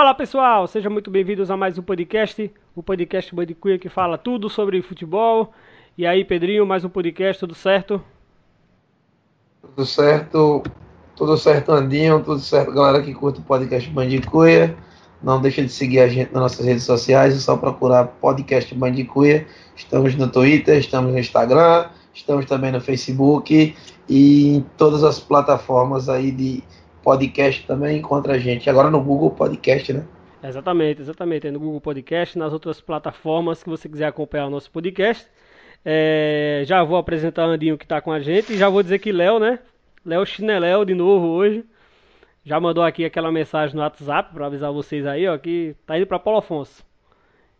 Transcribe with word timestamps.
Fala 0.00 0.14
pessoal, 0.14 0.66
sejam 0.66 0.90
muito 0.90 1.10
bem-vindos 1.10 1.50
a 1.50 1.58
mais 1.58 1.76
um 1.76 1.82
podcast, 1.82 2.50
o 2.74 2.82
podcast 2.82 3.34
Bandicuia 3.34 3.78
que 3.78 3.90
fala 3.90 4.16
tudo 4.16 4.48
sobre 4.48 4.80
futebol. 4.80 5.52
E 5.96 6.06
aí, 6.06 6.24
Pedrinho, 6.24 6.64
mais 6.64 6.82
um 6.86 6.88
podcast, 6.88 7.38
tudo 7.38 7.54
certo? 7.54 8.02
Tudo 9.60 9.84
certo, 9.84 10.62
tudo 11.14 11.36
certo, 11.36 11.72
Andinho, 11.72 12.24
tudo 12.24 12.38
certo, 12.38 12.72
galera 12.72 13.02
que 13.02 13.12
curte 13.12 13.40
o 13.40 13.42
podcast 13.42 13.90
Bandicuia. 13.90 14.74
Não 15.22 15.38
deixa 15.38 15.60
de 15.60 15.68
seguir 15.68 16.00
a 16.00 16.08
gente 16.08 16.32
nas 16.32 16.44
nossas 16.44 16.64
redes 16.64 16.84
sociais, 16.84 17.36
é 17.36 17.38
só 17.38 17.58
procurar 17.58 18.06
podcast 18.06 18.74
Bandicuia. 18.74 19.46
Estamos 19.76 20.14
no 20.14 20.30
Twitter, 20.30 20.78
estamos 20.78 21.12
no 21.12 21.18
Instagram, 21.18 21.90
estamos 22.14 22.46
também 22.46 22.72
no 22.72 22.80
Facebook 22.80 23.76
e 24.08 24.56
em 24.56 24.64
todas 24.78 25.04
as 25.04 25.20
plataformas 25.20 26.08
aí 26.08 26.30
de 26.30 26.64
podcast 27.02 27.66
também 27.66 27.98
encontra 27.98 28.34
a 28.34 28.38
gente. 28.38 28.68
Agora 28.68 28.90
no 28.90 29.02
Google 29.02 29.30
Podcast, 29.30 29.92
né? 29.92 30.06
Exatamente, 30.42 31.00
exatamente. 31.00 31.46
É 31.46 31.50
no 31.50 31.60
Google 31.60 31.80
Podcast, 31.80 32.38
nas 32.38 32.52
outras 32.52 32.80
plataformas 32.80 33.62
que 33.62 33.68
você 33.68 33.88
quiser 33.88 34.06
acompanhar 34.06 34.46
o 34.46 34.50
nosso 34.50 34.70
podcast. 34.70 35.26
É, 35.84 36.62
já 36.66 36.82
vou 36.82 36.96
apresentar 36.96 37.46
o 37.46 37.50
Andinho 37.50 37.78
que 37.78 37.84
está 37.84 38.00
com 38.00 38.12
a 38.12 38.20
gente 38.20 38.52
e 38.52 38.56
já 38.56 38.68
vou 38.68 38.82
dizer 38.82 38.98
que 38.98 39.12
Léo, 39.12 39.38
né? 39.38 39.58
Léo 40.04 40.24
Chineléu 40.24 40.84
de 40.84 40.94
novo 40.94 41.26
hoje. 41.28 41.64
Já 42.44 42.58
mandou 42.58 42.82
aqui 42.82 43.04
aquela 43.04 43.30
mensagem 43.30 43.76
no 43.76 43.82
WhatsApp 43.82 44.32
para 44.32 44.46
avisar 44.46 44.72
vocês 44.72 45.06
aí, 45.06 45.28
ó, 45.28 45.36
que 45.36 45.76
tá 45.86 45.96
indo 45.98 46.06
para 46.06 46.18
Paulo 46.18 46.38
Afonso. 46.38 46.84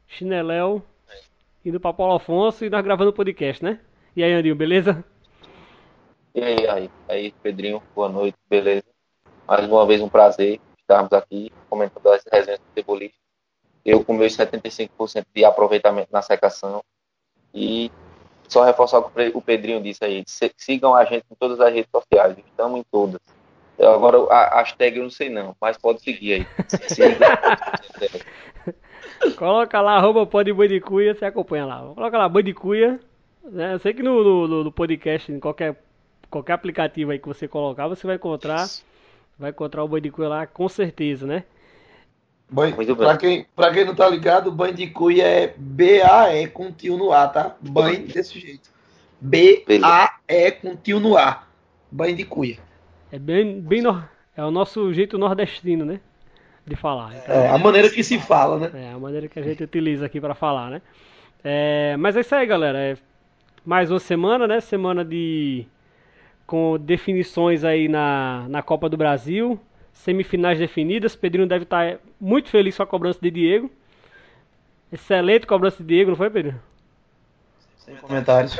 Chineléu 0.07 0.83
indo 1.65 1.79
para 1.79 1.93
Paulo 1.93 2.15
Afonso 2.15 2.65
e 2.65 2.71
nós 2.71 2.82
gravando 2.82 3.10
o 3.10 3.15
podcast, 3.15 3.63
né? 3.63 3.79
E 4.16 4.25
aí, 4.25 4.32
Andinho, 4.32 4.57
beleza? 4.57 5.04
E 6.35 6.43
aí, 6.43 6.66
aí, 6.66 6.91
aí, 7.09 7.35
Pedrinho, 7.43 7.82
boa 7.95 8.09
noite, 8.09 8.37
beleza? 8.49 8.90
Mais 9.51 9.68
uma 9.68 9.84
vez 9.84 10.01
um 10.01 10.09
prazer 10.09 10.60
estarmos 10.79 11.12
aqui 11.12 11.52
comentando 11.68 12.06
as 12.06 12.23
resenhas 12.32 12.60
futebolistas. 12.68 13.18
Eu 13.84 14.04
com 14.04 14.12
meus 14.12 14.37
75% 14.37 15.24
de 15.34 15.45
aproveitamento 15.45 16.09
na 16.12 16.23
secação. 16.23 16.84
E 17.52 17.90
só 18.46 18.62
reforçar 18.62 19.01
o 19.01 19.10
que 19.10 19.32
o 19.34 19.42
Pedrinho 19.42 19.82
disse 19.82 20.04
aí. 20.04 20.23
Sigam 20.57 20.95
a 20.95 21.04
gente 21.04 21.24
em 21.29 21.34
todas 21.34 21.59
as 21.59 21.74
redes 21.74 21.90
sociais. 21.90 22.38
Estamos 22.38 22.79
em 22.79 22.84
todas. 22.92 23.20
Agora 23.76 24.18
a 24.32 24.60
hashtag 24.60 24.98
eu 24.98 25.02
não 25.02 25.10
sei 25.10 25.29
não, 25.29 25.57
mas 25.60 25.76
pode 25.76 26.01
seguir 26.01 26.35
aí. 26.35 26.46
Coloca 29.37 29.80
lá, 29.80 29.96
arroba 29.96 30.24
podbandicuia, 30.26 31.12
você 31.12 31.24
acompanha 31.24 31.66
lá. 31.66 31.92
Coloca 31.92 32.16
lá, 32.16 32.29
bandicuia. 32.29 33.01
Né? 33.42 33.74
Eu 33.74 33.80
sei 33.80 33.95
que 33.95 34.02
no, 34.02 34.46
no, 34.46 34.64
no, 34.64 34.70
podcast, 34.70 35.32
em 35.32 35.40
qualquer, 35.40 35.82
qualquer 36.30 36.52
aplicativo 36.52 37.10
aí 37.10 37.18
que 37.18 37.26
você 37.26 37.48
colocar, 37.48 37.88
você 37.88 38.07
vai 38.07 38.14
encontrar 38.14 38.68
vai 39.41 39.51
encontrar 39.51 39.83
o 39.83 39.88
Bandicoot 39.88 40.29
lá 40.29 40.46
com 40.46 40.69
certeza, 40.69 41.27
né? 41.27 41.45
Banho, 42.52 42.77
pra, 42.96 43.16
quem, 43.16 43.47
pra 43.57 43.73
quem 43.73 43.85
não 43.85 43.95
tá 43.95 44.09
ligado, 44.09 44.52
Bandicoot 44.52 45.21
é 45.21 45.55
B-A-E 45.57 46.49
com 46.49 46.71
tio 46.71 46.97
no 46.97 47.13
A, 47.13 47.27
tá? 47.27 47.57
Banho 47.60 48.07
desse 48.07 48.38
jeito. 48.38 48.69
B-A-E 49.21 50.51
com 50.52 50.77
tio 50.77 51.01
no 51.01 51.16
A. 51.16 51.45
Bandicoot. 51.91 52.60
É 53.10 53.19
bem, 53.19 53.60
bem 53.60 53.80
no, 53.80 54.05
é 54.37 54.45
o 54.45 54.51
nosso 54.51 54.93
jeito 54.93 55.16
nordestino, 55.16 55.85
né? 55.85 56.01
De 56.66 56.77
falar. 56.77 57.15
Então, 57.16 57.35
é 57.35 57.49
a 57.49 57.59
maneira 57.59 57.88
que 57.88 58.02
se 58.02 58.19
fala, 58.19 58.59
né? 58.59 58.71
É 58.75 58.93
a 58.93 58.99
maneira 58.99 59.27
que 59.27 59.38
a 59.38 59.43
gente 59.43 59.63
utiliza 59.63 60.04
aqui 60.04 60.21
para 60.21 60.35
falar, 60.35 60.71
né? 60.71 60.82
É, 61.43 61.97
mas 61.97 62.16
é 62.16 62.21
isso 62.21 62.35
aí, 62.35 62.47
galera. 62.47 62.79
É 62.79 62.97
mais 63.65 63.91
uma 63.91 63.99
semana, 63.99 64.47
né? 64.47 64.60
Semana 64.60 65.04
de 65.04 65.66
com 66.50 66.77
definições 66.77 67.62
aí 67.62 67.87
na, 67.87 68.44
na 68.49 68.61
Copa 68.61 68.88
do 68.88 68.97
Brasil, 68.97 69.56
semifinais 69.93 70.59
definidas. 70.59 71.15
Pedrinho 71.15 71.47
deve 71.47 71.62
estar 71.62 72.00
muito 72.21 72.49
feliz 72.49 72.77
com 72.77 72.83
a 72.83 72.87
cobrança 72.88 73.21
de 73.22 73.31
Diego. 73.31 73.71
Excelente 74.91 75.47
cobrança 75.47 75.77
de 75.77 75.84
Diego, 75.84 76.11
não 76.11 76.16
foi, 76.16 76.28
Pedro? 76.28 76.61
Sem 77.77 77.94
comentários. 77.94 78.56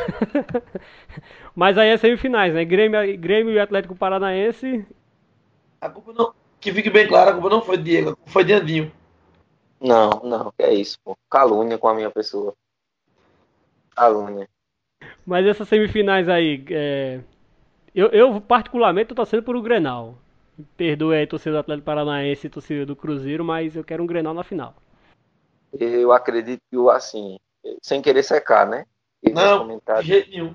Mas 1.53 1.77
aí 1.77 1.89
é 1.89 1.97
semifinais, 1.97 2.55
né? 2.55 2.65
Grêmio, 2.65 3.19
Grêmio 3.19 3.55
e 3.55 3.59
Atlético 3.59 3.97
Paranaense. 3.97 4.87
A 5.81 5.91
culpa 5.91 6.13
não. 6.13 6.33
Que 6.61 6.73
fique 6.73 6.91
bem 6.91 7.09
claro, 7.09 7.31
a 7.31 7.33
culpa 7.33 7.51
não 7.51 7.61
foi 7.61 7.77
de 7.77 7.83
Diego, 7.83 8.11
a 8.11 8.15
culpa 8.15 8.31
foi 8.31 8.45
de 8.45 8.53
Andinho. 8.53 8.93
Não, 9.81 10.11
não, 10.23 10.53
que 10.57 10.63
é 10.63 10.73
isso, 10.73 10.97
pô. 11.03 11.19
Calúnia 11.29 11.77
com 11.77 11.89
a 11.89 11.95
minha 11.95 12.11
pessoa. 12.11 12.55
Calúnia. 13.97 14.49
Mas 15.27 15.45
essas 15.45 15.67
semifinais 15.67 16.29
aí, 16.29 16.65
é, 16.71 17.21
eu, 17.95 18.09
eu 18.09 18.41
particularmente, 18.41 19.09
tô 19.09 19.15
torcendo 19.15 19.43
por 19.43 19.57
o 19.57 19.63
Grenal. 19.63 20.15
Perdoe 20.77 21.17
aí, 21.17 21.27
torcedor 21.27 21.59
do 21.59 21.61
Atlético 21.61 21.87
Paranaense 21.87 22.47
e 22.47 22.51
torcedor 22.51 22.87
do 22.87 22.97
Cruzeiro, 22.97 23.45
mas 23.45 23.77
eu 23.77 23.85
quero 23.85 24.03
um 24.03 24.07
Grenal 24.07 24.35
na 24.35 24.45
final. 24.45 24.75
Eu 25.73 26.13
acredito 26.13 26.61
que, 26.71 26.77
assim, 26.91 27.39
sem 27.81 28.03
querer 28.03 28.23
secar, 28.23 28.67
né? 28.67 28.85
E 29.23 29.31
Não, 29.31 29.67
de 30.01 30.03
jeito 30.03 30.31
nenhum. 30.31 30.55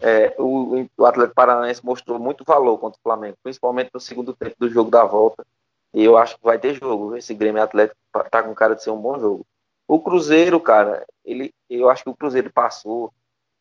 É, 0.00 0.34
o, 0.38 0.86
o 0.96 1.06
Atlético 1.06 1.34
Paranaense 1.34 1.84
mostrou 1.84 2.18
muito 2.18 2.44
valor 2.44 2.78
contra 2.78 2.98
o 2.98 3.02
Flamengo, 3.02 3.36
principalmente 3.42 3.90
no 3.92 4.00
segundo 4.00 4.34
tempo 4.34 4.56
do 4.58 4.68
jogo 4.68 4.90
da 4.90 5.04
volta. 5.04 5.46
E 5.94 6.04
eu 6.04 6.18
acho 6.18 6.36
que 6.36 6.44
vai 6.44 6.58
ter 6.58 6.74
jogo. 6.74 7.16
Esse 7.16 7.32
Grêmio 7.32 7.62
Atlético 7.62 7.96
tá 8.30 8.42
com 8.42 8.54
cara 8.54 8.74
de 8.74 8.82
ser 8.82 8.90
um 8.90 9.00
bom 9.00 9.18
jogo. 9.18 9.46
O 9.88 10.00
Cruzeiro, 10.00 10.60
cara, 10.60 11.06
ele, 11.24 11.54
eu 11.70 11.88
acho 11.88 12.02
que 12.02 12.10
o 12.10 12.16
Cruzeiro 12.16 12.52
passou 12.52 13.12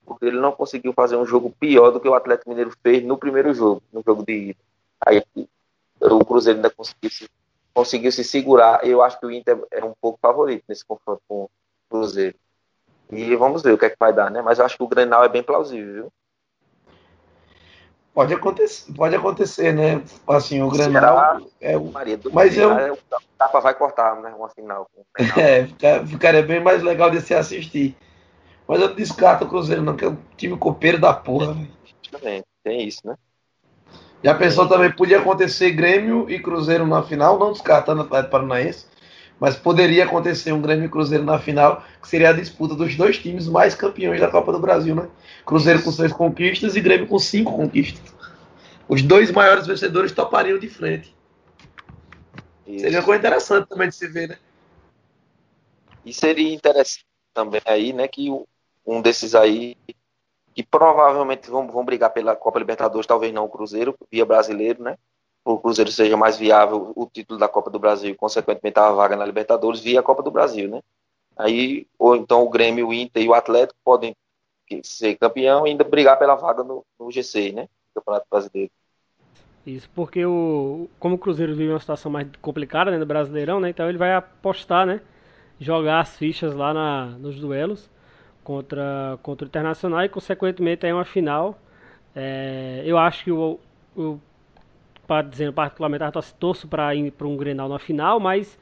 porque 0.05 0.25
ele 0.25 0.39
não 0.39 0.51
conseguiu 0.51 0.93
fazer 0.93 1.15
um 1.15 1.25
jogo 1.25 1.53
pior 1.59 1.91
do 1.91 1.99
que 1.99 2.07
o 2.07 2.13
Atlético 2.13 2.49
Mineiro 2.49 2.71
fez 2.83 3.03
no 3.03 3.17
primeiro 3.17 3.53
jogo, 3.53 3.81
no 3.91 4.03
jogo 4.05 4.23
de 4.23 4.49
ida. 4.49 4.59
Aí 5.05 5.23
o 6.01 6.23
Cruzeiro 6.23 6.59
ainda 6.59 6.69
conseguiu 6.69 7.09
se, 7.09 7.29
conseguiu 7.73 8.11
se 8.11 8.23
segurar. 8.23 8.85
Eu 8.85 9.01
acho 9.01 9.19
que 9.19 9.25
o 9.25 9.31
Inter 9.31 9.61
é 9.71 9.83
um 9.83 9.93
pouco 9.99 10.19
favorito 10.21 10.63
nesse 10.67 10.85
confronto 10.85 11.21
com 11.27 11.43
o 11.43 11.49
Cruzeiro. 11.89 12.35
E 13.11 13.35
vamos 13.35 13.61
ver 13.61 13.73
o 13.73 13.77
que 13.77 13.85
é 13.85 13.89
que 13.89 13.97
vai 13.99 14.13
dar, 14.13 14.31
né? 14.31 14.41
Mas 14.41 14.59
eu 14.59 14.65
acho 14.65 14.77
que 14.77 14.83
o 14.83 14.87
Grenal 14.87 15.23
é 15.23 15.29
bem 15.29 15.43
plausível, 15.43 15.93
viu? 15.93 16.13
Pode 18.13 18.33
acontecer, 18.33 18.93
pode 18.93 19.13
acontecer, 19.13 19.73
né? 19.73 20.01
Assim, 20.25 20.61
o 20.61 20.69
Grenal 20.69 21.41
é 21.59 21.75
o. 21.75 21.91
Maria, 21.91 22.17
mas 22.31 22.57
eu. 22.57 22.71
É 22.71 22.91
o 22.93 22.97
tapa 23.37 23.59
vai 23.59 23.73
cortar, 23.73 24.15
né? 24.21 24.33
Uma 24.33 24.47
final. 24.49 24.89
É, 25.37 26.05
ficaria 26.05 26.41
bem 26.41 26.61
mais 26.61 26.81
legal 26.81 27.11
de 27.11 27.19
se 27.19 27.33
assistir. 27.33 27.95
Mas 28.67 28.81
eu 28.81 28.93
descarto 28.93 29.45
o 29.45 29.47
Cruzeiro, 29.47 29.81
não, 29.81 29.95
que 29.95 30.05
é 30.05 30.09
um 30.09 30.17
time 30.35 30.57
copeiro 30.57 30.99
da 30.99 31.13
porra. 31.13 31.55
Também, 32.11 32.43
tem 32.63 32.87
isso, 32.87 33.01
né? 33.05 33.15
Já 34.23 34.33
pensou 34.33 34.67
também, 34.67 34.91
podia 34.91 35.19
acontecer 35.19 35.71
Grêmio 35.71 36.27
e 36.29 36.39
Cruzeiro 36.39 36.87
na 36.87 37.03
final, 37.03 37.37
não 37.37 37.51
descartando 37.51 38.01
o 38.01 38.05
Atlético 38.05 38.31
Paranaense, 38.31 38.87
mas 39.39 39.55
poderia 39.55 40.05
acontecer 40.05 40.51
um 40.51 40.61
Grêmio 40.61 40.85
e 40.85 40.89
Cruzeiro 40.89 41.23
na 41.23 41.37
final, 41.37 41.83
que 42.01 42.07
seria 42.07 42.29
a 42.29 42.33
disputa 42.33 42.73
dos 42.73 42.95
dois 42.95 43.19
times 43.19 43.47
mais 43.47 43.75
campeões 43.75 44.19
da 44.19 44.29
Copa 44.29 44.51
do 44.51 44.59
Brasil, 44.59 44.95
né? 44.95 45.07
Cruzeiro 45.45 45.83
com 45.83 45.91
seis 45.91 46.11
conquistas 46.11 46.75
e 46.75 46.81
Grêmio 46.81 47.07
com 47.07 47.19
cinco 47.19 47.55
conquistas. 47.55 48.01
Os 48.87 49.03
dois 49.03 49.31
maiores 49.31 49.67
vencedores 49.67 50.11
topariam 50.11 50.57
de 50.57 50.69
frente. 50.69 51.15
Isso. 52.65 52.79
Seria 52.79 52.99
uma 52.99 53.05
coisa 53.05 53.19
interessante 53.19 53.67
também 53.67 53.89
de 53.89 53.95
se 53.95 54.07
ver, 54.07 54.29
né? 54.29 54.37
E 56.03 56.11
seria 56.13 56.51
interessante 56.53 57.05
também 57.33 57.61
aí, 57.65 57.93
né, 57.93 58.07
que 58.07 58.29
um 58.85 59.01
desses 59.01 59.35
aí 59.35 59.75
que 60.55 60.63
provavelmente 60.63 61.49
vão, 61.49 61.67
vão 61.67 61.83
brigar 61.83 62.13
pela 62.13 62.33
Copa 62.33 62.59
Libertadores, 62.59 63.05
talvez 63.05 63.33
não 63.33 63.43
o 63.43 63.49
Cruzeiro, 63.49 63.93
via 64.09 64.25
brasileiro, 64.25 64.81
né? 64.81 64.97
O 65.43 65.59
Cruzeiro 65.59 65.91
seja 65.91 66.15
mais 66.15 66.37
viável 66.37 66.93
o 66.95 67.05
título 67.05 67.37
da 67.37 67.47
Copa 67.47 67.69
do 67.69 67.77
Brasil 67.77 68.11
e, 68.11 68.15
consequentemente, 68.15 68.79
a 68.79 68.89
vaga 68.91 69.17
na 69.17 69.25
Libertadores 69.25 69.81
via 69.81 70.01
Copa 70.01 70.23
do 70.23 70.31
Brasil, 70.31 70.69
né? 70.69 70.81
Aí, 71.35 71.85
ou 71.99 72.15
então 72.15 72.41
o 72.41 72.49
Grêmio, 72.49 72.87
o 72.87 72.93
Inter 72.93 73.23
e 73.23 73.27
o 73.27 73.33
Atlético 73.33 73.77
podem 73.83 74.15
ser 74.81 75.15
campeão 75.17 75.67
e 75.67 75.71
ainda 75.71 75.83
brigar 75.83 76.17
pela 76.17 76.35
vaga 76.35 76.63
no, 76.63 76.85
no 76.97 77.11
GC, 77.11 77.51
né? 77.51 77.67
Campeonato 77.93 78.25
Brasileiro. 78.31 78.71
Isso, 79.67 79.89
porque 79.93 80.25
o, 80.25 80.87
como 80.99 81.15
o 81.15 81.17
Cruzeiro 81.17 81.53
vive 81.53 81.71
uma 81.71 81.79
situação 81.79 82.09
mais 82.09 82.27
complicada 82.41 82.91
né, 82.91 82.97
no 82.97 83.05
Brasileirão, 83.05 83.59
né? 83.59 83.69
Então 83.69 83.89
ele 83.89 83.97
vai 83.97 84.13
apostar, 84.13 84.85
né? 84.85 85.01
Jogar 85.59 85.99
as 85.99 86.15
fichas 86.15 86.55
lá 86.55 86.73
na, 86.73 87.07
nos 87.17 87.39
duelos 87.39 87.89
contra, 88.45 89.17
contra 89.23 89.43
o 89.45 89.49
Internacional 89.49 90.05
e, 90.05 90.09
consequentemente, 90.09 90.85
é 90.85 90.93
uma 90.93 91.03
final. 91.03 91.59
É, 92.15 92.83
eu 92.85 92.97
acho 92.97 93.23
que 93.25 93.31
o, 93.31 93.59
o 93.97 94.19
dizendo 95.29 95.51
particularmente, 95.51 96.03
torço 96.39 96.67
para 96.67 96.95
ir 96.95 97.11
para 97.11 97.27
um 97.27 97.35
Grenal 97.35 97.67
na 97.67 97.79
final, 97.79 98.19
mas 98.19 98.57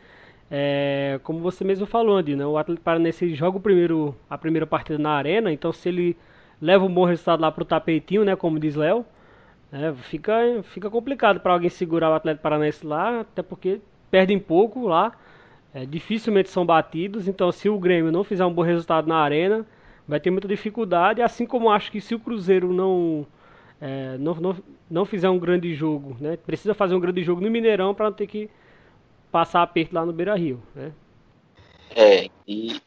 é, 0.49 1.19
como 1.23 1.39
você 1.39 1.63
mesmo 1.63 1.85
falou, 1.85 2.17
Andy, 2.17 2.35
né, 2.35 2.45
o 2.45 2.57
Atlético 2.57 2.83
Paranaense 2.83 3.35
joga 3.35 3.57
o 3.57 3.61
primeiro, 3.61 4.15
a 4.29 4.37
primeira 4.37 4.65
partida 4.65 4.97
na 4.97 5.11
arena, 5.11 5.51
então 5.51 5.71
se 5.71 5.89
ele 5.89 6.17
leva 6.61 6.83
um 6.85 6.93
bom 6.93 7.05
resultado 7.05 7.41
lá 7.41 7.51
para 7.51 7.61
o 7.61 7.65
tapetinho, 7.65 8.25
né, 8.25 8.35
como 8.35 8.59
diz 8.59 8.75
Léo, 8.75 9.05
é, 9.71 9.93
fica, 9.93 10.33
fica 10.63 10.89
complicado 10.89 11.39
para 11.39 11.53
alguém 11.53 11.69
segurar 11.69 12.09
o 12.09 12.13
Atlético 12.13 12.43
Paranaense 12.43 12.85
lá, 12.85 13.21
até 13.21 13.41
porque 13.41 13.81
perdem 14.11 14.39
pouco 14.39 14.87
lá 14.87 15.13
é, 15.73 15.85
dificilmente 15.85 16.49
são 16.49 16.65
batidos. 16.65 17.27
Então, 17.27 17.51
se 17.51 17.67
o 17.67 17.79
Grêmio 17.79 18.11
não 18.11 18.23
fizer 18.23 18.45
um 18.45 18.53
bom 18.53 18.61
resultado 18.61 19.07
na 19.07 19.17
arena, 19.17 19.65
vai 20.07 20.19
ter 20.19 20.29
muita 20.29 20.47
dificuldade. 20.47 21.21
Assim 21.21 21.45
como 21.45 21.69
acho 21.69 21.91
que 21.91 21.99
se 21.99 22.13
o 22.13 22.19
Cruzeiro 22.19 22.71
não, 22.71 23.25
é, 23.81 24.17
não, 24.17 24.35
não, 24.35 24.55
não 24.89 25.05
fizer 25.05 25.29
um 25.29 25.39
grande 25.39 25.73
jogo, 25.73 26.15
né, 26.19 26.37
precisa 26.37 26.73
fazer 26.73 26.95
um 26.95 26.99
grande 26.99 27.23
jogo 27.23 27.41
no 27.41 27.49
Mineirão 27.49 27.93
para 27.93 28.05
não 28.05 28.13
ter 28.13 28.27
que 28.27 28.49
passar 29.31 29.63
aperto 29.63 29.95
lá 29.95 30.05
no 30.05 30.13
Beira 30.13 30.35
Rio, 30.35 30.61
né? 30.75 30.93
É, 31.95 32.29
e 32.47 32.81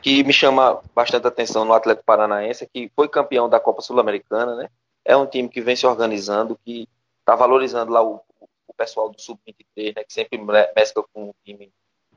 que 0.00 0.24
me 0.24 0.32
chama 0.32 0.80
bastante 0.94 1.26
atenção 1.26 1.64
no 1.64 1.74
Atlético 1.74 2.06
Paranaense 2.06 2.66
que 2.72 2.90
foi 2.94 3.08
campeão 3.08 3.48
da 3.48 3.60
Copa 3.60 3.82
Sul-Americana, 3.82 4.54
né? 4.54 4.68
É 5.04 5.16
um 5.16 5.26
time 5.26 5.48
que 5.48 5.60
vem 5.60 5.76
se 5.76 5.86
organizando, 5.86 6.58
que 6.64 6.88
está 7.20 7.34
valorizando 7.34 7.92
lá 7.92 8.02
o, 8.02 8.20
o 8.66 8.74
pessoal 8.74 9.10
do 9.10 9.20
Sub-23, 9.20 9.96
né? 9.96 10.04
Que 10.04 10.12
sempre 10.12 10.38
mescla 10.74 11.04
com 11.12 11.30
o 11.30 11.34
time 11.44 11.70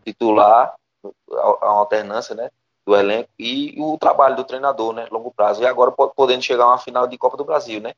titular, 0.04 0.76
a, 1.32 1.58
a 1.62 1.70
alternância, 1.70 2.36
né? 2.36 2.50
Do 2.86 2.96
elenco 2.96 3.30
e 3.38 3.76
o 3.78 3.98
trabalho 3.98 4.36
do 4.36 4.44
treinador, 4.44 4.94
né? 4.94 5.08
Longo 5.12 5.32
prazo. 5.32 5.62
E 5.62 5.66
agora 5.66 5.92
podendo 5.92 6.42
chegar 6.42 6.64
a 6.64 6.70
uma 6.70 6.78
final 6.78 7.08
de 7.08 7.18
Copa 7.18 7.38
do 7.38 7.46
Brasil, 7.46 7.80
né? 7.80 7.94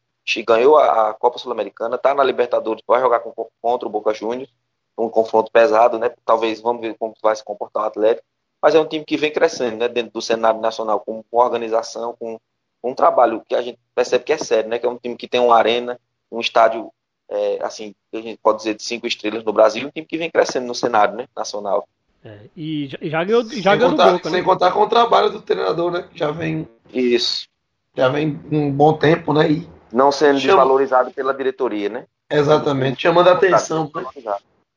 Ganhou 0.46 0.78
a, 0.78 1.14
Copa 1.14 1.38
Sul-Americana, 1.38 1.96
está 1.96 2.14
na 2.14 2.24
Libertadores, 2.24 2.84
vai 2.88 3.02
jogar 3.02 3.22
com, 3.22 3.34
contra 3.62 3.88
o 3.88 3.92
Boca 3.92 4.14
Juniors, 4.14 4.52
um 4.98 5.10
confronto 5.10 5.52
pesado, 5.52 5.98
né? 5.98 6.12
Talvez 6.26 6.62
vamos 6.62 6.82
ver 6.82 6.96
como 6.98 7.14
vai 7.22 7.36
se 7.36 7.44
comportar 7.44 7.84
o 7.84 7.88
Atlético 7.88 8.26
mas 8.62 8.76
é 8.76 8.80
um 8.80 8.86
time 8.86 9.04
que 9.04 9.18
vem 9.18 9.34
crescendo 9.34 9.78
né, 9.78 9.88
dentro 9.88 10.14
do 10.14 10.22
cenário 10.22 10.62
nacional, 10.62 11.00
com, 11.00 11.24
com 11.24 11.38
organização, 11.38 12.16
com, 12.18 12.40
com, 12.82 12.92
um 12.92 12.96
trabalho 12.96 13.44
que 13.48 13.56
a 13.56 13.62
gente 13.62 13.80
percebe 13.96 14.24
que 14.24 14.34
é 14.34 14.38
sério, 14.38 14.70
né, 14.70 14.78
que 14.78 14.86
é 14.86 14.90
um 14.90 14.98
time 14.98 15.18
que 15.18 15.28
tem 15.28 15.42
uma 15.42 15.58
arena, 15.58 16.00
um 16.32 16.40
estádio, 16.40 16.94
é, 17.32 17.60
assim, 17.64 17.96
a 18.14 18.18
gente 18.18 18.40
pode 18.44 18.60
dizer 18.60 18.76
de 18.76 18.84
cinco 18.84 19.08
estrelas 19.08 19.44
no 19.44 19.54
Brasil, 19.54 19.88
um 19.88 19.92
time 19.92 20.06
que 20.06 20.18
vem 20.18 20.30
crescendo 20.30 20.68
no 20.68 20.76
cenário 20.76 21.16
né, 21.16 21.28
nacional. 21.36 21.88
É, 22.24 22.42
e 22.56 22.88
já, 22.88 22.98
já 23.02 23.24
ganhou, 23.24 23.44
já 23.50 23.76
ganhou 23.76 23.92
contar, 23.92 24.12
Boca, 24.12 24.30
né? 24.30 24.36
Sem 24.36 24.44
contar 24.44 24.72
com 24.72 24.82
o 24.82 24.90
trabalho 24.90 25.32
do 25.32 25.42
treinador, 25.42 25.92
né? 25.92 26.08
Já 26.14 26.30
vem. 26.30 26.68
Isso. 26.94 27.48
Já 27.96 28.10
vem 28.10 28.40
um 28.52 28.72
bom 28.72 28.94
tempo, 28.94 29.34
né? 29.34 29.50
E 29.50 29.70
não 29.92 30.12
sendo 30.12 30.40
chama... 30.40 30.54
desvalorizado 30.54 31.12
pela 31.12 31.34
diretoria, 31.34 31.90
né? 31.90 32.06
Exatamente, 32.30 33.02
chamando 33.02 33.30
a 33.30 33.34
atenção. 33.34 33.92
Né? 33.96 34.36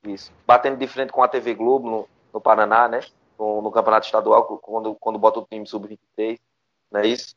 Isso. 0.08 0.32
Batendo 0.46 0.78
de 0.78 0.86
frente 0.86 1.12
com 1.12 1.22
a 1.22 1.28
TV 1.28 1.54
Globo 1.54 1.88
no, 1.88 2.08
no 2.32 2.40
Paraná, 2.40 2.88
né? 2.88 3.00
no, 3.38 3.62
no 3.62 3.70
campeonato 3.70 4.06
estadual, 4.06 4.44
quando, 4.44 4.94
quando 4.94 5.18
bota 5.18 5.40
o 5.40 5.46
time 5.48 5.66
sub-23, 5.66 6.38
não 6.90 7.00
é 7.00 7.06
isso? 7.06 7.34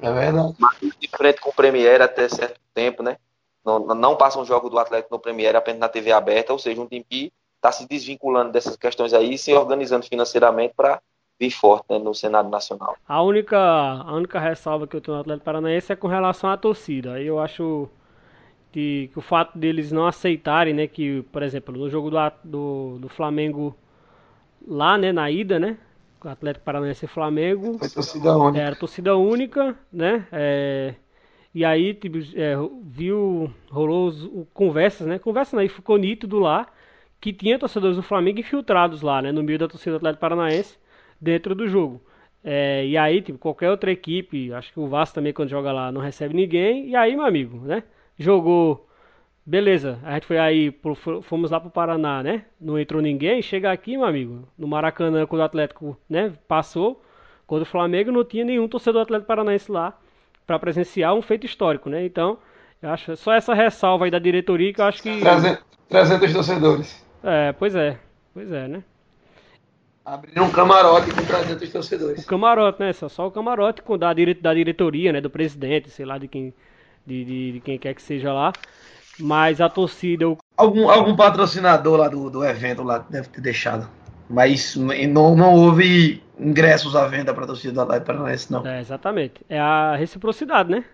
É 0.00 0.12
verdade. 0.12 0.54
Mas 0.58 0.78
de 0.80 1.08
frente 1.08 1.40
com 1.40 1.50
o 1.50 1.54
Premier 1.54 2.02
até 2.02 2.28
certo 2.28 2.60
tempo, 2.72 3.02
né? 3.02 3.16
Não, 3.64 3.78
não 3.78 4.16
passa 4.16 4.38
um 4.38 4.44
jogo 4.44 4.68
do 4.68 4.78
Atlético 4.78 5.14
no 5.14 5.20
Premier 5.20 5.56
apenas 5.56 5.80
na 5.80 5.88
TV 5.88 6.12
aberta, 6.12 6.52
ou 6.52 6.58
seja, 6.58 6.80
um 6.80 6.86
time 6.86 7.04
que 7.08 7.32
está 7.56 7.72
se 7.72 7.88
desvinculando 7.88 8.52
dessas 8.52 8.76
questões 8.76 9.14
aí 9.14 9.34
e 9.34 9.38
se 9.38 9.54
organizando 9.54 10.04
financeiramente 10.04 10.74
para 10.76 11.00
vir 11.40 11.50
forte 11.50 11.86
né, 11.90 11.98
no 11.98 12.14
Senado 12.14 12.48
Nacional. 12.48 12.96
A 13.08 13.22
única, 13.22 13.58
a 13.58 14.12
única 14.12 14.38
ressalva 14.38 14.86
que 14.86 14.96
eu 14.96 15.00
tenho 15.00 15.16
no 15.16 15.20
Atlético 15.22 15.44
Paranaense 15.44 15.92
é 15.92 15.96
com 15.96 16.06
relação 16.06 16.50
à 16.50 16.56
torcida. 16.56 17.20
Eu 17.20 17.38
acho 17.38 17.88
que, 18.70 19.08
que, 19.12 19.18
o 19.18 19.22
fato 19.22 19.56
deles 19.58 19.90
não 19.90 20.06
aceitarem, 20.06 20.74
né, 20.74 20.86
que, 20.86 21.22
por 21.32 21.42
exemplo, 21.42 21.76
no 21.76 21.88
jogo 21.88 22.10
do, 22.10 22.16
do, 22.44 22.98
do 22.98 23.08
Flamengo 23.08 23.74
lá, 24.66 24.98
né, 24.98 25.12
na 25.12 25.30
ida, 25.30 25.58
né? 25.58 25.78
O 26.22 26.28
Atlético 26.28 26.64
Paranaense 26.64 27.04
e 27.04 27.08
Flamengo. 27.08 27.78
Foi 27.78 27.88
torcida 27.88 28.36
única. 28.36 28.64
Era 28.64 28.76
torcida 28.76 29.16
única, 29.16 29.78
né? 29.92 30.26
É, 30.32 30.94
e 31.54 31.64
aí, 31.64 31.94
tipo, 31.94 32.18
é, 32.36 32.56
viu, 32.82 33.50
rolou 33.70 34.08
os, 34.08 34.28
conversas, 34.52 35.06
né? 35.06 35.18
Conversas 35.18 35.58
aí, 35.58 35.68
ficou 35.68 35.96
nítido 35.96 36.40
lá 36.40 36.66
que 37.20 37.32
tinha 37.32 37.58
torcedores 37.58 37.96
do 37.96 38.02
Flamengo 38.02 38.40
infiltrados 38.40 39.02
lá, 39.02 39.22
né? 39.22 39.32
No 39.32 39.42
meio 39.42 39.58
da 39.58 39.68
torcida 39.68 39.92
do 39.92 39.96
Atlético 39.98 40.20
Paranaense, 40.20 40.78
dentro 41.20 41.54
do 41.54 41.68
jogo. 41.68 42.02
É, 42.42 42.86
e 42.86 42.96
aí, 42.96 43.22
tipo, 43.22 43.38
qualquer 43.38 43.70
outra 43.70 43.90
equipe, 43.92 44.52
acho 44.52 44.72
que 44.72 44.80
o 44.80 44.88
Vasco 44.88 45.14
também 45.14 45.32
quando 45.32 45.48
joga 45.48 45.72
lá 45.72 45.92
não 45.92 46.00
recebe 46.00 46.34
ninguém. 46.34 46.88
E 46.88 46.96
aí, 46.96 47.14
meu 47.16 47.24
amigo, 47.24 47.58
né? 47.58 47.84
Jogou 48.18 48.88
Beleza, 49.46 49.98
a 50.02 50.14
gente 50.14 50.26
foi 50.26 50.38
aí, 50.38 50.70
pro, 50.70 50.94
fomos 50.94 51.50
lá 51.50 51.60
pro 51.60 51.70
Paraná, 51.70 52.22
né? 52.22 52.46
Não 52.58 52.78
entrou 52.78 53.02
ninguém. 53.02 53.42
Chega 53.42 53.70
aqui, 53.70 53.96
meu 53.96 54.06
amigo, 54.06 54.48
no 54.58 54.66
Maracanã, 54.66 55.26
quando 55.26 55.42
o 55.42 55.44
Atlético, 55.44 55.96
né, 56.08 56.32
passou, 56.48 57.02
quando 57.46 57.62
o 57.62 57.66
Flamengo 57.66 58.10
não 58.10 58.24
tinha 58.24 58.44
nenhum 58.44 58.66
torcedor 58.66 59.02
do 59.02 59.04
Atlético 59.04 59.28
Paranaense 59.28 59.70
lá 59.70 59.98
para 60.46 60.58
presenciar 60.58 61.14
um 61.14 61.22
feito 61.22 61.46
histórico, 61.46 61.88
né? 61.88 62.04
Então, 62.04 62.38
eu 62.82 62.90
acho 62.90 63.16
só 63.16 63.32
essa 63.32 63.54
ressalva 63.54 64.04
aí 64.04 64.10
da 64.10 64.18
diretoria 64.18 64.72
que 64.72 64.80
eu 64.80 64.84
acho 64.84 65.02
que 65.02 65.20
300 65.88 66.32
torcedores. 66.32 67.04
É, 67.22 67.52
pois 67.52 67.74
é. 67.74 67.98
Pois 68.32 68.50
é, 68.50 68.68
né? 68.68 68.82
Abriram 70.04 70.44
um 70.44 70.50
camarote 70.50 71.10
com 71.12 71.24
300 71.24 71.70
torcedores. 71.70 72.24
O 72.24 72.26
camarote, 72.26 72.80
né? 72.80 72.92
Só, 72.92 73.08
só 73.08 73.26
o 73.26 73.30
camarote 73.30 73.80
com 73.80 73.96
da, 73.96 74.12
dire, 74.12 74.34
da 74.34 74.52
diretoria, 74.52 75.12
né? 75.12 75.20
Do 75.20 75.30
presidente, 75.30 75.88
sei 75.88 76.04
lá, 76.04 76.18
de 76.18 76.28
quem, 76.28 76.52
de, 77.06 77.24
de, 77.24 77.52
de 77.52 77.60
quem 77.60 77.78
quer 77.78 77.94
que 77.94 78.02
seja 78.02 78.32
lá. 78.32 78.52
Mas 79.18 79.60
a 79.60 79.68
torcida. 79.68 80.26
Algum, 80.56 80.90
algum 80.90 81.16
patrocinador 81.16 81.96
lá 81.96 82.08
do, 82.08 82.28
do 82.28 82.44
evento 82.44 82.82
lá 82.82 82.98
deve 82.98 83.28
ter 83.28 83.40
deixado. 83.40 83.88
Mas 84.28 84.76
não, 84.76 85.36
não 85.36 85.54
houve 85.54 86.22
ingressos 86.38 86.96
à 86.96 87.06
venda 87.06 87.32
para 87.34 87.44
a 87.44 87.46
torcida 87.46 87.72
do 87.72 87.80
Atlético 87.80 88.06
Paranaense, 88.06 88.52
não. 88.52 88.66
É, 88.66 88.80
exatamente. 88.80 89.34
É 89.48 89.58
a 89.58 89.94
reciprocidade, 89.96 90.70
né? 90.70 90.84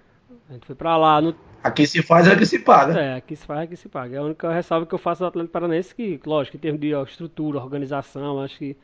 A 0.49 0.53
gente 0.53 0.67
foi 0.67 0.75
para 0.75 0.97
lá 0.97 1.21
no. 1.21 1.35
Aqui 1.63 1.87
se 1.87 2.03
faz, 2.03 2.27
aqui 2.27 2.47
se 2.47 2.59
paga. 2.59 2.99
É, 2.99 3.17
aqui 3.17 3.37
se 3.37 3.47
faz, 3.47 3.61
aqui 3.61 3.77
se 3.77 3.89
paga. 3.89 4.17
É 4.17 4.19
a 4.19 4.23
única 4.23 4.53
ressalva 4.53 4.87
que 4.87 4.95
eu 4.95 4.99
faço 4.99 5.23
do 5.23 5.27
Atlético 5.27 5.53
Paranaense 5.53 5.95
que, 5.95 6.21
lógico, 6.25 6.57
em 6.57 6.61
termos 6.61 6.81
de 6.81 6.95
ó, 6.95 7.03
estrutura, 7.05 7.59
organização, 7.59 8.41
acho 8.43 8.59
que 8.59 8.77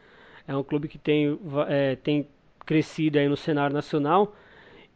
é 0.46 0.54
um 0.54 0.62
clube 0.62 0.86
que 0.86 0.98
tem, 0.98 1.38
é, 1.68 1.96
tem 1.96 2.28
crescido 2.64 3.18
aí 3.18 3.28
no 3.28 3.36
cenário 3.36 3.74
nacional 3.74 4.34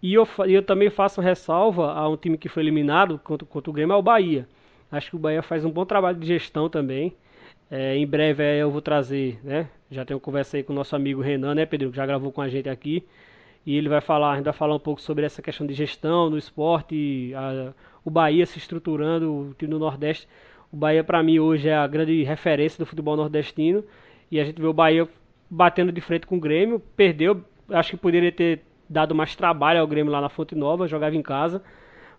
e 0.03 0.15
eu, 0.15 0.27
eu 0.47 0.63
também 0.63 0.89
faço 0.89 1.21
ressalva 1.21 1.93
a 1.93 2.09
um 2.09 2.17
time 2.17 2.39
que 2.39 2.49
foi 2.49 2.63
eliminado 2.63 3.19
contra, 3.19 3.47
contra 3.47 3.71
o 3.71 3.73
Grêmio, 3.73 3.93
é 3.93 3.97
o 3.97 4.03
Bahia. 4.03 4.49
Acho 4.91 5.11
que 5.11 5.17
o 5.17 5.19
Bahia 5.19 5.43
faz 5.43 5.65
um 5.65 5.71
bom 5.71 5.85
trabalho 5.85 6.19
de 6.19 6.27
gestão 6.27 6.69
também. 6.69 7.15
É, 7.71 7.97
em 7.97 8.07
breve 8.07 8.43
é, 8.43 8.59
eu 8.59 8.71
vou 8.71 8.83
trazer, 8.83 9.39
né? 9.45 9.69
Já 9.91 10.05
tenho 10.05 10.19
conversa 10.19 10.57
aí 10.57 10.63
com 10.63 10.73
o 10.73 10.77
nosso 10.77 10.97
amigo 10.97 11.21
Renan, 11.21 11.55
né, 11.55 11.67
Pedro, 11.67 11.91
que 11.91 11.97
já 11.97 12.05
gravou 12.05 12.33
com 12.33 12.41
a 12.41 12.49
gente 12.49 12.69
aqui. 12.69 13.07
E 13.65 13.77
ele 13.77 13.89
vai 13.89 14.01
falar, 14.01 14.33
a 14.33 14.37
gente 14.37 14.45
vai 14.45 14.53
falar 14.53 14.75
um 14.75 14.81
pouco 14.81 15.01
sobre 15.01 15.25
essa 15.25 15.41
questão 15.41 15.67
de 15.67 15.75
gestão 15.75 16.31
no 16.31 16.39
esporte, 16.39 17.33
a, 17.35 17.73
o 18.05 18.11
Bahia 18.11 18.45
se 18.47 18.59
estruturando, 18.59 19.33
o 19.33 19.55
time 19.55 19.71
do 19.71 19.79
Nordeste. 19.79 20.27
O 20.73 20.77
Bahia, 20.77 21.05
para 21.05 21.23
mim, 21.23 21.39
hoje 21.39 21.69
é 21.69 21.77
a 21.77 21.87
grande 21.87 22.23
referência 22.23 22.79
do 22.79 22.87
futebol 22.87 23.17
nordestino. 23.17 23.85
E 24.31 24.41
a 24.41 24.45
gente 24.45 24.61
vê 24.61 24.67
o 24.67 24.73
Bahia 24.73 25.09
batendo 25.49 25.93
de 25.93 26.01
frente 26.01 26.27
com 26.27 26.37
o 26.37 26.41
Grêmio. 26.41 26.81
Perdeu, 26.97 27.45
acho 27.71 27.91
que 27.91 27.97
poderia 27.97 28.33
ter 28.33 28.63
dado 28.89 29.15
mais 29.15 29.37
trabalho 29.37 29.81
ao 29.81 29.87
Grêmio 29.87 30.13
lá 30.13 30.21
na 30.21 30.29
Fonte 30.29 30.55
Nova, 30.55 30.89
jogava 30.89 31.15
em 31.15 31.23
casa. 31.23 31.63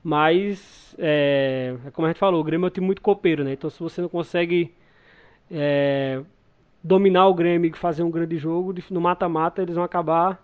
Mas, 0.03 0.95
é, 0.99 1.75
é 1.85 1.91
como 1.91 2.05
a 2.05 2.09
gente 2.09 2.19
falou, 2.19 2.41
o 2.41 2.43
Grêmio 2.43 2.65
é 2.65 2.67
um 2.67 2.71
time 2.71 2.85
muito 2.85 3.01
copeiro, 3.01 3.43
né? 3.43 3.53
Então, 3.53 3.69
se 3.69 3.79
você 3.79 4.01
não 4.01 4.09
consegue 4.09 4.73
é, 5.51 6.21
dominar 6.83 7.27
o 7.27 7.33
Grêmio 7.33 7.69
e 7.69 7.77
fazer 7.77 8.03
um 8.03 8.11
grande 8.11 8.37
jogo, 8.37 8.73
no 8.89 9.01
mata-mata 9.01 9.61
eles 9.61 9.75
vão 9.75 9.83
acabar 9.83 10.41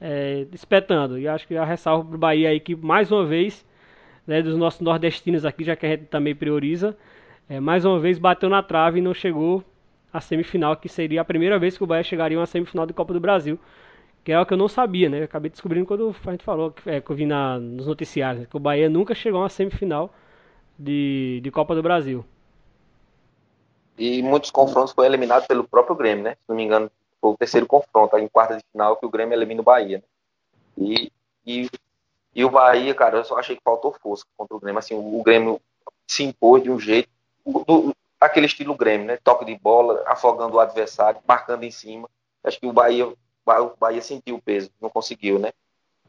é, 0.00 0.46
espetando. 0.52 1.18
E 1.18 1.28
acho 1.28 1.46
que 1.46 1.56
a 1.56 1.64
ressalva 1.64 2.08
para 2.08 2.16
o 2.16 2.18
Bahia 2.18 2.50
aí 2.50 2.60
que, 2.60 2.74
mais 2.76 3.10
uma 3.10 3.24
vez, 3.24 3.66
né, 4.26 4.42
dos 4.42 4.56
nossos 4.56 4.80
nordestinos 4.80 5.44
aqui, 5.44 5.64
já 5.64 5.76
que 5.76 5.86
a 5.86 5.90
gente 5.90 6.06
também 6.06 6.34
prioriza, 6.34 6.96
é, 7.48 7.60
mais 7.60 7.84
uma 7.84 7.98
vez 7.98 8.18
bateu 8.18 8.48
na 8.48 8.62
trave 8.62 8.98
e 8.98 9.02
não 9.02 9.12
chegou 9.12 9.62
à 10.12 10.20
semifinal, 10.20 10.76
que 10.76 10.88
seria 10.88 11.20
a 11.20 11.24
primeira 11.24 11.58
vez 11.58 11.76
que 11.76 11.84
o 11.84 11.86
Bahia 11.86 12.02
chegaria 12.04 12.38
a 12.38 12.40
uma 12.40 12.46
semifinal 12.46 12.86
de 12.86 12.92
Copa 12.92 13.12
do 13.12 13.20
Brasil 13.20 13.58
que 14.24 14.32
é 14.32 14.40
o 14.40 14.46
que 14.46 14.54
eu 14.54 14.58
não 14.58 14.68
sabia, 14.68 15.08
né? 15.10 15.20
Eu 15.20 15.24
acabei 15.24 15.50
descobrindo 15.50 15.86
quando 15.86 16.16
a 16.26 16.30
gente 16.30 16.44
falou, 16.44 16.74
é, 16.86 17.00
que 17.00 17.10
eu 17.10 17.14
vi 17.14 17.26
na, 17.26 17.58
nos 17.60 17.86
noticiários, 17.86 18.40
né? 18.42 18.46
que 18.50 18.56
o 18.56 18.60
Bahia 18.60 18.88
nunca 18.88 19.14
chegou 19.14 19.40
a 19.40 19.42
uma 19.44 19.48
semifinal 19.50 20.14
de, 20.78 21.40
de 21.42 21.50
Copa 21.50 21.74
do 21.74 21.82
Brasil. 21.82 22.24
E 23.96 24.22
muitos 24.22 24.50
confrontos 24.50 24.92
foi 24.92 25.06
eliminado 25.06 25.46
pelo 25.46 25.64
próprio 25.64 25.94
Grêmio, 25.94 26.24
né? 26.24 26.34
Se 26.34 26.48
não 26.48 26.56
me 26.56 26.64
engano, 26.64 26.90
foi 27.20 27.30
o 27.30 27.36
terceiro 27.36 27.66
confronto, 27.66 28.16
em 28.18 28.28
quarta 28.28 28.56
de 28.56 28.64
final, 28.72 28.96
que 28.96 29.06
o 29.06 29.10
Grêmio 29.10 29.36
elimina 29.36 29.60
o 29.60 29.64
Bahia. 29.64 29.98
Né? 29.98 30.04
E, 30.76 31.12
e, 31.46 31.70
e 32.34 32.44
o 32.44 32.50
Bahia, 32.50 32.94
cara, 32.94 33.18
eu 33.18 33.24
só 33.24 33.38
achei 33.38 33.56
que 33.56 33.62
faltou 33.62 33.94
força 34.02 34.24
contra 34.36 34.56
o 34.56 34.60
Grêmio. 34.60 34.78
Assim, 34.78 34.94
o, 34.94 35.22
Grêmio 35.22 35.60
se 36.06 36.24
impôs 36.24 36.62
de 36.62 36.70
um 36.70 36.78
jeito, 36.78 37.08
do, 37.46 37.94
aquele 38.20 38.46
estilo 38.46 38.74
Grêmio, 38.74 39.06
né? 39.06 39.18
Toque 39.22 39.44
de 39.44 39.56
bola, 39.56 40.02
afogando 40.06 40.56
o 40.56 40.60
adversário, 40.60 41.20
marcando 41.26 41.64
em 41.64 41.70
cima. 41.70 42.08
Acho 42.42 42.58
que 42.58 42.66
o 42.66 42.72
Bahia 42.72 43.06
o 43.46 43.76
Bahia 43.78 44.00
sentiu 44.00 44.36
o 44.36 44.42
peso, 44.42 44.70
não 44.80 44.88
conseguiu, 44.88 45.38
né? 45.38 45.52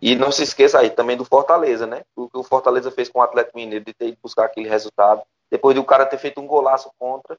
E 0.01 0.15
não 0.15 0.31
se 0.31 0.43
esqueça 0.43 0.79
aí 0.79 0.89
também 0.89 1.17
do 1.17 1.25
Fortaleza, 1.25 1.85
né? 1.85 2.03
O 2.15 2.29
que 2.29 2.37
o 2.37 2.43
Fortaleza 2.43 2.91
fez 2.91 3.09
com 3.09 3.19
o 3.19 3.21
Atlético 3.21 3.57
Mineiro 3.57 3.85
de 3.85 3.93
ter 3.93 4.07
ido 4.07 4.17
buscar 4.21 4.45
aquele 4.45 4.69
resultado, 4.69 5.21
depois 5.49 5.73
de 5.73 5.79
o 5.79 5.85
cara 5.85 6.05
ter 6.05 6.17
feito 6.17 6.39
um 6.41 6.47
golaço 6.47 6.91
contra, 6.97 7.37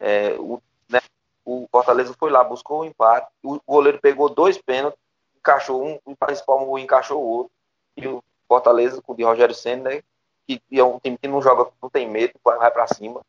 é, 0.00 0.34
o, 0.38 0.60
né, 0.88 1.00
o 1.44 1.66
Fortaleza 1.70 2.14
foi 2.18 2.30
lá, 2.30 2.42
buscou 2.42 2.80
o 2.80 2.84
empate, 2.84 3.28
o 3.42 3.58
goleiro 3.66 3.98
pegou 4.00 4.28
dois 4.28 4.58
pênaltis, 4.58 4.98
encaixou 5.38 5.84
um, 5.84 5.98
o 6.04 6.16
principal 6.16 6.78
encaixou 6.78 7.22
o 7.22 7.26
outro, 7.26 7.52
e 7.96 8.06
o 8.06 8.22
Fortaleza, 8.48 9.00
com 9.02 9.12
o 9.12 9.16
de 9.16 9.24
Rogério 9.24 9.54
Senna, 9.54 9.90
né, 9.90 10.02
que 10.46 10.60
é 10.72 10.84
um 10.84 10.98
time 10.98 11.18
que 11.18 11.28
não 11.28 11.40
joga, 11.40 11.70
não 11.82 11.88
tem 11.88 12.08
medo, 12.08 12.34
vai, 12.44 12.58
vai 12.58 12.70
para 12.70 12.86
cima, 12.88 13.20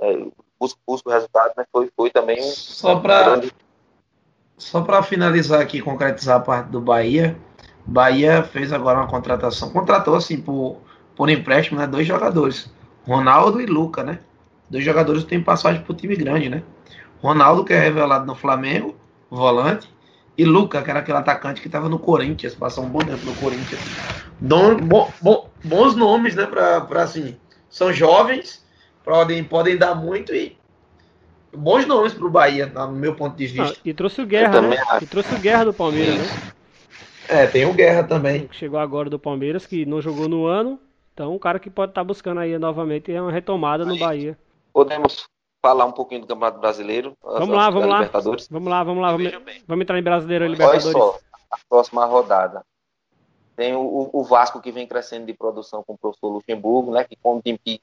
é, 0.00 0.26
busca, 0.58 0.80
busca 0.86 1.08
o 1.08 1.12
resultado, 1.12 1.52
né? 1.56 1.64
Foi, 1.70 1.90
foi 1.96 2.10
também 2.10 2.40
um 2.40 2.50
Só 2.50 2.98
para 2.98 3.22
grande 3.22 3.54
só 4.56 4.80
para 4.82 5.02
finalizar 5.02 5.60
aqui, 5.60 5.80
concretizar 5.80 6.36
a 6.36 6.40
parte 6.40 6.70
do 6.70 6.80
Bahia. 6.80 7.36
Bahia 7.84 8.42
fez 8.42 8.72
agora 8.72 8.98
uma 8.98 9.08
contratação, 9.08 9.70
contratou 9.70 10.14
assim 10.14 10.40
por, 10.40 10.80
por 11.16 11.28
empréstimo, 11.28 11.78
né? 11.78 11.86
Dois 11.86 12.06
jogadores, 12.06 12.72
Ronaldo 13.06 13.60
e 13.60 13.66
Luca, 13.66 14.02
né? 14.02 14.20
Dois 14.74 14.84
jogadores 14.84 15.22
que 15.22 15.28
têm 15.28 15.40
passagem 15.40 15.82
para 15.82 15.92
o 15.92 15.94
time 15.94 16.16
grande, 16.16 16.48
né? 16.48 16.60
Ronaldo, 17.22 17.64
que 17.64 17.72
é 17.72 17.78
revelado 17.78 18.26
no 18.26 18.34
Flamengo, 18.34 18.96
volante, 19.30 19.88
e 20.36 20.44
Luca, 20.44 20.82
que 20.82 20.90
era 20.90 20.98
aquele 20.98 21.16
atacante 21.16 21.60
que 21.60 21.68
estava 21.68 21.88
no 21.88 21.96
Corinthians, 21.96 22.56
passou 22.56 22.82
um 22.82 22.88
bom 22.88 22.98
tempo 22.98 23.24
no 23.24 23.36
Corinthians. 23.36 23.80
Dom, 24.40 24.74
bo, 24.78 25.08
bo, 25.22 25.48
bons 25.62 25.94
nomes, 25.94 26.34
né, 26.34 26.44
para 26.44 27.04
assim, 27.04 27.36
são 27.70 27.92
jovens, 27.92 28.66
podem, 29.04 29.44
podem 29.44 29.76
dar 29.76 29.94
muito 29.94 30.34
e 30.34 30.58
bons 31.56 31.86
nomes 31.86 32.12
para 32.12 32.26
o 32.26 32.30
Bahia, 32.30 32.66
no 32.66 32.96
meu 32.96 33.14
ponto 33.14 33.36
de 33.36 33.46
vista. 33.46 33.76
Ah, 33.78 33.80
e 33.84 33.94
trouxe 33.94 34.22
o 34.22 34.26
Guerra, 34.26 34.60
né? 34.60 34.76
E 35.00 35.06
trouxe 35.06 35.32
o 35.36 35.38
Guerra 35.38 35.66
do 35.66 35.72
Palmeiras, 35.72 36.16
né? 36.16 36.52
É, 37.28 37.46
tem 37.46 37.64
o 37.64 37.72
Guerra 37.72 38.02
também. 38.02 38.48
Que 38.48 38.56
chegou 38.56 38.80
agora 38.80 39.08
do 39.08 39.20
Palmeiras, 39.20 39.66
que 39.66 39.86
não 39.86 40.00
jogou 40.00 40.28
no 40.28 40.46
ano. 40.46 40.80
Então, 41.12 41.32
um 41.32 41.38
cara 41.38 41.60
que 41.60 41.70
pode 41.70 41.92
estar 41.92 42.00
tá 42.00 42.04
buscando 42.04 42.40
aí 42.40 42.58
novamente 42.58 43.12
é 43.12 43.22
uma 43.22 43.30
retomada 43.30 43.84
no 43.84 43.96
Bahia. 43.96 44.36
Podemos 44.74 45.28
falar 45.62 45.86
um 45.86 45.92
pouquinho 45.92 46.22
do 46.22 46.26
Campeonato 46.26 46.58
Brasileiro. 46.58 47.16
Vamos 47.22 47.56
lá, 47.56 47.70
vamos 47.70 47.88
lá. 47.88 48.10
Vamos 48.50 48.68
lá, 48.68 48.82
vamos 48.82 49.02
lá. 49.02 49.12
Vamos, 49.12 49.32
vamos 49.66 49.82
entrar 49.82 49.98
em 49.98 50.02
Brasileiro 50.02 50.44
e 50.44 50.48
Libertadores. 50.48 50.86
Olha 50.86 50.92
só, 50.92 51.18
a 51.50 51.58
próxima 51.68 52.04
rodada. 52.04 52.66
Tem 53.56 53.74
o, 53.74 54.10
o, 54.12 54.24
Vasco 54.24 54.60
que 54.60 54.72
vem 54.72 54.84
crescendo 54.84 55.26
de 55.26 55.32
produção 55.32 55.84
com 55.84 55.94
o 55.94 55.98
professor 55.98 56.28
Luxemburgo, 56.28 56.90
né? 56.90 57.04
Que 57.04 57.14
como 57.14 57.40
time 57.40 57.56
que 57.56 57.80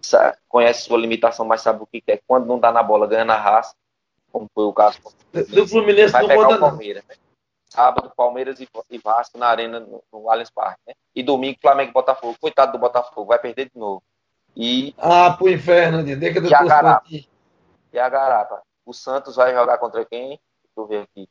sabe, 0.00 0.38
conhece 0.48 0.84
sua 0.84 0.96
limitação, 0.96 1.44
mas 1.44 1.60
sabe 1.60 1.82
o 1.82 1.86
que 1.86 2.02
é. 2.06 2.18
Quando 2.26 2.46
não 2.46 2.58
dá 2.58 2.72
na 2.72 2.82
bola, 2.82 3.06
ganha 3.06 3.26
na 3.26 3.36
raça. 3.36 3.74
Como 4.32 4.48
foi 4.54 4.64
o 4.64 4.72
caso 4.72 4.98
do 5.50 5.68
Fluminense 5.68 6.12
vai 6.12 6.26
pegar 6.26 6.48
o 6.48 6.58
Palmeiras, 6.58 7.04
né? 7.06 7.14
Sábado, 7.68 8.12
Palmeiras 8.16 8.58
e 8.58 8.98
Vasco 8.98 9.38
na 9.38 9.48
Arena, 9.48 9.80
no, 9.80 10.02
no 10.10 10.30
Allianz 10.30 10.50
Parque, 10.50 10.80
né? 10.86 10.94
E 11.14 11.22
domingo, 11.22 11.58
Flamengo 11.60 11.90
e 11.90 11.92
Botafogo. 11.92 12.36
Coitado 12.40 12.72
do 12.72 12.78
Botafogo, 12.78 13.28
vai 13.28 13.38
perder 13.38 13.66
de 13.66 13.78
novo. 13.78 14.02
E, 14.56 14.94
ah, 14.98 15.34
pro 15.36 15.48
inferno, 15.48 16.04
de 16.04 16.14
deixa 16.14 16.40
e 16.40 16.54
a 16.54 16.62
garapa. 16.62 17.04
E 17.92 17.98
a 17.98 18.08
garapa. 18.08 18.62
O 18.84 18.92
Santos 18.92 19.36
vai 19.36 19.54
jogar 19.54 19.78
contra 19.78 20.04
quem? 20.04 20.28
Deixa 20.28 20.40
eu 20.76 20.86
ver 20.86 21.02
aqui. 21.02 21.28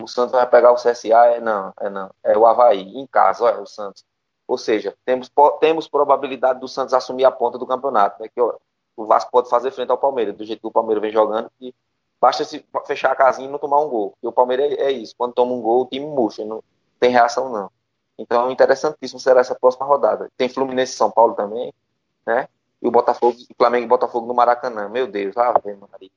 O 0.00 0.08
Santos 0.08 0.32
vai 0.32 0.46
pegar 0.46 0.72
o 0.72 0.76
CSA? 0.76 1.26
É 1.26 1.40
não, 1.40 1.72
é 1.80 1.88
não. 1.88 2.10
É 2.22 2.36
o 2.36 2.46
Havaí, 2.46 2.98
em 2.98 3.06
casa, 3.06 3.44
olha, 3.44 3.60
o 3.60 3.66
Santos. 3.66 4.04
Ou 4.46 4.58
seja, 4.58 4.94
temos, 5.04 5.30
temos 5.60 5.88
probabilidade 5.88 6.60
do 6.60 6.68
Santos 6.68 6.92
assumir 6.92 7.24
a 7.24 7.30
ponta 7.30 7.56
do 7.56 7.66
campeonato. 7.66 8.20
Né? 8.20 8.28
Que 8.28 8.40
ó, 8.40 8.54
o 8.96 9.06
Vasco 9.06 9.30
pode 9.30 9.48
fazer 9.48 9.70
frente 9.70 9.90
ao 9.90 9.98
Palmeiras, 9.98 10.36
do 10.36 10.44
jeito 10.44 10.60
que 10.60 10.66
o 10.66 10.72
Palmeiras 10.72 11.00
vem 11.00 11.12
jogando, 11.12 11.50
que 11.58 11.74
basta 12.20 12.44
se 12.44 12.64
fechar 12.86 13.12
a 13.12 13.16
casinha 13.16 13.48
e 13.48 13.50
não 13.50 13.58
tomar 13.58 13.80
um 13.80 13.88
gol. 13.88 14.14
E 14.22 14.26
o 14.26 14.32
Palmeiras 14.32 14.72
é, 14.72 14.82
é 14.82 14.90
isso. 14.90 15.14
Quando 15.16 15.32
toma 15.32 15.52
um 15.52 15.62
gol, 15.62 15.82
o 15.82 15.86
time 15.86 16.06
murcha, 16.06 16.44
não 16.44 16.62
tem 17.00 17.10
reação 17.10 17.50
não. 17.50 17.70
Então, 18.18 18.50
interessantíssimo 18.50 19.18
será 19.18 19.40
essa 19.40 19.54
próxima 19.54 19.86
rodada. 19.86 20.28
Tem 20.36 20.48
Fluminense 20.48 20.92
e 20.92 20.96
São 20.96 21.10
Paulo 21.10 21.34
também 21.34 21.72
né? 22.26 22.48
E 22.80 22.88
o 22.88 22.90
Botafogo, 22.90 23.36
o 23.50 23.54
Flamengo 23.56 23.84
e 23.84 23.88
Botafogo 23.88 24.26
no 24.26 24.34
Maracanã. 24.34 24.88
Meu 24.88 25.06
Deus, 25.06 25.36
ah, 25.36 25.54
Maria. 25.64 26.10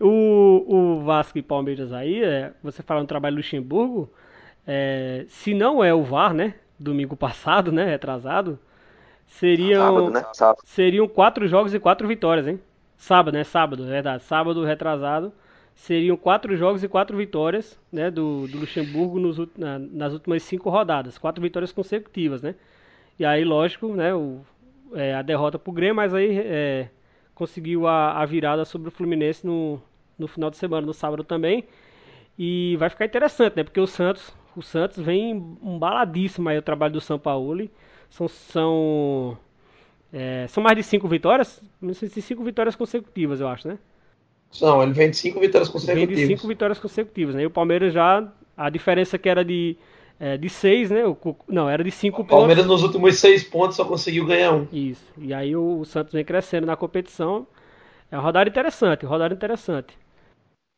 O, 0.00 0.64
o 0.66 1.04
Vasco 1.04 1.38
e 1.38 1.42
Palmeiras 1.42 1.92
aí, 1.92 2.22
é, 2.22 2.52
você 2.62 2.82
falando 2.82 3.06
do 3.06 3.08
trabalho 3.08 3.36
do 3.36 3.38
Luxemburgo, 3.38 4.10
é, 4.66 5.24
se 5.28 5.54
não 5.54 5.84
é 5.84 5.94
o 5.94 6.02
VAR, 6.02 6.34
né? 6.34 6.54
Domingo 6.78 7.16
passado, 7.16 7.70
né? 7.70 7.84
Retrasado, 7.84 8.58
seriam, 9.26 9.82
Sábado, 9.82 10.10
né? 10.10 10.26
Sábado. 10.32 10.62
seriam 10.64 11.06
quatro 11.06 11.46
jogos 11.46 11.72
e 11.72 11.78
quatro 11.78 12.08
vitórias, 12.08 12.48
hein? 12.48 12.60
Sábado, 12.96 13.34
né? 13.34 13.44
Sábado, 13.44 13.84
é 13.84 13.88
verdade. 13.88 14.22
Sábado 14.24 14.64
retrasado. 14.64 15.32
Seriam 15.74 16.16
quatro 16.16 16.56
jogos 16.56 16.84
e 16.84 16.88
quatro 16.88 17.16
vitórias 17.16 17.78
né, 17.92 18.10
do, 18.10 18.46
do 18.46 18.58
Luxemburgo 18.58 19.18
nos, 19.18 19.38
na, 19.56 19.78
nas 19.78 20.12
últimas 20.12 20.42
cinco 20.44 20.70
rodadas. 20.70 21.18
Quatro 21.18 21.42
vitórias 21.42 21.72
consecutivas, 21.72 22.42
né? 22.42 22.54
E 23.18 23.24
aí, 23.24 23.44
lógico, 23.44 23.94
né, 23.94 24.14
o, 24.14 24.40
é, 24.94 25.14
a 25.14 25.22
derrota 25.22 25.58
pro 25.58 25.72
Grêmio, 25.72 25.96
mas 25.96 26.12
aí 26.14 26.38
é, 26.38 26.88
conseguiu 27.34 27.86
a, 27.86 28.20
a, 28.20 28.24
virada 28.24 28.64
sobre 28.64 28.88
o 28.88 28.92
Fluminense 28.92 29.46
no, 29.46 29.80
no 30.18 30.26
final 30.26 30.50
de 30.50 30.56
semana, 30.56 30.86
no 30.86 30.94
sábado 30.94 31.22
também. 31.22 31.64
E 32.38 32.76
vai 32.78 32.88
ficar 32.90 33.04
interessante, 33.04 33.56
né? 33.56 33.64
Porque 33.64 33.80
o 33.80 33.86
Santos, 33.86 34.34
o 34.56 34.62
Santos 34.62 34.98
vem 34.98 35.56
embaladíssimo 35.62 36.48
aí 36.48 36.58
o 36.58 36.62
trabalho 36.62 36.94
do 36.94 37.00
São 37.00 37.18
Paulo. 37.18 37.68
São, 38.10 38.28
são, 38.28 39.38
é, 40.12 40.46
são 40.48 40.62
mais 40.62 40.76
de 40.76 40.82
cinco 40.82 41.06
vitórias? 41.06 41.62
Não 41.80 41.94
sei 41.94 42.08
se 42.08 42.20
cinco 42.20 42.42
vitórias 42.42 42.74
consecutivas, 42.74 43.40
eu 43.40 43.48
acho, 43.48 43.68
né? 43.68 43.78
São, 44.50 44.82
ele 44.82 44.92
vem 44.92 45.10
de 45.10 45.16
cinco 45.16 45.40
vitórias 45.40 45.68
consecutivas. 45.68 46.16
Vem 46.16 46.26
de 46.26 46.26
cinco 46.26 46.48
vitórias 46.48 46.78
consecutivas, 46.78 47.34
né? 47.34 47.42
E 47.42 47.46
o 47.46 47.50
Palmeiras 47.50 47.92
já, 47.92 48.26
a 48.56 48.70
diferença 48.70 49.18
que 49.18 49.28
era 49.28 49.44
de 49.44 49.76
é, 50.18 50.36
de 50.36 50.48
6, 50.48 50.90
né? 50.90 51.06
O, 51.06 51.16
não, 51.48 51.68
era 51.68 51.82
de 51.82 51.90
5 51.90 52.16
pontos. 52.18 52.32
O 52.32 52.38
Palmeiras 52.38 52.66
nos 52.66 52.82
últimos 52.82 53.18
6 53.18 53.44
pontos 53.44 53.76
só 53.76 53.84
conseguiu 53.84 54.26
ganhar 54.26 54.52
um. 54.52 54.68
Isso. 54.72 55.04
E 55.18 55.34
aí 55.34 55.56
o, 55.56 55.80
o, 55.80 55.84
Santos 55.84 56.12
vem 56.12 56.24
crescendo 56.24 56.66
na 56.66 56.76
competição. 56.76 57.46
É 58.10 58.16
uma 58.16 58.22
rodada 58.22 58.48
interessante, 58.48 59.04
rodada 59.04 59.34
interessante. 59.34 59.98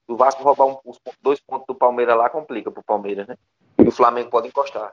O 0.08 0.16
Vasco 0.16 0.42
roubar 0.42 0.66
um, 0.66 0.78
os 0.84 0.98
dois 1.20 1.40
pontos 1.40 1.66
do 1.66 1.74
Palmeiras 1.74 2.16
lá 2.16 2.30
complica 2.30 2.70
pro 2.70 2.82
Palmeiras, 2.82 3.26
né? 3.26 3.36
E 3.78 3.86
o 3.86 3.90
Flamengo 3.90 4.30
pode 4.30 4.48
encostar. 4.48 4.92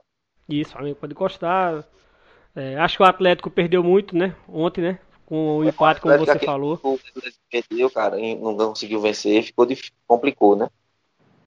Isso, 0.50 0.71
o 0.71 0.73
Flamengo 0.73 0.95
pode 0.97 1.13
encostar. 1.13 1.85
É, 2.55 2.77
acho 2.77 2.97
que 2.97 3.03
o 3.03 3.05
Atlético 3.05 3.50
perdeu 3.50 3.83
muito, 3.83 4.15
né? 4.15 4.35
Ontem, 4.47 4.81
né? 4.81 5.00
Com 5.25 5.59
o 5.59 5.63
empate, 5.63 6.01
como 6.01 6.17
você 6.17 6.38
falou. 6.39 6.79
Perdeu, 7.50 7.89
cara, 7.89 8.17
não 8.17 8.57
conseguiu 8.57 9.00
vencer, 9.00 9.43
ficou 9.43 9.65
complicou, 10.05 10.55
né? 10.55 10.69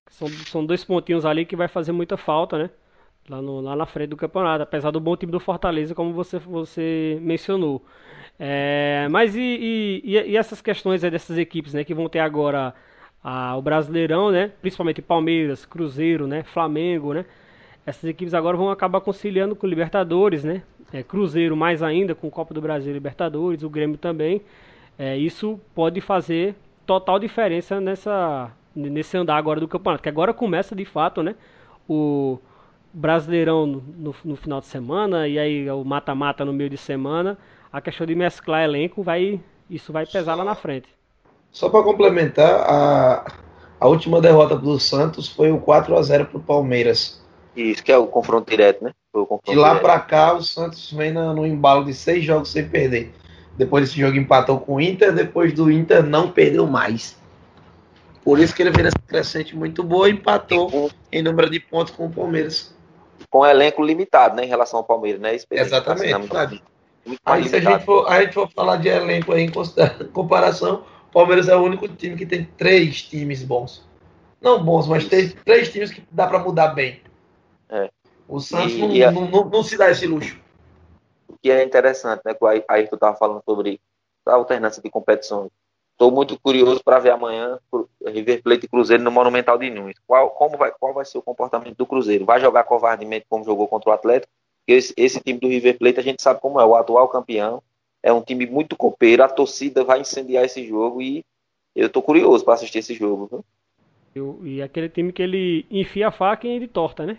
São, 0.09 0.29
são 0.29 0.65
dois 0.65 0.83
pontinhos 0.83 1.27
ali 1.27 1.45
que 1.45 1.57
vai 1.57 1.69
fazer 1.69 1.93
muita 1.93 2.17
falta, 2.17 2.57
né? 2.57 2.71
Lá, 3.29 3.43
no, 3.43 3.61
lá 3.61 3.77
na 3.77 3.87
frente 3.87 4.09
do 4.11 4.17
campeonato, 4.17 4.63
apesar 4.63 4.91
do 4.91 5.01
bom 5.01 5.17
time 5.17 5.33
do 5.33 5.41
Fortaleza, 5.41 5.95
como 5.95 6.13
você, 6.13 6.39
você 6.39 7.19
mencionou. 7.21 7.83
É, 8.39 9.09
mas 9.11 9.35
e, 9.35 9.41
e, 10.05 10.13
e, 10.27 10.37
essas 10.37 10.61
questões 10.61 11.01
dessas 11.03 11.39
equipes 11.39 11.73
né, 11.73 11.85
que 11.85 11.95
vão 11.95 12.09
ter 12.09 12.19
agora 12.19 12.75
a, 13.23 13.57
o 13.57 13.63
Brasileirão, 13.63 14.31
né, 14.31 14.53
principalmente 14.61 15.01
Palmeiras, 15.01 15.65
Cruzeiro, 15.65 16.27
né, 16.27 16.43
Flamengo, 16.43 17.15
né, 17.15 17.25
essas 17.87 18.05
equipes 18.05 18.35
agora 18.35 18.57
vão 18.57 18.71
acabar 18.71 19.01
conciliando 19.01 19.57
com 19.57 19.67
Libertadores, 19.67 20.45
né, 20.45 20.63
é, 20.93 21.03
Cruzeiro 21.03 21.57
mais 21.57 21.83
ainda 21.83 22.15
com 22.15 22.31
Copa 22.31 22.53
do 22.53 22.61
Brasil 22.61 22.93
Libertadores, 22.93 23.63
o 23.63 23.71
Grêmio 23.71 23.97
também. 23.97 24.43
É, 24.99 25.17
isso 25.17 25.61
pode 25.75 26.01
fazer 26.01 26.55
total 26.87 27.19
diferença 27.19 27.81
nessa, 27.81 28.51
nesse 28.75 29.17
andar 29.17 29.37
agora 29.37 29.61
do 29.61 29.69
campeonato, 29.69 30.03
que 30.03 30.09
agora 30.09 30.33
começa 30.33 30.75
de 30.75 30.85
fato 30.85 31.23
né, 31.23 31.35
o, 31.89 32.39
Brasileirão 32.99 33.67
no, 33.67 34.15
no, 34.25 34.37
final 34.37 34.59
de 34.59 34.67
semana 34.67 35.29
e 35.29 35.39
aí 35.39 35.71
o 35.71 35.85
mata-mata 35.85 36.47
no 36.47 36.53
meio 36.53 36.71
de 36.71 36.79
semana, 36.79 37.37
a 37.71 37.79
questão 37.79 38.07
de 38.07 38.15
mesclar 38.15 38.65
elenco 38.65 39.03
vai 39.03 39.39
isso 39.69 39.93
vai 39.93 40.07
pesar 40.07 40.35
lá 40.35 40.45
na 40.45 40.55
frente. 40.55 40.89
Só 41.53 41.69
para 41.69 41.83
complementar, 41.83 42.61
a, 42.67 43.33
a 43.79 43.87
última 43.87 44.19
derrota 44.19 44.57
do 44.57 44.81
Santos 44.81 45.29
foi 45.29 45.53
o 45.53 45.59
4 45.59 45.95
a 45.95 46.03
0 46.03 46.25
para 46.25 46.39
o 46.39 46.43
Palmeiras. 46.43 47.23
Isso 47.55 47.85
que 47.85 47.93
é 47.93 47.99
o 47.99 48.07
confronto 48.07 48.51
direto, 48.51 48.83
né? 48.83 48.93
Confronto 49.13 49.51
de 49.51 49.57
lá 49.57 49.79
para 49.79 50.01
cá 50.01 50.33
o 50.33 50.43
Santos 50.43 50.91
vem 50.93 51.13
no, 51.13 51.35
no 51.35 51.47
embalo 51.47 51.85
de 51.85 51.93
seis 51.93 52.25
jogos 52.25 52.51
sem 52.51 52.67
perder. 52.67 53.13
Depois 53.59 53.85
desse 53.85 54.01
jogo 54.01 54.17
empatou 54.17 54.59
com 54.59 54.77
o 54.77 54.81
Inter, 54.81 55.13
depois 55.13 55.53
do 55.53 55.71
Inter 55.71 56.03
não 56.03 56.31
perdeu 56.31 56.67
mais. 56.67 57.17
Por 58.23 58.39
isso 58.39 58.55
que 58.55 58.63
ele 58.63 58.71
vem 58.71 58.85
nessa 58.85 58.99
crescente 59.07 59.55
muito 59.55 59.83
boa 59.83 60.09
e 60.09 60.13
empatou 60.13 60.91
em 61.13 61.23
número 61.23 61.49
de 61.49 61.61
pontos 61.61 61.95
com 61.95 62.07
o 62.07 62.11
Palmeiras 62.11 62.76
com 63.31 63.45
elenco 63.47 63.83
limitado, 63.83 64.37
né, 64.37 64.45
em 64.45 64.49
relação 64.49 64.79
ao 64.79 64.85
Palmeiras, 64.85 65.21
né? 65.21 65.37
Exatamente. 65.51 66.29
Claro. 66.29 66.61
Aí 67.25 67.49
se 67.49 67.57
a 67.57 67.61
gente, 67.61 67.85
for, 67.85 68.09
a 68.09 68.21
gente 68.21 68.35
for 68.35 68.51
falar 68.51 68.77
de 68.77 68.89
elenco 68.89 69.33
aí, 69.33 69.45
em 69.45 69.51
comparação, 70.13 70.85
o 71.09 71.13
Palmeiras 71.13 71.49
é 71.49 71.57
o 71.57 71.63
único 71.63 71.87
time 71.89 72.17
que 72.17 72.27
tem 72.27 72.45
três 72.57 73.03
times 73.03 73.43
bons. 73.43 73.87
Não 74.41 74.63
bons, 74.63 74.87
mas 74.87 75.07
tem 75.07 75.31
três 75.31 75.71
times 75.71 75.93
que 75.93 76.03
dá 76.11 76.27
para 76.27 76.39
mudar 76.39 76.69
bem. 76.69 77.01
É. 77.69 77.91
O 78.29 78.41
Santos 78.41 78.73
e, 78.73 78.79
não, 78.79 78.91
e 78.91 79.05
a... 79.05 79.11
não, 79.11 79.29
não, 79.29 79.45
não, 79.45 79.63
se 79.63 79.77
dá 79.77 79.91
esse 79.91 80.07
luxo. 80.07 80.39
O 81.29 81.37
que 81.39 81.51
é 81.51 81.63
interessante, 81.65 82.23
né? 82.25 82.35
Aí 82.69 82.89
tu 82.89 82.97
tava 82.97 83.17
falando 83.17 83.43
sobre 83.45 83.81
a 84.27 84.35
alternância 84.35 84.83
de 84.83 84.91
competições. 84.91 85.51
Estou 85.97 86.11
muito 86.11 86.39
curioso 86.39 86.85
para 86.85 86.99
ver 86.99 87.11
amanhã 87.11 87.59
River 88.07 88.43
Plate 88.43 88.67
e 88.67 88.69
Cruzeiro 88.69 89.03
no 89.03 89.11
Monumental 89.11 89.57
de 89.57 89.71
Nunes. 89.71 89.97
Qual, 90.07 90.29
como 90.29 90.59
vai, 90.59 90.71
qual 90.79 90.93
vai 90.93 91.07
ser 91.07 91.17
o 91.17 91.23
comportamento 91.23 91.75
do 91.75 91.87
Cruzeiro? 91.87 92.27
Vai 92.27 92.39
jogar 92.39 92.65
covardemente 92.65 93.25
como 93.31 93.47
jogou 93.47 93.67
contra 93.67 93.89
o 93.89 93.93
Atlético? 93.95 94.31
Esse, 94.67 94.93
esse 94.95 95.19
time 95.23 95.39
do 95.39 95.49
River 95.49 95.79
Plate 95.79 95.99
a 95.99 96.03
gente 96.03 96.23
sabe 96.23 96.39
como 96.39 96.61
é, 96.61 96.67
o 96.67 96.75
atual 96.75 97.09
campeão. 97.09 97.63
É 98.03 98.13
um 98.13 98.21
time 98.21 98.45
muito 98.45 98.77
copeiro, 98.77 99.25
a 99.25 99.29
torcida 99.29 99.85
vai 99.85 99.99
incendiar 99.99 100.45
esse 100.45 100.69
jogo 100.69 101.01
e 101.01 101.25
eu 101.75 101.87
estou 101.87 102.03
curioso 102.03 102.45
para 102.45 102.53
assistir 102.53 102.81
esse 102.81 102.93
jogo. 102.93 103.43
Viu? 104.15 104.43
E 104.45 104.61
aquele 104.61 104.91
time 104.91 105.15
que 105.15 105.23
ele 105.23 105.65
enfia 105.71 106.09
a 106.09 106.13
faca 106.13 106.47
e 106.47 106.51
ele 106.51 106.69
torta, 106.69 107.07
né? 107.07 107.19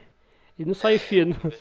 Ele 0.57 0.67
não 0.67 0.75
só 0.75 0.91
enfia. 0.91 1.25
Não. 1.25 1.35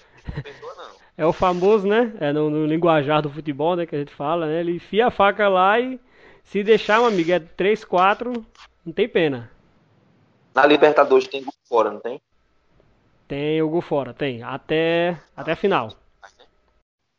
É 1.19 1.25
o 1.25 1.33
famoso, 1.33 1.89
né? 1.89 2.13
É 2.21 2.31
no, 2.31 2.51
no 2.51 2.67
linguajar 2.67 3.23
do 3.23 3.31
futebol, 3.31 3.75
né? 3.75 3.87
Que 3.87 3.97
a 3.97 3.99
gente 3.99 4.13
fala, 4.13 4.47
né? 4.47 4.61
Ele 4.61 4.73
enfia 4.73 5.07
a 5.07 5.11
faca 5.11 5.49
lá 5.49 5.81
e 5.81 5.99
se 6.47 6.63
deixar, 6.65 6.99
meu 6.99 7.09
amigo, 7.09 7.31
é 7.31 7.39
3, 7.39 7.85
4, 7.85 8.47
não 8.85 8.93
tem 8.93 9.09
pena. 9.09 9.51
Na 10.55 10.65
Libertadores 10.65 11.29
tem 11.29 11.45
gol 11.45 11.53
fora, 11.69 11.91
não 11.91 12.01
tem? 12.01 12.21
Tem 13.29 13.61
o 13.61 13.69
gol 13.69 13.83
fora, 13.83 14.15
tem. 14.15 14.43
Até, 14.43 15.21
até 15.37 15.53
a 15.53 15.57
final. 15.57 15.93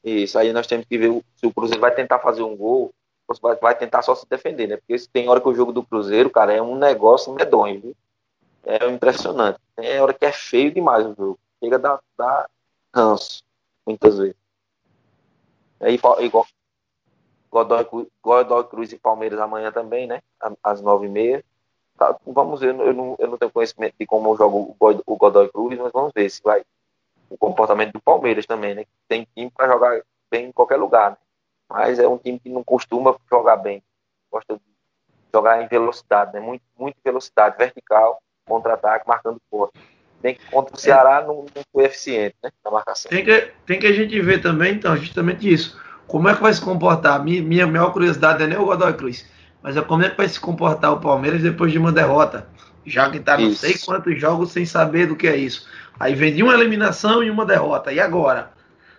Isso, 0.04 0.40
aí 0.40 0.52
nós 0.52 0.66
temos 0.66 0.86
que 0.86 0.98
ver 0.98 1.22
se 1.36 1.46
o 1.46 1.54
Cruzeiro 1.54 1.82
vai 1.82 1.94
tentar 1.94 2.20
fazer 2.20 2.42
um 2.42 2.56
gol 2.56 2.94
vai, 3.42 3.56
vai 3.58 3.78
tentar 3.78 4.02
só 4.02 4.16
se 4.16 4.26
defender, 4.30 4.68
né? 4.68 4.78
Porque 4.78 4.96
tem 5.12 5.28
hora 5.28 5.42
que 5.42 5.50
o 5.50 5.54
jogo 5.54 5.74
do 5.74 5.84
Cruzeiro, 5.84 6.30
cara, 6.30 6.54
é 6.54 6.62
um 6.62 6.78
negócio 6.78 7.34
medonho, 7.34 7.82
viu? 7.82 7.96
É 8.64 8.88
impressionante. 8.90 9.60
Tem 9.76 10.00
hora 10.00 10.14
que 10.14 10.26
é 10.26 10.32
feio 10.32 10.74
demais 10.74 11.06
o 11.06 11.14
jogo. 11.14 11.40
Chega 11.62 11.76
a 11.76 11.80
dar, 11.80 12.00
dar 12.18 12.50
ranço, 12.96 13.44
muitas 13.86 14.18
vezes. 14.18 14.36
É 15.80 15.92
igual 15.92 16.48
Godoy, 17.52 17.86
Godoy 18.22 18.64
Cruz 18.66 18.92
e 18.92 18.98
Palmeiras 18.98 19.40
amanhã 19.40 19.72
também, 19.72 20.08
né? 20.08 20.22
Às 20.64 20.82
nove 20.82 21.08
e 21.08 21.10
meia. 21.10 21.44
Tá, 21.98 22.16
vamos 22.26 22.60
ver, 22.60 22.76
eu 22.76 22.94
não, 22.94 23.16
eu 23.18 23.28
não 23.28 23.38
tenho 23.38 23.52
conhecimento 23.52 23.96
de 24.00 24.06
como 24.06 24.36
joga 24.36 24.56
o 24.56 25.16
Godoy 25.18 25.50
Cruz, 25.50 25.78
mas 25.80 25.92
vamos 25.92 26.12
ver 26.14 26.30
se 26.30 26.42
vai 26.44 26.64
o 27.30 27.38
comportamento 27.38 27.94
do 27.94 28.00
Palmeiras 28.00 28.46
também, 28.46 28.76
né? 28.76 28.86
Tem 29.08 29.28
time 29.36 29.52
para 29.52 29.68
jogar 29.68 30.02
bem 30.30 30.48
em 30.48 30.52
qualquer 30.52 30.78
lugar, 30.78 31.12
né? 31.12 31.18
mas 31.70 32.00
é 32.00 32.08
um 32.08 32.18
time 32.18 32.40
que 32.40 32.50
não 32.50 32.64
costuma 32.64 33.16
jogar 33.30 33.58
bem. 33.58 33.84
Gosta 34.32 34.56
de 34.56 34.62
jogar 35.34 35.62
em 35.62 35.68
velocidade, 35.68 36.34
né? 36.34 36.40
Muito, 36.40 36.64
muito 36.78 36.96
velocidade, 37.04 37.58
vertical, 37.58 38.22
contra-ataque, 38.46 39.08
marcando 39.08 39.42
forte. 39.50 39.78
Tem 40.22 40.36
que 40.36 40.46
contra 40.50 40.76
o 40.76 40.80
Ceará 40.80 41.22
não, 41.22 41.46
não 41.54 41.64
foi 41.72 41.86
eficiente, 41.86 42.36
né? 42.44 42.52
Na 42.64 42.72
marcação. 42.72 43.10
Tem 43.10 43.24
que, 43.24 43.54
tem 43.66 43.80
que 43.80 43.88
a 43.88 43.92
gente 43.92 44.20
ver 44.22 44.42
também, 44.42 44.76
então, 44.76 44.96
justamente 44.98 45.52
isso. 45.52 45.80
Como 46.08 46.30
é 46.30 46.36
que 46.36 46.42
vai 46.42 46.54
se 46.54 46.62
comportar? 46.62 47.24
Minha, 47.24 47.42
minha 47.42 47.68
maior 47.68 47.92
curiosidade 47.92 48.42
é 48.42 48.48
nem 48.48 48.58
o 48.58 48.66
Godoy 48.66 48.94
Cruz, 48.94 49.26
mas 49.62 49.76
é 49.76 49.82
como 49.82 50.04
é 50.04 50.10
que 50.10 50.18
vai 50.18 50.28
se 50.28 50.40
comportar 50.40 50.94
o 50.94 51.00
Palmeiras 51.00 51.42
depois 51.42 51.72
de 51.72 51.78
uma 51.78 51.92
derrota. 51.92 52.48
Já 52.86 53.10
que 53.10 53.20
tá 53.20 53.38
não 53.38 53.52
sei 53.52 53.78
quantos 53.78 54.20
jogos 54.20 54.54
sem 54.54 54.66
saber 54.66 55.08
do 55.08 55.16
que 55.16 55.28
é 55.28 55.36
isso. 55.36 55.68
Aí 56.00 56.16
vem 56.16 56.34
de 56.34 56.42
uma 56.42 56.54
eliminação 56.54 57.22
e 57.22 57.30
uma 57.30 57.46
derrota. 57.46 57.92
E 57.92 58.00
agora? 58.00 58.52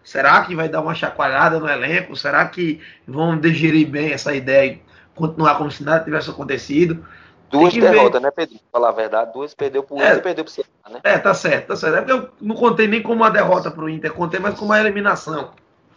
Será 0.04 0.42
que 0.44 0.54
vai 0.54 0.68
dar 0.68 0.82
uma 0.82 0.94
chacoalhada 0.94 1.58
no 1.58 1.68
elenco? 1.68 2.14
Será 2.14 2.46
que 2.46 2.80
vão 3.06 3.38
digerir 3.38 3.88
bem 3.88 4.12
essa 4.12 4.34
ideia 4.34 4.72
e 4.72 4.82
continuar 5.14 5.56
como 5.56 5.70
se 5.70 5.82
nada 5.82 6.04
tivesse 6.04 6.28
acontecido? 6.28 7.04
Duas 7.50 7.72
derrotas, 7.72 8.20
ver. 8.20 8.26
né, 8.26 8.30
Pedro? 8.30 8.56
Pra 8.56 8.80
falar 8.80 8.88
a 8.90 8.92
verdade, 8.92 9.32
duas 9.32 9.54
perdeu 9.54 9.82
pro 9.82 9.96
Inter 9.96 10.12
é, 10.12 10.16
e 10.16 10.20
perdeu 10.20 10.44
pro 10.44 10.52
Ceará, 10.52 10.68
né? 10.90 11.00
É, 11.02 11.18
tá 11.18 11.32
certo, 11.32 11.68
tá 11.68 11.76
certo. 11.76 11.96
É 11.96 12.00
porque 12.02 12.12
eu 12.12 12.30
não 12.40 12.54
contei 12.54 12.86
nem 12.86 13.02
como 13.02 13.16
uma 13.16 13.30
derrota 13.30 13.70
pro 13.70 13.88
Inter, 13.88 14.12
contei 14.12 14.38
mais 14.38 14.54
como 14.54 14.70
uma 14.70 14.80
eliminação. 14.80 15.52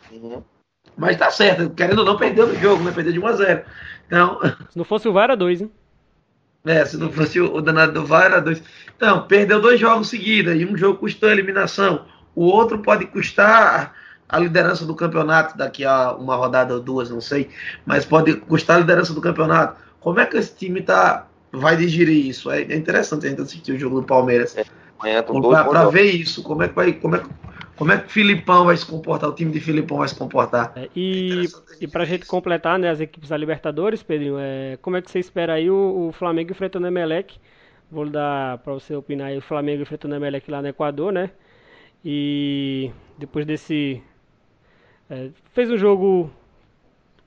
Uhum. 0.09 0.41
Mas 0.97 1.17
tá 1.17 1.31
certo, 1.31 1.69
querendo 1.71 1.99
ou 1.99 2.05
não, 2.05 2.17
perdeu 2.17 2.47
no 2.47 2.55
jogo, 2.59 2.83
né? 2.83 2.91
Perdeu 2.91 3.13
de 3.13 3.19
1 3.19 3.27
a 3.27 3.33
0 3.33 3.61
Então. 4.07 4.39
Se 4.69 4.77
não 4.77 4.85
fosse 4.85 5.07
o 5.07 5.13
VAR, 5.13 5.25
era 5.25 5.37
2, 5.37 5.61
hein? 5.61 5.71
É, 6.65 6.85
se 6.85 6.97
não 6.97 7.11
fosse 7.11 7.39
o 7.39 7.59
danado 7.59 7.93
do 7.93 8.05
VAR, 8.05 8.25
era 8.25 8.41
2. 8.41 8.61
Então, 8.95 9.25
perdeu 9.25 9.59
dois 9.59 9.79
jogos 9.79 10.09
seguidos, 10.09 10.55
e 10.55 10.65
um 10.65 10.77
jogo 10.77 10.99
custou 10.99 11.29
a 11.29 11.31
eliminação. 11.31 12.05
O 12.35 12.45
outro 12.45 12.79
pode 12.79 13.05
custar 13.07 13.95
a 14.31 14.39
liderança 14.39 14.85
do 14.85 14.95
campeonato 14.95 15.57
daqui 15.57 15.83
a 15.83 16.13
uma 16.13 16.35
rodada 16.35 16.73
ou 16.73 16.79
duas, 16.79 17.09
não 17.09 17.19
sei, 17.19 17.49
mas 17.85 18.05
pode 18.05 18.35
custar 18.35 18.77
a 18.77 18.79
liderança 18.79 19.13
do 19.13 19.19
campeonato. 19.19 19.81
Como 19.99 20.19
é 20.19 20.25
que 20.25 20.37
esse 20.37 20.55
time 20.55 20.81
tá, 20.81 21.27
vai 21.51 21.75
digerir 21.75 22.27
isso? 22.27 22.49
É, 22.49 22.61
é 22.61 22.75
interessante 22.75 23.25
a 23.25 23.29
gente 23.29 23.41
assistir 23.41 23.73
o 23.73 23.79
jogo 23.79 23.99
do 23.99 24.07
Palmeiras. 24.07 24.55
É, 25.03 25.21
para 25.21 25.89
ver 25.89 26.11
isso, 26.11 26.43
como 26.43 26.63
é 26.63 26.69
que 26.69 26.75
vai, 26.75 26.93
como 26.93 27.15
é, 27.15 27.23
como 27.81 27.93
é 27.93 27.97
que 27.97 28.05
o 28.05 28.09
Filipão 28.09 28.65
vai 28.65 28.77
se 28.77 28.85
comportar, 28.85 29.27
o 29.27 29.33
time 29.33 29.51
de 29.51 29.59
Filipão 29.59 29.97
vai 29.97 30.07
se 30.07 30.15
comportar. 30.15 30.71
É, 30.75 30.87
e 30.95 31.45
é 31.81 31.87
para 31.87 32.03
a 32.03 32.05
gente 32.05 32.27
completar 32.27 32.77
né, 32.77 32.87
as 32.87 32.99
equipes 32.99 33.29
da 33.29 33.35
Libertadores, 33.35 34.03
Pedrinho, 34.03 34.35
é, 34.37 34.77
como 34.83 34.97
é 34.97 35.01
que 35.01 35.09
você 35.09 35.17
espera 35.17 35.53
aí 35.53 35.67
o, 35.67 36.09
o 36.09 36.11
Flamengo 36.11 36.51
enfrentando 36.51 36.85
o 36.85 36.87
Emelec? 36.87 37.39
Vou 37.91 38.07
dar 38.07 38.59
para 38.59 38.71
você 38.71 38.95
opinar 38.95 39.29
aí 39.29 39.37
o 39.39 39.41
Flamengo 39.41 39.81
enfrentando 39.81 40.13
o 40.13 40.17
Emelec 40.17 40.51
lá 40.51 40.61
no 40.61 40.67
Equador, 40.67 41.11
né? 41.11 41.31
E 42.05 42.91
depois 43.17 43.47
desse 43.47 43.99
é, 45.09 45.29
fez 45.51 45.71
um 45.71 45.77
jogo 45.77 46.29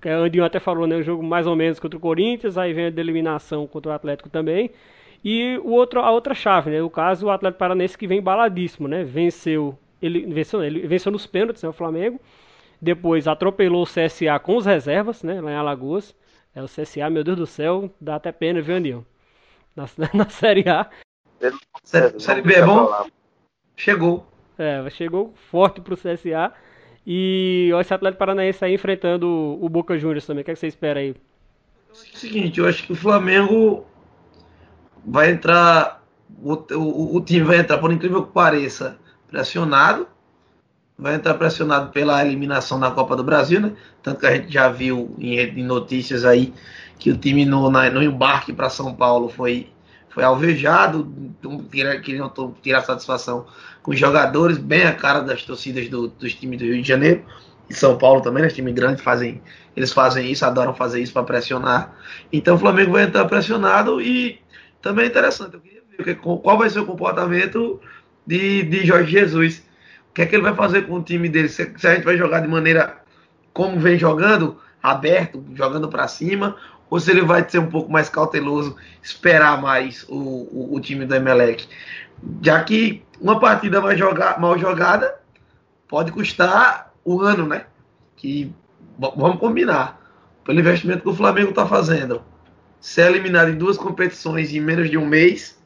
que 0.00 0.08
a 0.08 0.18
Andinho 0.18 0.44
até 0.44 0.60
falou, 0.60 0.86
né? 0.86 0.94
Um 0.94 1.02
jogo 1.02 1.20
mais 1.20 1.48
ou 1.48 1.56
menos 1.56 1.80
contra 1.80 1.96
o 1.96 2.00
Corinthians, 2.00 2.56
aí 2.56 2.72
vem 2.72 2.84
a 2.84 2.88
eliminação 2.90 3.66
contra 3.66 3.90
o 3.90 3.94
Atlético 3.96 4.28
também. 4.28 4.70
E 5.24 5.58
o 5.64 5.72
outro, 5.72 5.98
a 5.98 6.12
outra 6.12 6.32
chave, 6.32 6.70
né? 6.70 6.80
O 6.80 6.88
caso, 6.88 7.26
o 7.26 7.30
Atlético 7.30 7.58
Paranense 7.58 7.98
que 7.98 8.06
vem 8.06 8.22
baladíssimo, 8.22 8.86
né? 8.86 9.02
Venceu, 9.02 9.76
ele 10.04 10.32
venceu, 10.32 10.62
ele 10.62 10.86
venceu 10.86 11.10
nos 11.10 11.26
pênaltis, 11.26 11.62
né? 11.62 11.68
O 11.68 11.72
Flamengo. 11.72 12.20
Depois 12.80 13.26
atropelou 13.26 13.82
o 13.82 13.86
CSA 13.86 14.38
com 14.42 14.56
os 14.56 14.66
reservas, 14.66 15.22
né? 15.22 15.40
Lá 15.40 15.52
em 15.52 15.56
Alagoas. 15.56 16.14
É 16.54 16.62
o 16.62 16.66
CSA, 16.66 17.10
meu 17.10 17.24
Deus 17.24 17.36
do 17.36 17.46
céu, 17.46 17.90
dá 18.00 18.14
até 18.16 18.30
pena, 18.30 18.62
viu, 18.62 18.76
Andinho? 18.76 19.06
Na, 19.74 19.86
na 20.14 20.28
Série 20.28 20.68
A. 20.68 20.88
Série, 21.82 22.20
série 22.20 22.42
B 22.42 22.54
é 22.54 22.64
bom? 22.64 23.08
Chegou. 23.76 24.26
É, 24.56 24.88
chegou 24.90 25.32
forte 25.50 25.80
pro 25.80 25.96
CSA. 25.96 26.52
E 27.06 27.70
esse 27.80 27.92
Atlético 27.92 28.18
Paranaense 28.18 28.64
aí 28.64 28.74
enfrentando 28.74 29.28
o 29.60 29.68
Boca 29.68 29.98
Juniors 29.98 30.26
também. 30.26 30.42
O 30.42 30.44
que, 30.44 30.52
é 30.52 30.54
que 30.54 30.60
você 30.60 30.68
espera 30.68 31.00
aí? 31.00 31.10
É 31.10 31.92
o 31.92 32.18
seguinte, 32.18 32.60
eu 32.60 32.68
acho 32.68 32.84
que 32.84 32.92
o 32.92 32.96
Flamengo 32.96 33.84
vai 35.04 35.30
entrar. 35.30 36.02
O, 36.42 36.54
o, 36.54 37.16
o 37.16 37.20
time 37.20 37.44
vai 37.44 37.58
entrar, 37.58 37.78
por 37.78 37.92
incrível 37.92 38.24
que 38.24 38.32
pareça, 38.32 38.98
pressionado. 39.34 40.06
Vai 40.96 41.16
entrar 41.16 41.34
pressionado 41.34 41.90
pela 41.90 42.24
eliminação 42.24 42.78
na 42.78 42.92
Copa 42.92 43.16
do 43.16 43.24
Brasil, 43.24 43.60
né? 43.60 43.72
Tanto 44.00 44.20
que 44.20 44.26
a 44.26 44.36
gente 44.36 44.52
já 44.52 44.68
viu 44.68 45.12
em, 45.18 45.36
em 45.40 45.64
notícias 45.64 46.24
aí 46.24 46.54
que 47.00 47.10
o 47.10 47.16
time 47.16 47.44
no, 47.44 47.68
na, 47.68 47.90
no 47.90 48.00
embarque 48.00 48.52
para 48.52 48.70
São 48.70 48.94
Paulo 48.94 49.28
foi, 49.28 49.68
foi 50.08 50.22
alvejado, 50.22 51.12
queriam 52.00 52.32
tirar 52.62 52.82
satisfação 52.82 53.44
com 53.82 53.92
jogadores 53.92 54.56
bem 54.56 54.84
a 54.84 54.92
cara 54.92 55.20
das 55.20 55.42
torcidas 55.42 55.88
do, 55.88 56.06
dos 56.06 56.32
times 56.32 56.60
do 56.60 56.64
Rio 56.64 56.80
de 56.80 56.86
Janeiro 56.86 57.24
e 57.68 57.74
São 57.74 57.98
Paulo 57.98 58.20
também, 58.20 58.44
né? 58.44 58.48
Time 58.48 58.72
grande 58.72 59.02
fazem, 59.02 59.42
eles 59.76 59.92
fazem 59.92 60.30
isso, 60.30 60.46
adoram 60.46 60.74
fazer 60.74 61.02
isso 61.02 61.12
para 61.12 61.24
pressionar. 61.24 61.92
Então 62.32 62.54
o 62.54 62.58
Flamengo 62.58 62.92
vai 62.92 63.02
entrar 63.02 63.24
pressionado 63.24 64.00
e 64.00 64.38
também 64.80 65.06
é 65.06 65.08
interessante. 65.08 65.54
Eu 65.54 65.60
queria 65.60 65.82
ver 65.98 66.14
qual 66.20 66.56
vai 66.56 66.70
ser 66.70 66.78
o 66.78 66.86
comportamento 66.86 67.80
de, 68.26 68.62
de 68.62 68.86
Jorge 68.86 69.10
Jesus. 69.10 69.62
O 70.10 70.14
que 70.14 70.22
é 70.22 70.26
que 70.26 70.34
ele 70.34 70.42
vai 70.42 70.54
fazer 70.54 70.82
com 70.82 70.94
o 70.94 71.02
time 71.02 71.28
dele? 71.28 71.48
Se, 71.48 71.72
se 71.76 71.86
a 71.86 71.94
gente 71.94 72.04
vai 72.04 72.16
jogar 72.16 72.40
de 72.40 72.48
maneira 72.48 73.02
como 73.52 73.78
vem 73.78 73.98
jogando, 73.98 74.58
aberto, 74.82 75.44
jogando 75.54 75.88
para 75.88 76.08
cima, 76.08 76.56
ou 76.90 77.00
se 77.00 77.10
ele 77.10 77.22
vai 77.22 77.48
ser 77.48 77.58
um 77.58 77.66
pouco 77.66 77.90
mais 77.90 78.08
cauteloso, 78.08 78.76
esperar 79.02 79.60
mais 79.60 80.04
o, 80.08 80.14
o, 80.16 80.74
o 80.74 80.80
time 80.80 81.04
do 81.04 81.14
Emelec 81.14 81.66
já 82.42 82.62
que 82.62 83.02
uma 83.20 83.38
partida 83.38 83.80
joga, 83.96 84.38
mal 84.38 84.58
jogada 84.58 85.20
pode 85.88 86.12
custar 86.12 86.92
o 87.04 87.20
ano, 87.20 87.46
né? 87.46 87.66
Que 88.16 88.52
vamos 88.98 89.38
combinar. 89.38 90.00
Pelo 90.44 90.60
investimento 90.60 91.02
que 91.02 91.08
o 91.08 91.14
Flamengo 91.14 91.50
está 91.50 91.66
fazendo, 91.66 92.22
ser 92.80 93.10
eliminado 93.10 93.50
em 93.50 93.56
duas 93.56 93.78
competições 93.78 94.52
em 94.52 94.60
menos 94.60 94.90
de 94.90 94.98
um 94.98 95.06
mês, 95.06 95.58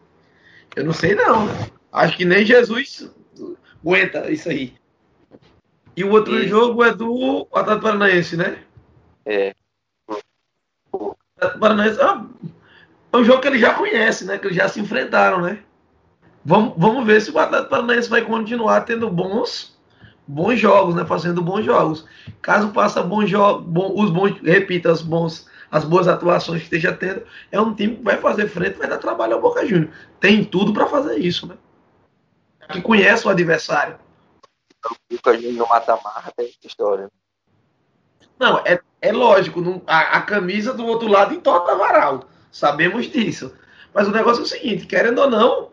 eu 0.76 0.84
não 0.84 0.92
sei 0.92 1.14
não. 1.14 1.46
Né? 1.46 1.70
Acho 1.92 2.16
que 2.16 2.24
nem 2.24 2.44
Jesus 2.44 3.10
aguenta 3.82 4.30
isso 4.30 4.48
aí. 4.48 4.74
E 5.96 6.04
o 6.04 6.10
outro 6.10 6.38
e... 6.38 6.48
jogo 6.48 6.84
é 6.84 6.94
do 6.94 7.46
Atlético 7.52 7.86
Paranaense, 7.86 8.36
né? 8.36 8.58
É. 9.24 9.54
O 10.92 11.14
Atlético 11.36 11.60
Paranaense 11.60 12.00
é 12.00 13.16
um 13.16 13.24
jogo 13.24 13.40
que 13.40 13.48
ele 13.48 13.58
já 13.58 13.74
conhece, 13.74 14.24
né? 14.24 14.38
Que 14.38 14.46
eles 14.46 14.56
já 14.56 14.68
se 14.68 14.80
enfrentaram, 14.80 15.40
né? 15.40 15.58
Vamos, 16.44 16.74
vamos 16.76 17.04
ver 17.04 17.20
se 17.20 17.30
o 17.30 17.38
Atlético 17.38 17.70
Paranaense 17.70 18.08
vai 18.08 18.22
continuar 18.22 18.82
tendo 18.82 19.10
bons 19.10 19.78
bons 20.28 20.60
jogos, 20.60 20.94
né? 20.94 21.04
Fazendo 21.06 21.42
bons 21.42 21.64
jogos. 21.64 22.06
Caso 22.42 22.70
faça 22.72 23.02
bons 23.02 23.28
jogos, 23.28 23.66
bom, 23.66 23.92
os 23.96 24.10
bons, 24.10 24.38
repita 24.42 24.92
os 24.92 25.00
bons, 25.00 25.48
as 25.70 25.84
boas 25.84 26.06
atuações 26.06 26.58
que 26.58 26.64
esteja 26.64 26.92
tendo, 26.92 27.22
é 27.50 27.58
um 27.58 27.74
time 27.74 27.96
que 27.96 28.02
vai 28.04 28.18
fazer 28.18 28.46
frente, 28.48 28.78
vai 28.78 28.88
dar 28.88 28.98
trabalho 28.98 29.34
ao 29.34 29.40
Boca 29.40 29.66
Juniors. 29.66 29.90
Tem 30.20 30.44
tudo 30.44 30.72
para 30.72 30.86
fazer 30.86 31.18
isso, 31.18 31.46
né? 31.46 31.54
Que 32.68 32.80
conhece 32.80 33.26
o 33.26 33.30
adversário. 33.30 33.98
O 34.84 35.16
Boca 35.16 35.34
Juniors 35.34 35.56
no 35.56 35.68
mata-mata 35.68 36.32
é 36.38 36.50
história. 36.62 37.10
Não, 38.38 38.58
é, 38.58 38.80
é 39.02 39.12
lógico, 39.12 39.60
não, 39.60 39.82
a, 39.86 40.18
a, 40.18 40.22
camisa 40.22 40.72
do 40.72 40.86
outro 40.86 41.08
lado 41.08 41.34
entorta 41.34 41.74
varal. 41.74 42.28
Sabemos 42.52 43.06
disso. 43.06 43.52
Mas 43.92 44.06
o 44.06 44.12
negócio 44.12 44.40
é 44.40 44.44
o 44.44 44.46
seguinte, 44.46 44.86
querendo 44.86 45.20
ou 45.20 45.30
não, 45.30 45.70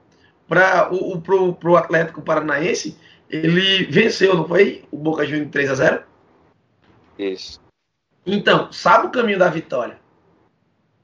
para 0.48 0.92
o, 0.94 1.22
pro, 1.22 1.54
pro 1.54 1.76
Atlético 1.76 2.22
Paranaense, 2.22 2.98
ele 3.30 3.86
venceu, 3.86 4.36
não 4.36 4.48
foi? 4.48 4.84
O 4.92 4.98
Boca 4.98 5.26
Juniors 5.26 5.52
3 5.52 5.72
a 5.72 5.76
0 5.76 6.04
Isso. 7.20 7.62
Então, 8.26 8.72
sabe 8.72 9.08
o 9.08 9.12
caminho 9.12 9.38
da 9.38 9.50
vitória. 9.50 10.00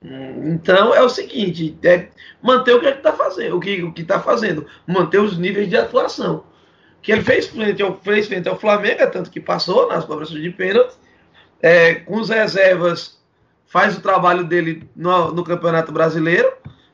Então 0.03 0.95
é 0.95 1.01
o 1.01 1.09
seguinte, 1.09 1.77
é 1.83 2.09
manter 2.41 2.73
o 2.73 2.79
que 2.79 2.87
ele 2.87 2.97
está 2.97 3.13
fazendo, 3.13 3.55
o 3.55 3.59
que 3.59 3.83
o 3.83 3.93
que 3.93 4.01
está 4.01 4.19
fazendo, 4.19 4.65
manter 4.87 5.19
os 5.19 5.37
níveis 5.37 5.69
de 5.69 5.77
atuação. 5.77 6.43
Que 7.03 7.11
ele 7.11 7.21
fez 7.21 7.47
frente 7.47 7.81
ao, 7.83 7.99
fez 7.99 8.27
frente 8.27 8.49
ao 8.49 8.59
Flamengo, 8.59 9.01
é 9.01 9.07
tanto 9.07 9.29
que 9.29 9.39
passou 9.39 9.87
nas 9.87 10.05
cobranças 10.05 10.41
de 10.41 10.49
pênalti, 10.49 10.95
é, 11.61 11.95
com 11.95 12.19
as 12.19 12.29
reservas 12.29 13.21
faz 13.67 13.95
o 13.97 14.01
trabalho 14.01 14.43
dele 14.43 14.89
no, 14.95 15.31
no 15.31 15.43
Campeonato 15.43 15.91
Brasileiro, 15.91 16.51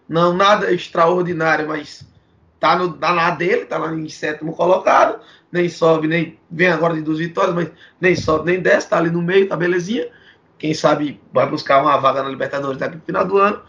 não 0.08 0.34
nada 0.34 0.72
extraordinário, 0.72 1.67
mas 1.67 2.06
tá, 2.60 2.76
no, 2.76 2.93
tá 2.93 3.12
lá 3.12 3.32
dele, 3.32 3.65
tá 3.65 3.78
lá 3.78 3.93
em 3.93 4.10
sétimo 4.10 4.54
colocado, 4.54 5.20
nem 5.52 5.70
sobe, 5.70 6.08
nem 6.08 6.38
vem 6.52 6.67
agora 6.67 6.93
de 6.93 7.02
duas 7.02 7.20
vitórias, 7.20 7.56
mas 7.56 7.72
nem 8.00 8.15
sobe, 8.15 8.52
nem 8.52 8.62
desce, 8.62 8.89
tá 8.89 8.98
ali 8.98 9.10
no 9.10 9.22
meio, 9.22 9.48
tá 9.48 9.56
belezinha. 9.56 10.08
Quem 10.58 10.74
sabe 10.74 11.22
vai 11.32 11.50
buscar 11.50 11.82
uma 11.82 11.98
vaga 11.98 12.24
na 12.24 12.30
Libertadores 12.30 12.78
daqui 12.78 12.96
no 12.96 13.02
final 13.02 13.26
do 13.26 13.38
ano, 13.38 13.62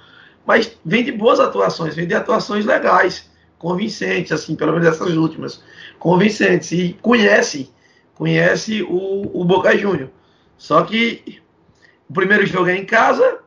mas 0.47 0.79
vem 0.85 1.05
de 1.05 1.13
boas 1.13 1.39
atuações, 1.41 1.95
vem 1.95 2.07
de 2.07 2.15
atuações 2.15 2.65
legais, 2.65 3.31
convincentes, 3.59 4.33
assim, 4.33 4.57
pelo 4.57 4.73
menos 4.73 4.89
essas 4.89 5.17
últimas, 5.17 5.63
convincentes, 5.99 6.73
e 6.73 6.97
conhece, 7.03 7.71
conhece 8.15 8.83
o, 8.83 9.41
o 9.41 9.45
Boca 9.45 9.77
Júnior. 9.77 10.11
Só 10.57 10.83
que 10.83 11.43
o 12.09 12.13
primeiro 12.13 12.47
jogo 12.47 12.69
é 12.69 12.77
em 12.77 12.85
casa, 12.85 13.41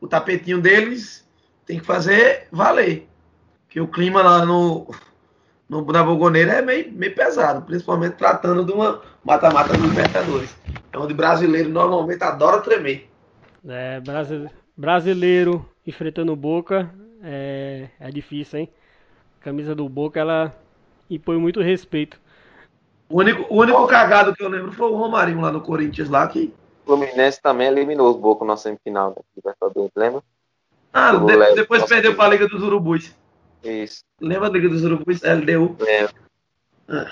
o 0.00 0.08
tapetinho 0.08 0.60
deles 0.60 1.26
tem 1.66 1.78
que 1.78 1.86
fazer 1.86 2.48
valer. 2.50 3.08
Que 3.68 3.80
o 3.80 3.88
clima 3.88 4.22
lá 4.22 4.46
no, 4.46 4.88
no, 5.68 5.84
na 5.84 6.02
Bogoneira 6.02 6.52
é 6.52 6.62
meio, 6.62 6.92
meio 6.92 7.14
pesado, 7.14 7.62
principalmente 7.62 8.14
tratando 8.14 8.64
de 8.64 8.72
uma 8.72 9.00
mata-mata 9.24 9.76
do 9.76 9.86
Libertadores. 9.86 10.56
É 10.92 10.98
onde 10.98 11.12
brasileiro 11.12 11.68
normalmente 11.68 12.22
adora 12.22 12.60
tremer. 12.60 13.10
É, 13.66 14.00
brasileiro 14.76 15.68
enfrentando 15.86 16.36
Boca 16.36 16.90
é, 17.22 17.88
é 17.98 18.10
difícil, 18.10 18.60
hein? 18.60 18.68
A 19.40 19.44
camisa 19.44 19.74
do 19.74 19.88
Boca, 19.88 20.20
ela 20.20 20.54
impõe 21.10 21.38
muito 21.38 21.60
respeito. 21.60 22.20
O 23.08 23.18
único, 23.18 23.52
o 23.52 23.60
único 23.60 23.86
cagado 23.86 24.34
que 24.34 24.42
eu 24.42 24.48
lembro 24.48 24.72
foi 24.72 24.88
o 24.88 24.96
Romarinho 24.96 25.40
lá 25.40 25.50
no 25.50 25.60
Corinthians, 25.60 26.08
lá 26.08 26.26
que. 26.26 26.52
O 26.82 26.86
Fluminense 26.86 27.42
também 27.42 27.66
eliminou 27.66 28.12
o 28.12 28.18
Boca 28.18 28.44
na 28.44 28.56
semifinal 28.56 29.10
da 29.10 29.20
Libertadores, 29.34 29.90
lembra? 29.96 30.22
Ah, 30.92 31.12
de, 31.12 31.54
depois 31.56 31.84
perdeu 31.84 32.14
para 32.14 32.26
a 32.26 32.28
Liga 32.28 32.46
dos 32.46 32.62
Urubus. 32.62 33.12
Isso. 33.66 34.04
Lembra 34.20 34.48
da 34.48 34.58
Liga 34.58 34.68
dos 34.68 34.84
Urubus? 34.84 35.20
LDU? 35.22 35.76
Lembro. 35.80 36.14
Ah. 36.88 37.10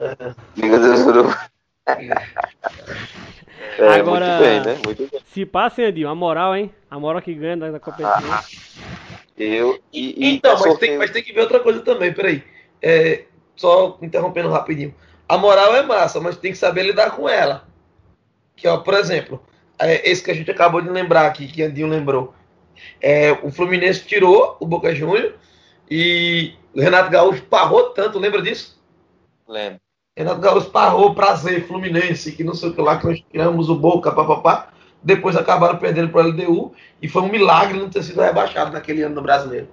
Ah. 0.00 0.34
Liga 0.56 0.78
dos 0.78 1.00
Urubus. 1.00 1.36
É, 3.78 3.88
Agora, 3.88 4.26
muito 4.26 4.42
bem, 4.42 4.60
né? 4.60 4.80
Muito 4.84 5.10
bem. 5.10 5.20
se 5.26 5.44
passa, 5.44 5.82
Edinho, 5.82 6.08
a 6.08 6.14
moral, 6.14 6.54
hein? 6.54 6.72
A 6.90 6.98
moral 6.98 7.20
que 7.20 7.34
ganha 7.34 7.56
da, 7.56 7.80
competição. 7.80 8.32
Ah, 8.32 8.44
eu, 9.36 9.80
e, 9.92 10.26
e 10.26 10.34
então, 10.34 10.56
mas 10.58 10.78
tem, 10.78 10.96
mas 10.96 11.10
tem, 11.10 11.22
que 11.22 11.32
ver 11.32 11.40
outra 11.40 11.58
coisa 11.60 11.80
também, 11.80 12.12
peraí. 12.12 12.42
É, 12.80 13.24
só 13.56 13.98
interrompendo 14.00 14.48
rapidinho. 14.48 14.94
A 15.28 15.36
moral 15.36 15.74
é 15.74 15.82
massa, 15.82 16.20
mas 16.20 16.36
tem 16.36 16.52
que 16.52 16.58
saber 16.58 16.84
lidar 16.84 17.10
com 17.12 17.28
ela. 17.28 17.66
Que, 18.54 18.68
ó, 18.68 18.78
por 18.78 18.94
exemplo, 18.94 19.42
é, 19.78 20.08
esse 20.08 20.22
que 20.22 20.30
a 20.30 20.34
gente 20.34 20.50
acabou 20.50 20.80
de 20.80 20.88
lembrar 20.88 21.26
aqui, 21.26 21.48
que 21.48 21.62
Andinho 21.62 21.88
lembrou. 21.88 22.34
É, 23.00 23.32
o 23.32 23.50
Fluminense 23.50 24.04
tirou 24.04 24.56
o 24.60 24.66
Boca 24.66 24.94
Júnior 24.94 25.34
e 25.90 26.54
o 26.74 26.80
Renato 26.80 27.10
Gaúcho 27.10 27.42
parrou 27.44 27.90
tanto, 27.90 28.18
lembra 28.18 28.42
disso? 28.42 28.80
Lembro. 29.46 29.80
Renato 30.16 30.40
Gaúcho 30.40 30.70
parrou, 30.70 31.14
prazer, 31.14 31.66
Fluminense, 31.66 32.32
que 32.32 32.44
não 32.44 32.54
sei 32.54 32.70
o 32.70 32.74
que 32.74 32.80
lá, 32.80 32.98
que 32.98 33.06
nós 33.06 33.22
tiramos 33.30 33.68
o 33.68 33.74
Boca, 33.74 34.12
papapá. 34.12 34.68
Depois 35.02 35.36
acabaram 35.36 35.78
perdendo 35.78 36.10
para 36.10 36.24
o 36.24 36.28
LDU 36.28 36.74
e 37.02 37.08
foi 37.08 37.22
um 37.22 37.28
milagre 37.28 37.78
não 37.78 37.90
ter 37.90 38.02
sido 38.02 38.22
rebaixado 38.22 38.72
naquele 38.72 39.02
ano 39.02 39.16
no 39.16 39.22
brasileiro. 39.22 39.68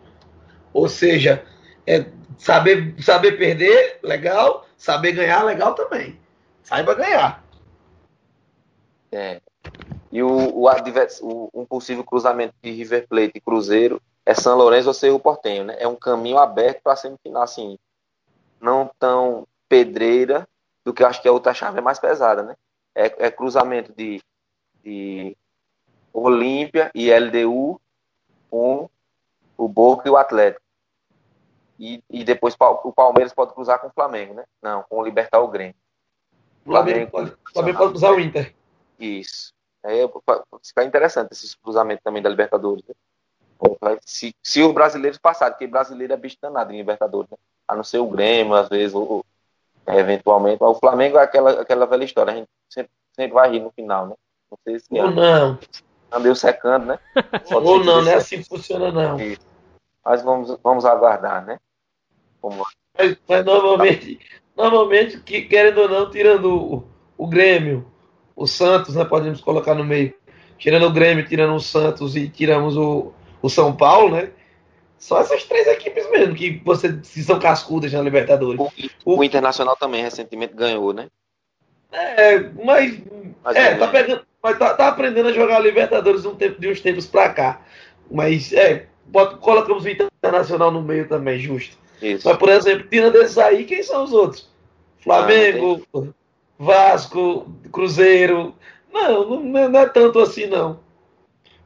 Ou 0.73 0.89
seja, 0.89 1.45
é, 1.87 2.05
saber, 2.37 2.95
saber 2.99 3.37
perder, 3.37 3.99
legal. 4.03 4.65
Saber 4.77 5.13
ganhar, 5.13 5.43
legal 5.43 5.73
também. 5.73 6.19
Saiba 6.63 6.95
ganhar. 6.95 7.43
É. 9.11 9.39
E 10.11 10.21
o, 10.21 10.27
o, 10.27 10.67
o, 10.67 11.49
um 11.53 11.65
possível 11.65 12.03
cruzamento 12.03 12.53
de 12.61 12.71
River 12.71 13.07
Plate 13.07 13.33
e 13.35 13.41
Cruzeiro 13.41 14.01
é 14.25 14.33
São 14.33 14.57
Lourenço 14.57 14.87
ou 14.87 14.93
Cerro 14.93 15.19
Portenho, 15.19 15.63
né? 15.65 15.75
É 15.79 15.87
um 15.87 15.95
caminho 15.95 16.37
aberto 16.37 16.81
para 16.81 16.95
semifinal, 16.95 17.43
assim, 17.43 17.77
não 18.59 18.89
tão 18.99 19.47
pedreira 19.67 20.47
do 20.83 20.93
que 20.93 21.03
eu 21.03 21.07
acho 21.07 21.21
que 21.21 21.27
a 21.27 21.31
outra 21.31 21.53
chave 21.53 21.79
é 21.79 21.81
mais 21.81 21.99
pesada, 21.99 22.43
né? 22.43 22.55
É, 22.93 23.27
é 23.27 23.31
cruzamento 23.31 23.93
de, 23.93 24.21
de 24.83 25.35
Olímpia 26.13 26.91
e 26.93 27.11
LDU 27.11 27.79
com 28.49 28.89
o 29.57 29.67
Boca 29.67 30.07
e 30.07 30.11
o 30.11 30.17
Atlético. 30.17 30.61
E, 31.79 32.03
e 32.09 32.23
depois 32.23 32.55
o 32.59 32.91
Palmeiras 32.91 33.33
pode 33.33 33.53
cruzar 33.53 33.79
com 33.79 33.87
o 33.87 33.91
Flamengo, 33.91 34.35
né? 34.35 34.43
Não, 34.61 34.83
com 34.83 34.99
o 34.99 35.03
Libertar 35.03 35.39
o 35.39 35.47
Grêmio. 35.47 35.75
O 36.63 36.69
Flamengo 36.69 37.09
pode, 37.09 37.33
Flamengo 37.51 37.77
pode 37.77 37.91
cruzar 37.91 38.11
o 38.11 38.19
Inter. 38.19 38.53
Isso. 38.99 39.51
É, 39.83 40.07
fica 40.63 40.83
interessante 40.83 41.31
esse 41.31 41.57
cruzamento 41.57 42.03
também 42.03 42.21
da 42.21 42.29
Libertadores. 42.29 42.83
Né? 42.87 42.93
Se, 44.05 44.33
se 44.43 44.61
os 44.61 44.73
brasileiros 44.73 45.19
passarem, 45.19 45.53
porque 45.53 45.67
brasileiro 45.67 46.13
é 46.13 46.17
bicho 46.17 46.37
danado 46.41 46.73
em 46.73 46.77
Libertadores, 46.77 47.29
né? 47.29 47.37
a 47.67 47.75
não 47.75 47.83
ser 47.83 47.99
o 47.99 48.07
Grêmio, 48.07 48.53
às 48.53 48.67
vezes, 48.67 48.93
ou, 48.93 49.25
eventualmente. 49.87 50.57
Mas 50.59 50.71
o 50.71 50.79
Flamengo 50.79 51.17
é 51.17 51.23
aquela, 51.23 51.61
aquela 51.61 51.85
velha 51.85 52.03
história, 52.03 52.33
a 52.33 52.35
gente 52.35 52.49
sempre, 52.69 52.91
sempre 53.13 53.33
vai 53.33 53.51
rir 53.51 53.59
no 53.59 53.71
final, 53.71 54.07
né? 54.07 54.15
Não 54.49 54.57
sei 54.63 54.79
se 54.79 54.99
Ou 54.99 55.11
não. 55.11 55.59
Andeu 56.11 56.35
secando, 56.35 56.87
né? 56.87 56.99
Ou 57.51 57.83
não, 57.83 58.01
não 58.01 58.11
é 58.11 58.15
assim 58.15 58.39
que 58.39 58.49
funciona, 58.49 58.91
não. 58.91 59.17
Mas 60.03 60.21
vamos, 60.21 60.57
vamos 60.61 60.83
aguardar, 60.83 61.45
né? 61.45 61.57
Como... 62.41 62.65
Mas, 62.97 63.17
mas, 63.27 63.45
normalmente, 63.45 64.19
normalmente, 64.55 65.19
que, 65.21 65.43
querendo 65.43 65.81
ou 65.81 65.87
não, 65.87 66.09
tirando 66.09 66.53
o, 66.53 66.87
o 67.17 67.27
Grêmio, 67.27 67.89
o 68.35 68.45
Santos, 68.45 68.95
né? 68.95 69.05
Podemos 69.05 69.39
colocar 69.39 69.73
no 69.73 69.85
meio. 69.85 70.13
Tirando 70.57 70.87
o 70.87 70.91
Grêmio, 70.91 71.25
tirando 71.25 71.55
o 71.55 71.59
Santos 71.59 72.15
e 72.15 72.27
tiramos 72.27 72.75
o, 72.75 73.13
o 73.41 73.49
São 73.49 73.75
Paulo, 73.75 74.15
né? 74.15 74.29
Só 74.97 75.19
essas 75.19 75.43
três 75.43 75.67
equipes 75.67 76.09
mesmo 76.11 76.35
que 76.35 76.61
você 76.63 76.99
se 77.03 77.23
são 77.23 77.39
cascudas 77.39 77.91
na 77.91 78.01
Libertadores. 78.01 78.59
O, 78.59 78.71
o, 79.03 79.17
o, 79.17 79.23
Internacional 79.23 79.75
também 79.75 80.03
recentemente 80.03 80.53
ganhou, 80.53 80.93
né? 80.93 81.07
É, 81.91 82.39
mas, 82.63 83.01
mas 83.43 83.55
é, 83.55 83.75
tá 83.75 83.87
pegando, 83.87 84.21
mas 84.41 84.57
tá, 84.59 84.73
tá, 84.75 84.87
aprendendo 84.87 85.29
a 85.29 85.33
jogar 85.33 85.57
a 85.57 85.59
Libertadores 85.59 86.23
um 86.23 86.35
tempo, 86.35 86.61
de 86.61 86.69
uns 86.69 86.81
tempos 86.81 87.07
pra 87.07 87.29
cá. 87.29 87.61
Mas 88.11 88.53
é, 88.53 88.85
bota, 89.07 89.37
colocamos 89.37 89.85
o 89.85 89.89
Internacional 89.89 90.69
no 90.69 90.81
meio 90.81 91.07
também, 91.07 91.39
justo. 91.39 91.75
Isso. 92.01 92.27
Mas, 92.27 92.37
por 92.37 92.49
exemplo, 92.49 92.87
tirando 92.87 93.15
esses 93.15 93.37
aí, 93.37 93.65
quem 93.65 93.83
são 93.83 94.03
os 94.03 94.13
outros? 94.13 94.49
Flamengo, 94.99 95.81
ah, 95.95 96.01
Vasco, 96.57 97.51
Cruzeiro. 97.71 98.53
Não, 98.93 99.27
não, 99.27 99.69
não, 99.69 99.79
é 99.79 99.89
tanto 99.89 100.19
assim, 100.19 100.45
não. 100.45 100.79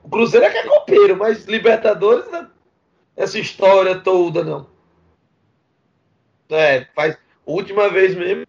O 0.06 0.10
Cruzeiro 0.10 0.46
é 0.46 0.52
que 0.52 0.58
é 0.60 0.68
copeiro, 0.68 1.18
mas 1.18 1.46
Libertadores 1.46 2.30
né, 2.30 2.48
essa 3.18 3.40
história 3.40 4.00
toda, 4.00 4.44
não. 4.44 4.68
É, 6.48 6.86
faz. 6.96 7.18
Última 7.44 7.90
vez 7.90 8.16
mesmo, 8.16 8.46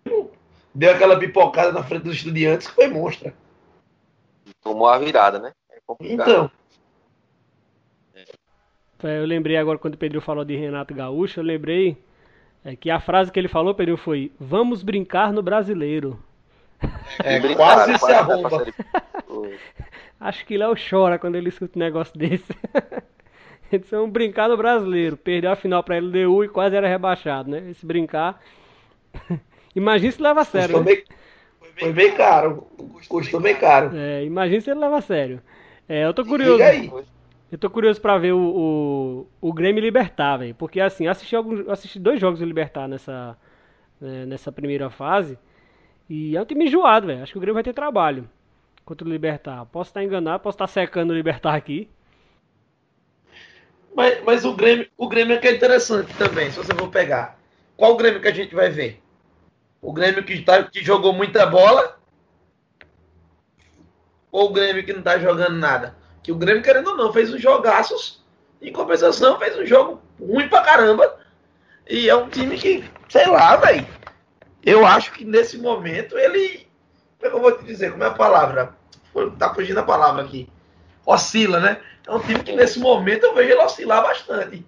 deu 0.74 0.92
aquela 0.92 1.18
pipocada 1.18 1.72
na 1.72 1.82
frente 1.82 2.02
dos 2.02 2.16
estudiantes 2.16 2.66
que 2.66 2.74
foi 2.74 2.88
monstra. 2.88 3.34
Tomou 4.62 4.86
a 4.86 4.98
virada, 4.98 5.38
né? 5.38 5.52
É 5.70 5.78
então. 6.00 6.50
É, 9.02 9.18
eu 9.18 9.24
lembrei 9.24 9.56
agora 9.56 9.78
quando 9.78 9.94
o 9.94 9.98
Pedro 9.98 10.20
falou 10.20 10.44
de 10.44 10.56
Renato 10.56 10.94
Gaúcho, 10.94 11.40
eu 11.40 11.44
lembrei 11.44 11.96
é, 12.64 12.76
que 12.76 12.90
a 12.90 13.00
frase 13.00 13.32
que 13.32 13.38
ele 13.38 13.48
falou, 13.48 13.74
Pedro, 13.74 13.96
foi: 13.96 14.30
Vamos 14.38 14.82
brincar 14.82 15.32
no 15.32 15.42
brasileiro. 15.42 16.22
É, 17.24 17.54
quase 17.54 17.98
se 17.98 18.12
arromba. 18.12 18.66
Acho 20.18 20.46
que 20.46 20.56
Léo 20.56 20.74
chora 20.74 21.18
quando 21.18 21.36
ele 21.36 21.48
escuta 21.48 21.78
um 21.78 21.82
negócio 21.82 22.16
desse. 22.18 22.52
Eles 23.70 23.86
são 23.86 24.04
um 24.04 24.10
brincado 24.10 24.56
brasileiro. 24.56 25.16
Perdeu 25.16 25.50
a 25.50 25.56
final 25.56 25.82
pra 25.82 25.98
LDU 25.98 26.44
e 26.44 26.48
quase 26.48 26.76
era 26.76 26.88
rebaixado, 26.88 27.50
né? 27.50 27.70
Esse 27.70 27.84
brincar. 27.84 28.40
imagina 29.74 30.12
se 30.12 30.22
leva 30.22 30.40
a 30.40 30.44
sério. 30.44 30.78
Né? 30.78 30.84
bem, 30.84 31.04
foi 31.78 31.92
bem 31.92 32.14
caro. 32.14 32.66
Custou 33.08 33.40
bem 33.40 33.56
caro. 33.56 33.90
É, 33.94 34.24
imagina 34.24 34.60
se 34.60 34.70
ele 34.70 34.80
leva 34.80 34.98
a 34.98 35.02
sério. 35.02 35.42
É, 35.88 36.04
eu 36.04 36.14
tô 36.14 36.24
curioso. 36.24 36.62
Eu 37.50 37.58
tô 37.58 37.70
curioso 37.70 38.00
pra 38.00 38.18
ver 38.18 38.32
o, 38.32 39.26
o, 39.40 39.48
o 39.48 39.52
Grêmio 39.52 39.80
Libertar, 39.80 40.38
velho. 40.38 40.54
Porque 40.54 40.80
assim, 40.80 41.06
assisti, 41.06 41.36
alguns, 41.36 41.68
assisti 41.68 41.98
dois 41.98 42.20
jogos 42.20 42.40
do 42.40 42.46
Libertar 42.46 42.88
nessa, 42.88 43.36
né, 44.00 44.26
nessa 44.26 44.50
primeira 44.50 44.90
fase. 44.90 45.38
E 46.08 46.36
é 46.36 46.42
um 46.42 46.44
time 46.44 46.66
enjoado, 46.66 47.06
velho. 47.06 47.22
Acho 47.22 47.32
que 47.32 47.38
o 47.38 47.40
Grêmio 47.40 47.54
vai 47.54 47.62
ter 47.62 47.72
trabalho 47.72 48.28
contra 48.86 49.06
o 49.06 49.10
Libertar. 49.10 49.66
Posso 49.66 49.90
estar 49.90 50.02
enganado, 50.02 50.42
posso 50.42 50.54
estar 50.54 50.68
secando 50.68 51.10
o 51.10 51.14
Libertar 51.14 51.54
aqui. 51.54 51.90
Mas, 53.94 54.22
mas 54.24 54.44
o, 54.44 54.54
Grêmio, 54.54 54.88
o 54.96 55.08
Grêmio 55.08 55.36
é 55.36 55.38
que 55.38 55.48
é 55.48 55.54
interessante 55.54 56.14
também, 56.14 56.50
se 56.50 56.56
você 56.56 56.72
for 56.72 56.88
pegar. 56.88 57.38
Qual 57.76 57.92
o 57.92 57.96
Grêmio 57.96 58.20
que 58.20 58.28
a 58.28 58.34
gente 58.34 58.54
vai 58.54 58.70
ver? 58.70 59.02
O 59.82 59.92
Grêmio 59.92 60.24
que, 60.24 60.40
tá, 60.42 60.62
que 60.62 60.82
jogou 60.84 61.12
muita 61.12 61.44
bola? 61.44 61.98
Ou 64.30 64.50
o 64.50 64.52
Grêmio 64.52 64.84
que 64.84 64.92
não 64.92 65.02
tá 65.02 65.18
jogando 65.18 65.56
nada? 65.56 65.96
Que 66.22 66.30
o 66.30 66.36
Grêmio, 66.36 66.62
querendo 66.62 66.90
ou 66.90 66.96
não, 66.96 67.12
fez 67.12 67.32
uns 67.32 67.42
jogaços. 67.42 68.24
Em 68.62 68.72
compensação, 68.72 69.38
fez 69.38 69.56
um 69.58 69.66
jogo 69.66 70.00
ruim 70.20 70.48
pra 70.48 70.62
caramba. 70.62 71.18
E 71.88 72.08
é 72.08 72.14
um 72.14 72.28
time 72.28 72.56
que, 72.56 72.84
sei 73.08 73.26
lá, 73.26 73.56
velho. 73.56 73.86
Eu 74.64 74.84
acho 74.84 75.12
que 75.12 75.24
nesse 75.24 75.58
momento 75.58 76.18
ele. 76.18 76.65
Eu 77.26 77.40
vou 77.40 77.52
te 77.52 77.64
dizer? 77.64 77.92
Como 77.92 78.04
é 78.04 78.08
a 78.08 78.14
palavra? 78.14 78.74
Tá 79.38 79.54
fugindo 79.54 79.80
a 79.80 79.82
palavra 79.82 80.22
aqui. 80.22 80.48
Oscila, 81.04 81.60
né? 81.60 81.80
É 82.06 82.12
um 82.12 82.20
time 82.20 82.42
que 82.42 82.54
nesse 82.54 82.78
momento 82.78 83.24
eu 83.24 83.34
vejo 83.34 83.52
ele 83.52 83.62
oscilar 83.62 84.02
bastante. 84.02 84.64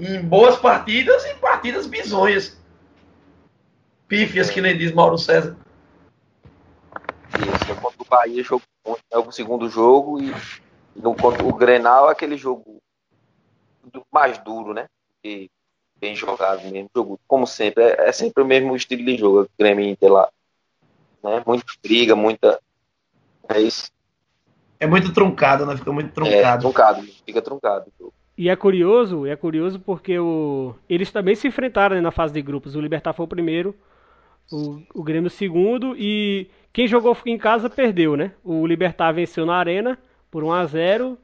Em 0.00 0.20
boas 0.22 0.56
partidas 0.56 1.24
e 1.26 1.34
partidas 1.34 1.86
bizonhas. 1.86 2.58
Pífias, 4.08 4.50
que 4.50 4.60
nem 4.60 4.76
diz 4.76 4.92
Mauro 4.92 5.18
César. 5.18 5.56
Isso, 7.38 7.80
contra 7.80 8.02
o 8.02 8.04
Bahia, 8.08 8.42
jogo 8.42 8.62
é 9.10 9.18
o 9.18 9.30
segundo 9.30 9.68
jogo 9.68 10.20
e 10.20 10.32
no, 10.96 11.10
o 11.10 11.54
Grenal 11.54 12.08
é 12.08 12.12
aquele 12.12 12.36
jogo 12.36 12.80
mais 14.10 14.38
duro, 14.38 14.72
né? 14.74 14.86
E 15.24 15.50
bem 15.96 16.14
jogado 16.14 16.62
mesmo. 16.68 16.90
Jogo, 16.94 17.20
como 17.26 17.46
sempre, 17.46 17.84
é, 17.84 18.08
é, 18.08 18.12
sempre 18.12 18.42
o 18.42 18.46
mesmo 18.46 18.74
estilo 18.74 19.04
de 19.04 19.16
jogo, 19.16 19.48
Grêmio 19.58 19.84
Inter 19.84 20.12
lá. 20.12 20.28
Né? 21.22 21.42
Muita 21.46 21.64
briga, 21.82 22.16
muita. 22.16 22.60
É 23.48 23.60
isso. 23.60 23.90
É 24.78 24.86
muito 24.86 25.12
truncado, 25.12 25.66
né? 25.66 25.76
Fica 25.76 25.92
muito 25.92 26.12
truncado. 26.12 26.36
É, 26.36 26.56
truncado, 26.58 27.02
fica 27.26 27.42
truncado. 27.42 27.92
E 28.36 28.48
é 28.48 28.56
curioso, 28.56 29.26
é 29.26 29.36
curioso 29.36 29.78
porque 29.78 30.18
o, 30.18 30.74
eles 30.88 31.12
também 31.12 31.34
se 31.34 31.46
enfrentaram 31.46 31.96
né, 31.96 32.00
na 32.00 32.10
fase 32.10 32.32
de 32.32 32.40
grupos. 32.40 32.74
O 32.74 32.80
Libertar 32.80 33.12
foi 33.12 33.26
o 33.26 33.28
primeiro, 33.28 33.76
o, 34.50 34.80
o 34.94 35.02
Grêmio 35.02 35.26
o 35.26 35.30
segundo 35.30 35.94
e 35.98 36.48
quem 36.72 36.86
jogou 36.86 37.14
em 37.26 37.36
casa 37.36 37.68
perdeu, 37.68 38.16
né? 38.16 38.32
O 38.42 38.66
Libertar 38.66 39.12
venceu 39.12 39.44
na 39.44 39.56
arena 39.56 39.98
por 40.30 40.42
1 40.42 40.52
a 40.52 40.64
0 40.64 41.18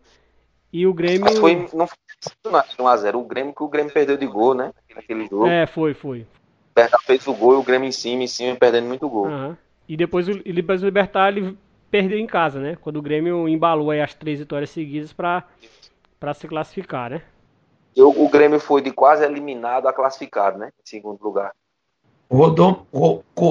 e 0.71 0.87
o 0.87 0.93
Grêmio. 0.93 1.35
Foi, 1.37 1.69
não 1.73 1.87
foi 1.87 1.97
1x0. 2.45 3.15
O 3.15 3.25
Grêmio 3.25 3.55
que 3.55 3.63
o 3.63 3.69
Grêmio 3.69 3.93
perdeu 3.93 4.19
de 4.19 4.27
gol, 4.27 4.53
né? 4.55 4.73
Naquele 4.95 5.27
jogo. 5.27 5.47
É, 5.47 5.67
foi, 5.67 5.95
foi. 5.95 6.21
O 6.21 6.27
Libertar 6.69 7.01
fez 7.01 7.27
o 7.27 7.33
gol 7.33 7.55
e 7.55 7.57
o 7.57 7.63
Grêmio 7.63 7.89
em 7.89 7.93
cima, 7.93 8.25
em 8.25 8.27
cima, 8.27 8.55
perdendo 8.57 8.89
muito 8.89 9.09
gol. 9.09 9.29
Uhum. 9.29 9.57
E 9.89 9.97
depois 9.97 10.29
o, 10.29 10.33
o 10.33 10.85
Libertar 10.85 11.29
ele 11.29 11.57
perdeu 11.91 12.19
em 12.19 12.27
casa, 12.27 12.61
né? 12.61 12.77
Quando 12.81 12.97
o 12.97 13.03
Grêmio 13.03 13.49
embalou 13.49 13.91
aí 13.91 14.01
as 14.01 14.15
três 14.15 14.39
vitórias 14.39 14.71
seguidas 14.71 15.13
para 15.13 15.45
para 16.19 16.33
se 16.33 16.49
classificar, 16.49 17.11
né? 17.11 17.23
O, 17.97 18.25
o 18.25 18.29
Grêmio 18.29 18.59
foi 18.59 18.81
de 18.81 18.91
quase 18.91 19.25
eliminado 19.25 19.87
a 19.87 19.93
classificado, 19.93 20.59
né? 20.59 20.71
Em 20.81 20.89
segundo 20.89 21.23
lugar. 21.23 21.53
Rodou, 22.31 22.87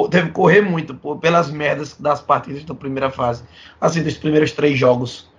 teve 0.09 0.27
que 0.27 0.33
correr 0.33 0.61
muito 0.61 0.93
pô, 0.95 1.15
pelas 1.15 1.49
merdas 1.49 1.93
das 1.99 2.21
partidas 2.21 2.65
da 2.65 2.75
primeira 2.75 3.09
fase. 3.09 3.43
Assim, 3.79 4.03
dos 4.03 4.17
primeiros 4.17 4.51
três 4.51 4.77
jogos. 4.77 5.31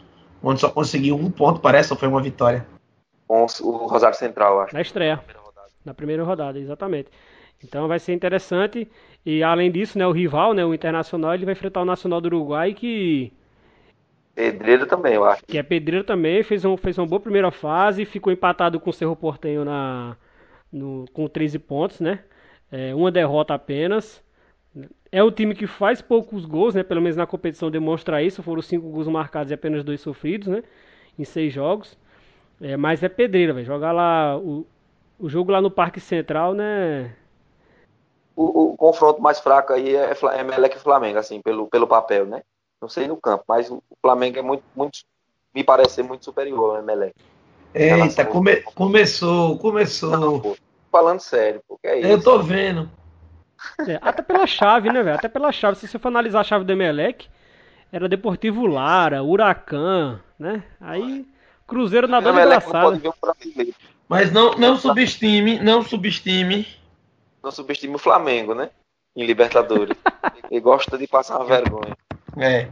Onde 0.43 0.61
só 0.61 0.71
conseguiu 0.71 1.17
um 1.17 1.31
ponto, 1.31 1.61
parece, 1.61 1.93
ou 1.93 1.99
foi 1.99 2.09
uma 2.09 2.23
vitória? 2.23 2.67
Com 3.27 3.45
o 3.45 3.87
Rosário 3.87 4.17
Central, 4.17 4.61
acho. 4.61 4.75
Na 4.75 4.81
estreia. 4.81 5.17
Na 5.17 5.23
primeira 5.23 5.41
rodada, 5.41 5.71
na 5.85 5.95
primeira 5.95 6.25
rodada 6.25 6.59
exatamente. 6.59 7.11
Então 7.63 7.89
vai 7.89 7.99
ser 7.99 8.13
interessante. 8.13 8.91
E 9.27 9.43
além 9.43 9.73
disso, 9.73 9.99
né, 9.99 10.07
o 10.07 10.13
rival, 10.13 10.55
né, 10.55 10.65
o 10.65 10.73
Internacional, 10.73 11.35
ele 11.35 11.45
vai 11.45 11.53
enfrentar 11.53 11.83
o 11.83 11.85
Nacional 11.85 12.21
do 12.21 12.27
Uruguai 12.27 12.73
que. 12.73 13.33
Pedreiro 14.37 14.87
também, 14.87 15.15
eu 15.15 15.25
acho. 15.25 15.45
Que 15.45 15.59
é 15.59 15.65
pedreiro 15.65 16.05
também, 16.05 16.45
fez, 16.45 16.65
um, 16.65 16.77
fez 16.77 16.97
uma 16.97 17.07
boa 17.07 17.19
primeira 17.19 17.51
fase, 17.51 18.05
ficou 18.05 18.33
empatado 18.33 18.79
com 18.79 18.91
o 18.91 18.93
Cerro 18.93 19.17
Portenho 19.17 19.65
na, 19.65 20.17
no, 20.73 21.07
com 21.13 21.27
13 21.27 21.59
pontos, 21.59 21.99
né? 21.99 22.21
É, 22.71 22.95
uma 22.95 23.11
derrota 23.11 23.53
apenas. 23.53 24.23
É 25.11 25.25
um 25.25 25.31
time 25.33 25.57
que 25.57 25.67
faz 25.67 26.01
poucos 26.01 26.45
gols, 26.45 26.77
né? 26.77 26.85
Pelo 26.85 27.01
menos 27.01 27.17
na 27.17 27.27
competição 27.27 27.69
demonstra 27.69 28.23
isso. 28.23 28.45
Foram 28.45 28.63
cinco 28.63 28.89
gols 28.91 29.09
marcados 29.09 29.51
e 29.51 29.55
apenas 29.55 29.83
dois 29.83 30.01
sofridos, 30.01 30.47
né? 30.47 30.63
Em 31.19 31.25
seis 31.25 31.53
jogos. 31.53 31.99
É, 32.61 32.77
mas 32.77 33.03
é 33.03 33.09
pedreira, 33.09 33.53
velho. 33.53 33.67
Jogar 33.67 33.91
lá 33.91 34.39
o, 34.39 34.65
o 35.19 35.29
jogo 35.29 35.51
lá 35.51 35.61
no 35.61 35.71
Parque 35.71 35.99
Central, 35.99 36.55
né? 36.55 37.13
O, 38.37 38.73
o 38.73 38.77
confronto 38.77 39.21
mais 39.21 39.41
fraco 39.41 39.73
aí 39.73 39.97
é, 39.97 40.15
é 40.35 40.45
Melec 40.45 40.77
e 40.77 40.81
Flamengo, 40.81 41.19
assim, 41.19 41.41
pelo, 41.41 41.67
pelo 41.69 41.87
papel, 41.87 42.27
né? 42.27 42.43
Não 42.81 42.89
sei 42.89 43.09
no 43.09 43.17
campo, 43.17 43.45
mas 43.49 43.71
o 43.71 43.83
Flamengo 44.03 44.39
é 44.39 44.43
muito, 44.43 44.63
muito 44.77 44.99
me 45.55 45.65
parece 45.65 45.95
ser 45.95 46.03
muito 46.03 46.25
superior 46.25 46.77
ao 46.77 46.83
Emelec. 46.83 47.15
Eita, 47.75 48.25
come, 48.27 48.57
começou, 48.63 49.59
começou. 49.59 50.17
Não, 50.17 50.57
falando 50.93 51.21
sério, 51.21 51.63
porque 51.67 51.87
é 51.87 51.99
isso. 51.99 52.09
Eu 52.09 52.23
tô 52.23 52.39
vendo. 52.43 52.91
É, 53.87 53.99
até 54.03 54.23
pela 54.23 54.47
chave, 54.47 54.91
né, 54.93 55.03
velho? 55.03 55.17
Até 55.17 55.29
pela 55.29 55.51
chave. 55.51 55.79
Se 55.79 55.89
você 55.89 55.99
for 55.99 56.09
analisar 56.09 56.41
a 56.41 56.45
chave 56.45 56.65
do 56.65 56.73
Emelec, 56.73 57.27
era 57.91 58.09
Deportivo 58.09 58.67
Lara, 58.67 59.23
Huracan, 59.23 60.21
né? 60.39 60.63
Aí, 60.81 61.27
Cruzeiro 61.67 62.07
na 62.07 62.21
dona 62.21 62.43
engraçada. 62.43 63.01
Mas 64.09 64.31
não, 64.31 64.53
não 64.53 64.77
subestime, 64.77 65.59
não 65.59 65.83
subestime. 65.83 66.67
Não 67.47 67.53
subestime 67.53 67.95
o 67.95 67.99
Flamengo, 67.99 68.57
né? 68.57 68.71
Em 69.15 69.25
Libertadores. 69.25 69.97
Ele 70.51 70.61
gosta 70.61 70.99
de 70.99 71.07
passar 71.07 71.37
uma 71.37 71.45
vergonha. 71.45 71.97
É. 72.37 72.67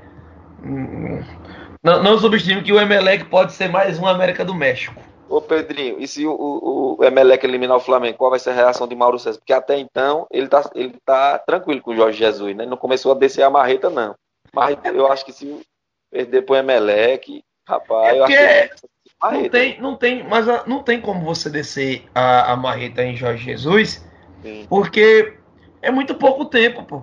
Não, 1.80 2.02
não 2.02 2.18
subestime 2.18 2.60
que 2.60 2.72
o 2.72 2.80
Emelec 2.80 3.24
pode 3.26 3.52
ser 3.52 3.68
mais 3.68 4.00
um 4.00 4.06
América 4.08 4.44
do 4.44 4.52
México. 4.52 5.00
Ô 5.28 5.40
Pedrinho, 5.40 6.00
e 6.00 6.08
se 6.08 6.26
o, 6.26 6.32
o, 6.32 6.96
o 6.98 7.04
Emelec 7.04 7.46
eliminar 7.46 7.76
o 7.76 7.80
Flamengo, 7.80 8.18
qual 8.18 8.30
vai 8.30 8.40
ser 8.40 8.50
a 8.50 8.54
reação 8.54 8.88
de 8.88 8.96
Mauro 8.96 9.16
César? 9.16 9.38
Porque 9.38 9.52
até 9.52 9.78
então 9.78 10.26
ele 10.28 10.48
tá, 10.48 10.68
ele 10.74 10.96
tá 11.04 11.38
tranquilo 11.38 11.80
com 11.80 11.92
o 11.92 11.96
Jorge 11.96 12.18
Jesus, 12.18 12.56
né? 12.56 12.66
Não 12.66 12.76
começou 12.76 13.12
a 13.12 13.14
descer 13.14 13.44
a 13.44 13.50
marreta, 13.50 13.88
não. 13.88 14.16
Mas 14.52 14.76
eu 14.86 15.06
acho 15.06 15.24
que 15.24 15.32
se 15.32 15.64
perder 16.10 16.42
pro 16.42 16.56
Emelec, 16.56 17.44
rapaz, 17.64 18.12
é 18.12 18.18
eu 18.18 18.24
acho 18.24 18.36
que. 18.36 18.94
Não 19.22 19.48
tem, 19.48 19.80
não 19.80 19.96
tem, 19.96 20.24
mas 20.24 20.48
ah, 20.48 20.64
não 20.66 20.82
tem 20.82 21.00
como 21.00 21.24
você 21.24 21.48
descer 21.48 22.04
a, 22.12 22.52
a 22.52 22.56
marreta 22.56 23.04
em 23.04 23.14
Jorge 23.14 23.44
Jesus, 23.44 24.04
Sim. 24.44 24.66
porque 24.68 25.38
é 25.80 25.90
muito 25.90 26.14
pouco 26.14 26.44
tempo, 26.44 26.84
pô. 26.84 27.02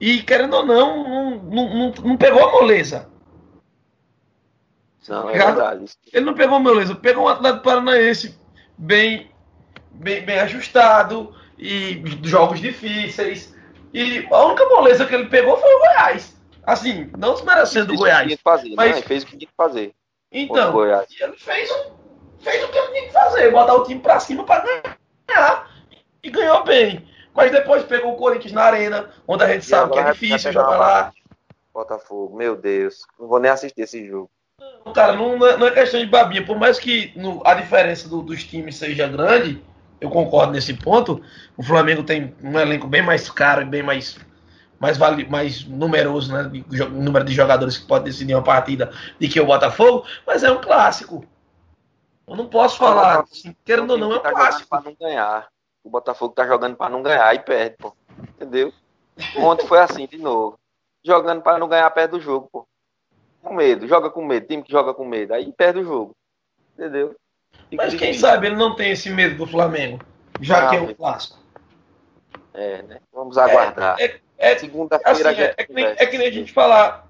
E 0.00 0.22
querendo 0.22 0.54
ou 0.54 0.64
não, 0.64 1.04
não, 1.04 1.36
não, 1.42 1.92
não 1.92 2.16
pegou 2.16 2.42
a 2.42 2.52
moleza. 2.52 3.06
Não, 5.06 5.28
é 5.28 5.32
verdade. 5.34 5.84
Ele 6.10 6.24
não 6.24 6.32
pegou 6.32 6.58
meu 6.58 6.74
laser, 6.74 6.96
pegou 6.96 7.24
um 7.24 7.28
atleta 7.28 7.58
paranaense 7.58 8.38
bem, 8.78 9.30
bem, 9.90 10.24
bem 10.24 10.38
ajustado 10.40 11.34
e 11.58 12.02
jogos 12.22 12.60
difíceis. 12.60 13.54
E 13.92 14.26
a 14.30 14.44
única 14.46 14.64
moleza 14.66 15.04
que 15.04 15.14
ele 15.14 15.28
pegou 15.28 15.58
foi 15.58 15.74
o 15.74 15.78
Goiás. 15.80 16.34
Assim, 16.64 17.10
não 17.18 17.34
desmerecendo 17.34 17.92
o 17.92 17.96
Goiás. 17.96 18.40
Fazer, 18.42 18.74
mas 18.74 18.96
não, 18.96 19.02
fez 19.02 19.22
o 19.22 19.26
que 19.26 19.36
tinha 19.36 19.48
que 19.48 19.56
fazer. 19.56 19.92
Então, 20.30 20.82
ele 20.82 21.36
fez, 21.36 21.70
um, 21.70 21.92
fez 22.40 22.64
o 22.64 22.68
que 22.68 22.78
ele 22.78 22.88
tinha 22.88 23.06
que 23.06 23.12
fazer, 23.12 23.50
botar 23.50 23.74
o 23.74 23.84
time 23.84 24.00
pra 24.00 24.18
cima 24.18 24.44
pra 24.44 24.64
ganhar. 24.64 25.71
E 26.22 26.30
ganhou 26.30 26.64
bem. 26.64 27.06
Mas 27.34 27.50
depois 27.50 27.82
pegou 27.84 28.12
o 28.12 28.16
Corinthians 28.16 28.52
na 28.52 28.62
arena, 28.62 29.10
onde 29.26 29.42
a 29.42 29.48
gente 29.48 29.62
e 29.62 29.66
sabe 29.66 29.92
que 29.92 29.98
é 29.98 30.12
difícil 30.12 30.52
jogar 30.52 30.76
lá. 30.76 31.12
Botafogo, 31.72 32.36
meu 32.36 32.54
Deus, 32.54 33.06
não 33.18 33.26
vou 33.26 33.40
nem 33.40 33.50
assistir 33.50 33.80
esse 33.80 34.06
jogo. 34.06 34.30
Cara, 34.94 35.14
não, 35.14 35.38
não 35.38 35.66
é 35.66 35.70
questão 35.70 36.00
de 36.00 36.06
babinha. 36.06 36.44
Por 36.44 36.58
mais 36.58 36.78
que 36.78 37.12
no, 37.16 37.40
a 37.46 37.54
diferença 37.54 38.08
do, 38.08 38.20
dos 38.20 38.44
times 38.44 38.76
seja 38.76 39.08
grande, 39.08 39.64
eu 40.00 40.10
concordo 40.10 40.52
nesse 40.52 40.74
ponto. 40.74 41.22
O 41.56 41.62
Flamengo 41.62 42.02
tem 42.02 42.34
um 42.42 42.58
elenco 42.58 42.86
bem 42.86 43.02
mais 43.02 43.30
caro 43.30 43.62
e 43.62 43.64
bem 43.64 43.82
mais 43.82 44.18
mais, 44.78 44.98
vale, 44.98 45.24
mais 45.28 45.64
numeroso, 45.64 46.32
né? 46.32 46.50
De, 46.66 46.84
número 46.86 47.24
de 47.24 47.32
jogadores 47.32 47.78
que 47.78 47.86
pode 47.86 48.04
decidir 48.04 48.34
uma 48.34 48.42
partida 48.42 48.90
de 49.16 49.28
que 49.28 49.40
o 49.40 49.46
Botafogo, 49.46 50.04
mas 50.26 50.42
é 50.42 50.50
um 50.50 50.60
clássico. 50.60 51.24
Eu 52.26 52.34
não 52.34 52.48
posso 52.48 52.78
falar, 52.78 53.20
assim, 53.20 53.54
querendo 53.64 53.92
ou 53.92 53.98
não, 53.98 54.12
é 54.12 54.16
um 54.16 54.20
tá 54.20 54.32
clássico. 54.32 54.68
Para 54.68 54.82
não 54.82 54.96
ganhar. 55.00 55.51
O 55.84 55.90
Botafogo 55.90 56.34
tá 56.34 56.46
jogando 56.46 56.76
para 56.76 56.90
não 56.90 57.02
ganhar 57.02 57.34
e 57.34 57.40
perde, 57.40 57.76
pô. 57.76 57.94
Entendeu? 58.36 58.72
Ontem 59.36 59.66
foi 59.66 59.78
assim 59.78 60.06
de 60.06 60.18
novo. 60.18 60.58
Jogando 61.04 61.42
para 61.42 61.58
não 61.58 61.68
ganhar 61.68 61.90
perto 61.90 62.12
do 62.12 62.20
jogo, 62.20 62.48
pô 62.50 62.66
com 63.42 63.52
medo, 63.54 63.88
joga 63.88 64.08
com 64.08 64.24
medo, 64.24 64.46
time 64.46 64.62
que 64.62 64.70
joga 64.70 64.94
com 64.94 65.04
medo, 65.04 65.34
aí 65.34 65.52
perde 65.52 65.80
o 65.80 65.84
jogo. 65.84 66.16
Entendeu? 66.78 67.14
Fica 67.68 67.84
Mas 67.84 67.94
quem 67.94 68.14
sabe 68.14 68.46
ele 68.46 68.56
não 68.56 68.74
tem 68.74 68.92
esse 68.92 69.10
medo 69.10 69.36
do 69.36 69.46
Flamengo, 69.46 70.00
já 70.40 70.70
que 70.70 70.76
é 70.76 70.80
um 70.80 70.94
clássico. 70.94 71.38
É, 72.54 72.82
né? 72.82 73.00
Vamos 73.12 73.36
aguardar. 73.36 73.96
É, 73.98 74.04
é, 74.38 74.52
é 74.52 74.58
Segunda-feira 74.58 75.30
assim, 75.30 75.40
é, 75.40 75.54
é, 75.56 75.64
que 75.64 75.72
nem, 75.72 75.84
é 75.84 76.06
que 76.06 76.18
nem 76.18 76.28
a 76.28 76.32
gente 76.32 76.52
falar. 76.52 77.08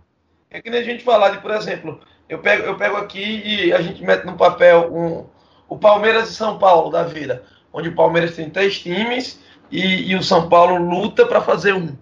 É 0.50 0.60
que 0.60 0.70
nem 0.70 0.80
a 0.80 0.84
gente 0.84 1.04
falar 1.04 1.30
de, 1.30 1.38
por 1.38 1.50
exemplo, 1.50 2.00
eu 2.28 2.38
pego, 2.38 2.64
eu 2.64 2.76
pego 2.76 2.96
aqui 2.96 3.42
e 3.44 3.72
a 3.72 3.80
gente 3.80 4.02
mete 4.02 4.24
no 4.24 4.36
papel 4.36 4.92
um, 4.92 5.26
o 5.68 5.78
Palmeiras 5.78 6.28
e 6.28 6.34
São 6.34 6.58
Paulo 6.58 6.90
da 6.90 7.04
vida, 7.04 7.44
onde 7.72 7.88
o 7.88 7.94
Palmeiras 7.94 8.36
tem 8.36 8.50
três 8.50 8.78
times 8.78 9.40
e, 9.70 10.10
e 10.10 10.16
o 10.16 10.22
São 10.22 10.48
Paulo 10.48 10.76
luta 10.76 11.26
para 11.26 11.40
fazer 11.40 11.74
um, 11.74 11.96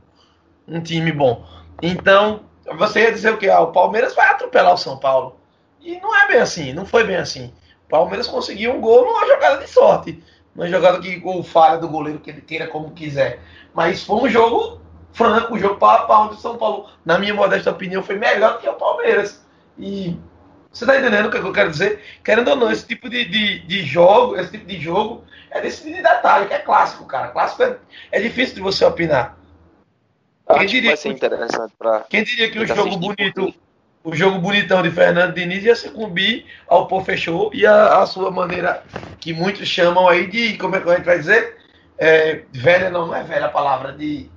um 0.67 0.81
time 0.81 1.13
bom. 1.13 1.45
Então, 1.83 2.41
você 2.77 3.03
ia 3.03 3.13
dizer 3.13 3.33
o 3.33 3.39
quê? 3.39 3.49
Ah, 3.49 3.61
o 3.61 3.73
Palmeiras 3.73 4.15
vai 4.15 4.27
atropelar 4.29 4.75
o 4.75 4.79
São 4.79 4.99
Paulo. 4.99 5.37
E 5.81 5.99
não 6.01 6.15
é 6.15 6.29
bem 6.29 6.39
assim, 6.39 6.73
não 6.73 6.85
foi 6.85 7.05
bem 7.05 7.17
assim. 7.17 7.53
O 7.87 7.91
Palmeiras 7.91 8.27
conseguiu 8.27 8.73
um 8.73 8.81
gol 8.81 9.05
numa 9.07 9.27
jogada 9.27 9.59
de 9.59 9.69
sorte. 9.69 10.23
Numa 10.55 10.69
jogada 10.69 11.01
que 11.01 11.21
o 11.25 11.43
falha 11.43 11.79
do 11.79 11.89
goleiro 11.89 12.21
que 12.21 12.31
ele 12.31 12.41
queira 12.41 12.67
como 12.67 12.91
quiser. 12.91 13.41
Mas 13.75 14.03
foi 14.03 14.17
um 14.17 14.29
jogo 14.29 14.81
franco, 15.13 15.55
um 15.55 15.59
jogo 15.59 15.77
para 15.77 16.21
onde 16.21 16.35
o 16.35 16.39
São 16.39 16.57
Paulo, 16.57 16.89
na 17.05 17.19
minha 17.19 17.35
modesta 17.35 17.71
opinião, 17.71 18.03
foi 18.03 18.17
melhor 18.17 18.55
do 18.55 18.59
que 18.59 18.69
o 18.69 18.75
Palmeiras. 18.75 19.45
E 19.79 20.17
você 20.73 20.87
tá 20.87 20.97
entendendo 20.97 21.27
o 21.27 21.31
que 21.31 21.37
eu 21.37 21.53
quero 21.53 21.71
dizer? 21.71 22.01
Querendo 22.25 22.49
ou 22.49 22.57
não, 22.57 22.71
esse 22.71 22.87
tipo 22.87 23.09
de, 23.09 23.25
de, 23.25 23.59
de 23.61 23.83
jogo, 23.85 24.37
esse 24.37 24.53
tipo 24.53 24.67
de 24.67 24.81
jogo 24.81 25.25
é 25.51 25.61
desse 25.61 25.83
tipo 25.83 25.97
de 25.97 26.03
detalhe, 26.03 26.47
que 26.47 26.55
é 26.55 26.61
clássico, 26.61 27.05
cara. 27.07 27.29
Clássico 27.29 27.65
é, 27.65 27.77
é 28.13 28.21
difícil 28.21 28.55
de 28.55 28.61
você 28.61 28.85
opinar. 28.85 29.37
Quem 30.57 30.67
diria, 30.67 30.97
que, 30.97 31.15
quem 32.09 32.25
diria 32.25 32.51
que 32.51 32.59
o 32.59 32.67
jogo 32.67 32.97
bonito, 32.97 33.55
o 34.03 34.15
jogo 34.15 34.39
bonitão 34.39 34.83
de 34.83 34.91
Fernando 34.91 35.35
Diniz 35.35 35.65
ia 35.65 35.77
sucumbir 35.77 36.47
ao 36.67 36.87
Pô 36.87 37.01
Fechou 37.03 37.51
e 37.55 37.67
a, 37.67 38.01
a, 38.01 38.07
sua 38.07 38.31
maneira 38.31 38.83
que 39.21 39.33
muitos 39.33 39.69
chamam 39.69 40.09
aí 40.09 40.27
de, 40.27 40.57
como 40.57 40.75
é 40.75 40.81
que 40.81 40.89
a 40.89 40.97
gente 40.97 41.05
vai 41.05 41.19
dizer? 41.19 41.57
É, 41.99 42.43
velha 42.51 42.91
não, 42.91 43.07
não 43.07 43.15
é 43.15 43.23
velha 43.23 43.47
a 43.47 43.51
palavra, 43.51 43.93
de 43.93 44.29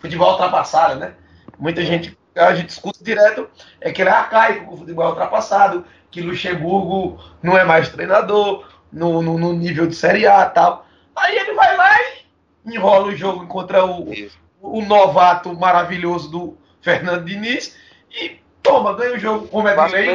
futebol 0.00 0.32
ultrapassada, 0.32 0.94
né? 0.94 1.12
Muita 1.58 1.84
gente 1.84 2.16
a 2.48 2.54
gente 2.54 2.70
escuta 2.70 3.02
direto 3.02 3.48
é 3.80 3.92
que 3.92 4.02
ele 4.02 4.10
é 4.10 4.12
arcaico, 4.12 4.66
que 4.66 4.74
o 4.74 4.76
futebol 4.78 5.04
é 5.04 5.08
ultrapassado, 5.08 5.84
que 6.10 6.20
Luxemburgo 6.20 7.22
não 7.42 7.56
é 7.56 7.64
mais 7.64 7.88
treinador 7.88 8.66
no, 8.92 9.22
no, 9.22 9.38
no 9.38 9.52
nível 9.52 9.86
de 9.86 9.94
Série 9.94 10.26
A 10.26 10.42
e 10.42 10.50
tal. 10.50 10.86
Aí 11.14 11.36
ele 11.36 11.54
vai 11.54 11.76
lá 11.76 11.96
e 12.00 12.74
enrola 12.74 13.06
o 13.08 13.16
jogo 13.16 13.46
contra 13.46 13.84
o, 13.84 14.12
o 14.60 14.82
novato 14.82 15.54
maravilhoso 15.54 16.30
do 16.30 16.58
Fernando 16.80 17.24
Diniz 17.24 17.76
e 18.10 18.40
toma, 18.62 18.94
ganha 18.94 19.14
o 19.14 19.18
jogo 19.18 19.48
como 19.48 19.68
é 19.68 19.74
de 19.74 19.92
lei. 19.92 20.08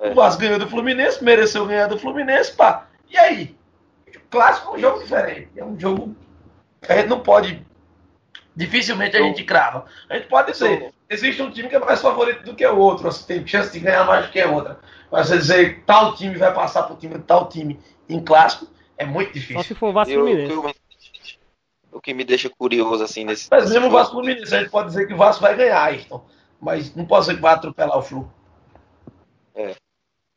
É. 0.00 0.10
O 0.10 0.14
Vasco 0.14 0.40
ganhou 0.40 0.58
do 0.58 0.68
Fluminense, 0.68 1.22
mereceu 1.24 1.66
ganhar 1.66 1.88
do 1.88 1.98
Fluminense, 1.98 2.52
pá. 2.52 2.86
E 3.10 3.16
aí? 3.18 3.56
O 4.14 4.20
clássico 4.30 4.74
é 4.74 4.78
um 4.78 4.80
jogo 4.80 4.98
diferente. 5.00 5.48
É 5.56 5.64
um 5.64 5.78
jogo. 5.78 6.14
A 6.88 6.94
gente 6.94 7.08
não 7.08 7.20
pode. 7.20 7.66
Dificilmente 8.58 9.16
a 9.16 9.22
gente 9.22 9.44
crava. 9.44 9.84
A 10.10 10.16
gente 10.16 10.26
pode 10.26 10.50
dizer, 10.50 10.92
existe 11.08 11.40
um 11.40 11.48
time 11.48 11.68
que 11.68 11.76
é 11.76 11.78
mais 11.78 12.00
favorito 12.00 12.42
do 12.42 12.56
que 12.56 12.66
o 12.66 12.76
outro, 12.76 13.04
você 13.04 13.24
tem 13.24 13.46
chance 13.46 13.72
de 13.72 13.78
ganhar 13.78 14.04
mais 14.04 14.26
do 14.26 14.32
que 14.32 14.40
a 14.40 14.50
outra. 14.50 14.80
Mas 15.12 15.28
você 15.28 15.38
dizer 15.38 15.84
tal 15.86 16.16
time 16.16 16.34
vai 16.34 16.52
passar 16.52 16.82
pro 16.82 16.96
time 16.96 17.16
tal 17.20 17.48
time 17.48 17.78
em 18.08 18.20
clássico, 18.20 18.66
é 18.96 19.06
muito 19.06 19.32
difícil. 19.32 19.62
Só 19.62 19.62
se 19.62 19.76
for 19.76 19.92
Vasco 19.92 20.12
Fluminense. 20.12 20.52
Eu, 20.52 20.74
o 21.92 22.00
que 22.00 22.12
me 22.12 22.24
deixa 22.24 22.50
curioso 22.50 23.04
assim 23.04 23.22
nesse. 23.22 23.46
Mas 23.48 23.70
mesmo 23.70 23.86
o 23.86 23.90
Vasco 23.92 24.14
Fluminense, 24.14 24.52
a 24.52 24.58
gente 24.58 24.70
pode 24.70 24.88
dizer 24.88 25.06
que 25.06 25.14
o 25.14 25.16
Vasco 25.16 25.40
vai 25.40 25.54
ganhar, 25.54 25.80
Ayrton. 25.80 26.26
Mas 26.60 26.92
não 26.96 27.06
pode 27.06 27.26
ser 27.26 27.36
que 27.36 27.40
vai 27.40 27.54
atropelar 27.54 27.96
o 27.96 28.02
Flu. 28.02 28.28
É. 29.54 29.76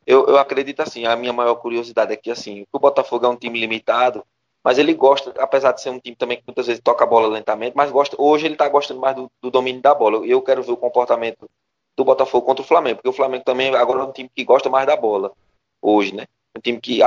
Eu, 0.06 0.26
eu 0.26 0.38
acredito 0.38 0.78
assim, 0.78 1.06
a 1.06 1.16
minha 1.16 1.32
maior 1.32 1.56
curiosidade 1.56 2.12
é 2.12 2.16
que 2.16 2.30
assim, 2.30 2.64
o 2.72 2.78
Botafogo 2.78 3.26
é 3.26 3.28
um 3.28 3.36
time 3.36 3.58
limitado, 3.58 4.24
mas 4.64 4.78
ele 4.78 4.94
gosta, 4.94 5.32
apesar 5.38 5.72
de 5.72 5.80
ser 5.80 5.90
um 5.90 5.98
time 5.98 6.14
também 6.14 6.38
que 6.38 6.44
muitas 6.46 6.66
vezes 6.66 6.82
toca 6.82 7.04
a 7.04 7.06
bola 7.06 7.26
lentamente, 7.26 7.76
mas 7.76 7.90
gosta, 7.90 8.16
hoje 8.18 8.46
ele 8.46 8.54
está 8.54 8.68
gostando 8.68 9.00
mais 9.00 9.16
do, 9.16 9.30
do, 9.40 9.50
domínio 9.50 9.82
da 9.82 9.94
bola. 9.94 10.24
Eu 10.26 10.40
quero 10.40 10.62
ver 10.62 10.72
o 10.72 10.76
comportamento 10.76 11.50
do 11.96 12.04
Botafogo 12.04 12.46
contra 12.46 12.62
o 12.62 12.66
Flamengo, 12.66 12.96
porque 12.96 13.08
o 13.08 13.12
Flamengo 13.12 13.44
também 13.44 13.74
agora 13.74 14.00
é 14.00 14.04
um 14.04 14.12
time 14.12 14.30
que 14.34 14.44
gosta 14.44 14.70
mais 14.70 14.86
da 14.86 14.96
bola 14.96 15.32
hoje, 15.80 16.14
né? 16.14 16.26
Um 16.56 16.60
time 16.60 16.80
que 16.80 17.00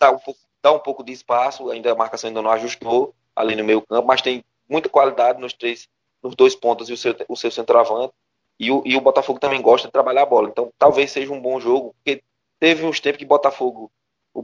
dá 0.00 0.10
um 0.10 0.18
pouco, 0.18 0.40
dá 0.60 0.72
um 0.72 0.78
pouco 0.78 1.04
de 1.04 1.12
espaço, 1.12 1.70
ainda 1.70 1.92
a 1.92 1.94
marcação 1.94 2.28
ainda 2.28 2.42
não 2.42 2.50
ajustou, 2.50 3.14
ali 3.36 3.54
no 3.54 3.62
meio 3.62 3.82
campo, 3.82 4.06
mas 4.06 4.22
tem 4.22 4.42
muita 4.68 4.88
qualidade 4.88 5.40
nos 5.40 5.52
três, 5.52 5.88
nos 6.22 6.34
dois 6.34 6.56
pontos 6.56 6.88
e 6.88 6.92
o 6.92 6.96
seu, 6.96 7.14
o 7.28 7.36
seu 7.36 7.50
centroavante. 7.50 8.12
E 8.58 8.70
o, 8.70 8.82
e 8.86 8.96
o 8.96 9.00
Botafogo 9.02 9.38
também 9.38 9.60
gosta 9.60 9.86
de 9.86 9.92
trabalhar 9.92 10.22
a 10.22 10.26
bola. 10.26 10.48
Então 10.48 10.72
talvez 10.78 11.12
seja 11.12 11.30
um 11.32 11.40
bom 11.40 11.60
jogo, 11.60 11.94
porque 11.94 12.22
teve 12.58 12.84
uns 12.84 12.98
tempos 12.98 13.18
que 13.18 13.24
Botafogo, 13.26 13.90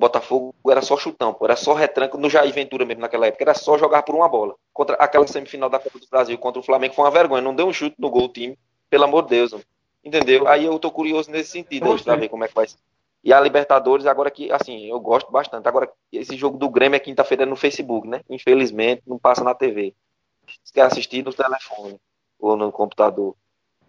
Botafogo 0.02 0.52
era 0.68 0.82
só 0.82 0.96
chutão, 0.96 1.36
era 1.42 1.54
só 1.54 1.74
retranco 1.74 2.18
no 2.18 2.28
Jair 2.28 2.52
Ventura 2.52 2.84
mesmo 2.84 3.00
naquela 3.00 3.28
época, 3.28 3.44
era 3.44 3.54
só 3.54 3.78
jogar 3.78 4.02
por 4.02 4.16
uma 4.16 4.28
bola. 4.28 4.56
Contra 4.72 4.96
aquela 4.96 5.26
semifinal 5.28 5.70
da 5.70 5.78
Copa 5.78 5.96
do 5.96 6.06
Brasil 6.10 6.36
contra 6.38 6.58
o 6.58 6.62
Flamengo 6.62 6.92
foi 6.92 7.04
uma 7.04 7.10
vergonha, 7.10 7.40
não 7.40 7.54
deu 7.54 7.68
um 7.68 7.72
chute 7.72 7.94
no 8.00 8.10
gol 8.10 8.24
o 8.24 8.28
time, 8.28 8.58
pelo 8.90 9.04
amor 9.04 9.22
de 9.22 9.28
Deus. 9.28 9.54
Entendeu? 10.04 10.48
Aí 10.48 10.64
eu 10.64 10.76
tô 10.80 10.90
curioso 10.90 11.30
nesse 11.30 11.52
sentido, 11.52 11.92
aí, 11.92 12.02
pra 12.02 12.16
ver 12.16 12.28
como 12.28 12.42
é 12.42 12.48
que 12.48 12.54
vai 12.54 12.66
ser. 12.66 12.78
E 13.22 13.32
a 13.32 13.38
Libertadores, 13.38 14.04
agora 14.04 14.28
que, 14.28 14.50
assim, 14.50 14.86
eu 14.86 14.98
gosto 14.98 15.30
bastante. 15.30 15.68
Agora, 15.68 15.88
esse 16.10 16.36
jogo 16.36 16.58
do 16.58 16.68
Grêmio 16.68 16.96
é 16.96 17.00
quinta-feira 17.00 17.46
no 17.46 17.54
Facebook, 17.54 18.08
né? 18.08 18.22
Infelizmente, 18.28 19.04
não 19.06 19.16
passa 19.16 19.44
na 19.44 19.54
TV. 19.54 19.94
Você 20.44 20.74
quer 20.74 20.82
assistir 20.82 21.24
no 21.24 21.32
telefone 21.32 22.00
ou 22.40 22.56
no 22.56 22.72
computador. 22.72 23.36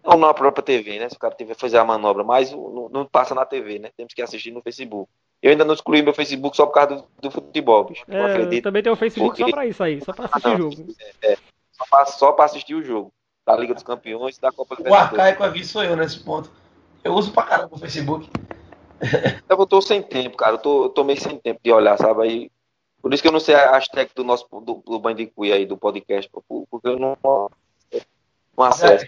Ou 0.04 0.16
na 0.16 0.32
própria 0.32 0.62
TV, 0.62 1.00
né? 1.00 1.08
Se 1.08 1.16
o 1.16 1.18
cara 1.18 1.34
tiver 1.34 1.56
fazer 1.56 1.78
a 1.78 1.84
manobra, 1.84 2.22
mas 2.22 2.52
não, 2.52 2.88
não, 2.88 3.04
passa 3.04 3.34
na 3.34 3.44
TV, 3.44 3.80
né? 3.80 3.90
Temos 3.96 4.14
que 4.14 4.22
assistir 4.22 4.52
no 4.52 4.62
Facebook. 4.62 5.10
Eu 5.44 5.50
ainda 5.50 5.62
não 5.62 5.74
excluí 5.74 6.00
meu 6.00 6.14
Facebook 6.14 6.56
só 6.56 6.64
por 6.64 6.72
causa 6.72 6.96
do, 6.96 7.04
do 7.20 7.30
futebol, 7.30 7.84
bicho. 7.84 8.02
É, 8.08 8.32
acredito. 8.32 8.64
Também 8.64 8.82
tem 8.82 8.90
o 8.90 8.96
Facebook 8.96 9.36
porque... 9.36 9.44
só 9.44 9.50
pra 9.54 9.66
isso 9.66 9.82
aí, 9.82 10.02
só 10.02 10.14
pra 10.14 10.24
assistir 10.24 10.48
o 10.48 10.56
jogo. 10.56 10.94
É, 11.20 11.32
é, 11.32 11.38
só, 11.70 11.84
pra, 11.90 12.06
só 12.06 12.32
pra 12.32 12.44
assistir 12.46 12.74
o 12.74 12.82
jogo. 12.82 13.12
Da 13.46 13.54
Liga 13.54 13.74
dos 13.74 13.82
Campeões 13.82 14.38
da 14.38 14.50
Copa 14.50 14.74
do 14.74 14.88
O 14.88 14.94
arcaico 14.94 15.44
aqui 15.44 15.62
sou 15.62 15.84
eu 15.84 15.94
nesse 15.96 16.18
ponto. 16.20 16.50
Eu 17.04 17.12
uso 17.12 17.30
pra 17.30 17.42
caramba 17.42 17.74
o 17.74 17.78
Facebook. 17.78 18.26
Eu 19.46 19.66
tô 19.66 19.82
sem 19.82 20.00
tempo, 20.00 20.34
cara. 20.34 20.52
Eu 20.52 20.58
tô, 20.58 20.84
eu 20.84 20.88
tô 20.88 21.04
meio 21.04 21.20
sem 21.20 21.36
tempo 21.36 21.60
de 21.62 21.70
olhar, 21.70 21.98
sabe? 21.98 22.22
Aí, 22.22 22.50
por 23.02 23.12
isso 23.12 23.22
que 23.22 23.28
eu 23.28 23.32
não 23.32 23.40
sei 23.40 23.54
a 23.54 23.72
hashtag 23.72 24.10
do 24.14 24.24
nosso 24.24 24.48
do, 24.50 24.82
do 24.86 24.98
Bandicoot 24.98 25.52
aí, 25.52 25.66
do 25.66 25.76
podcast, 25.76 26.30
porque 26.32 26.88
eu 26.88 26.98
não, 26.98 27.18
não 27.22 28.64
acesso. 28.64 29.06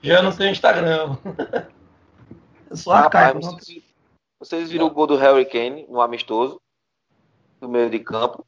Já, 0.00 0.14
já 0.14 0.22
não 0.22 0.30
tenho 0.30 0.52
Instagram. 0.52 1.16
Eu 2.70 2.76
sou 2.76 2.92
arcaico. 2.92 3.42
Vocês, 3.42 3.82
vocês 4.42 4.72
viram 4.72 4.86
o 4.86 4.90
gol 4.90 5.06
do 5.06 5.16
Harry 5.16 5.44
Kane 5.44 5.86
no 5.88 6.00
amistoso, 6.00 6.60
no 7.60 7.68
meio 7.68 7.88
de 7.88 8.00
campo? 8.00 8.44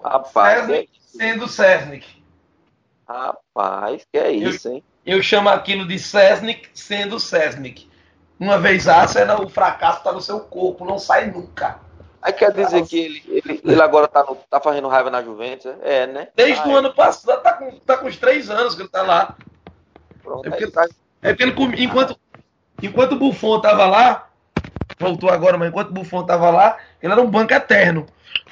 Rapaz. 0.00 0.66
Cesnic, 0.66 0.88
é 0.88 1.18
sendo 1.18 1.48
Cesnic. 1.48 2.22
Rapaz, 3.08 4.06
que 4.12 4.18
é 4.18 4.30
isso, 4.30 4.68
hein? 4.68 4.84
Eu 5.04 5.20
chamo 5.20 5.48
aquilo 5.48 5.84
de 5.84 5.98
Cesnic 5.98 6.68
sendo 6.72 7.18
Cesnic. 7.18 7.90
Uma 8.38 8.56
vez 8.56 8.86
Arsenal, 8.86 9.42
o 9.42 9.48
fracasso 9.48 9.98
está 9.98 10.12
no 10.12 10.20
seu 10.20 10.38
corpo, 10.38 10.84
não 10.84 10.96
sai 10.96 11.28
nunca. 11.28 11.80
Aí 12.22 12.32
quer 12.32 12.52
dizer 12.52 12.86
que 12.86 12.96
ele, 12.96 13.22
ele, 13.26 13.60
ele 13.64 13.82
agora 13.82 14.06
tá, 14.06 14.22
no, 14.22 14.36
tá 14.48 14.60
fazendo 14.60 14.86
raiva 14.86 15.10
na 15.10 15.24
Juventus? 15.24 15.74
É, 15.82 16.06
né? 16.06 16.28
Desde 16.36 16.62
ah, 16.62 16.68
o 16.68 16.70
é. 16.70 16.74
ano 16.76 16.94
passado, 16.94 17.42
tá 17.42 17.52
com, 17.52 17.80
tá 17.80 17.96
com 17.96 18.06
uns 18.06 18.16
três 18.16 18.48
anos 18.48 18.76
que 18.76 18.82
ele 18.82 18.88
tá 18.88 19.02
lá. 19.02 19.36
Pronto, 20.22 20.46
é 20.46 20.50
porque, 20.50 20.70
tá... 20.70 20.86
é 21.20 21.32
porque 21.32 21.42
ele, 21.42 21.82
enquanto, 21.82 22.16
enquanto 22.80 23.12
o 23.12 23.18
Buffon 23.18 23.60
tava 23.60 23.86
lá, 23.86 24.25
voltou 24.98 25.30
agora, 25.30 25.58
mas 25.58 25.68
enquanto 25.68 25.90
o 25.90 25.94
Buffon 25.94 26.24
tava 26.24 26.50
lá, 26.50 26.78
ele 27.02 27.12
era 27.12 27.22
um 27.22 27.30
banco 27.30 27.52
eterno. 27.52 28.06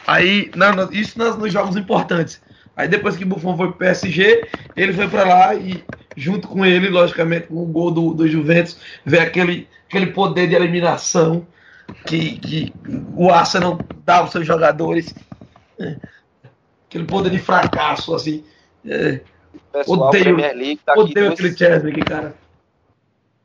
Aí, 0.07 0.51
não, 0.55 0.91
isso 0.93 1.19
nos, 1.19 1.37
nos 1.37 1.53
jogos 1.53 1.77
importantes. 1.77 2.41
Aí 2.77 2.89
depois 2.89 3.17
que 3.17 3.25
o 3.25 3.27
Buffon 3.27 3.57
foi 3.57 3.69
pro 3.69 3.77
PSG, 3.77 4.47
ele 4.77 4.93
foi 4.93 5.09
para 5.09 5.25
lá 5.25 5.55
e 5.55 5.85
junto 6.17 6.49
com 6.49 6.65
ele, 6.67 6.89
logicamente, 6.89 7.47
com 7.47 7.63
o 7.63 7.67
gol 7.67 7.91
do, 7.91 8.15
do 8.15 8.29
Juventus, 8.29 8.79
vê 9.05 9.21
aquele, 9.21 9.69
aquele 9.89 10.07
poder 10.07 10.49
de 10.49 10.55
eliminação 10.55 11.47
que, 12.07 12.39
que 12.39 12.75
o 13.17 13.31
Arsenal 13.31 13.79
dá 14.05 14.19
aos 14.19 14.33
seus 14.33 14.47
jogadores. 14.47 15.15
É, 15.79 15.97
aquele 16.89 17.05
poder 17.05 17.31
de 17.31 17.39
fracasso, 17.39 18.15
assim. 18.15 18.45
É, 18.87 19.21
Pessoal, 19.73 20.09
odeio, 20.09 20.25
Premier 20.25 20.55
League 20.55 20.81
daqui 20.87 21.01
odeio 21.01 21.33
aquele 21.33 21.57
Chesney, 21.57 21.93
cara. 22.03 22.35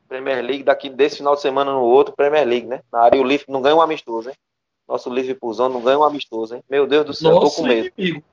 Premier 0.09 0.43
League 0.43 0.63
daqui 0.63 0.89
desse 0.89 1.17
final 1.17 1.35
de 1.35 1.41
semana 1.41 1.71
no 1.71 1.81
outro, 1.81 2.15
Premier 2.15 2.45
League, 2.45 2.67
né? 2.67 2.81
Na 2.91 3.01
área 3.01 3.21
o 3.21 3.23
Liverpool 3.23 3.53
não 3.53 3.61
ganha 3.61 3.75
um 3.75 3.81
amistoso, 3.81 4.29
hein? 4.29 4.35
Nosso 4.87 5.13
Liverpoolzão 5.13 5.69
não 5.69 5.81
ganha 5.81 5.99
um 5.99 6.03
amistoso, 6.03 6.55
hein? 6.55 6.63
Meu 6.69 6.87
Deus 6.87 7.05
do 7.05 7.13
céu, 7.13 7.35
Nossa, 7.35 7.55
tô 7.55 7.61
com 7.61 7.67
medo. 7.67 7.91
Inimigo. 7.97 8.25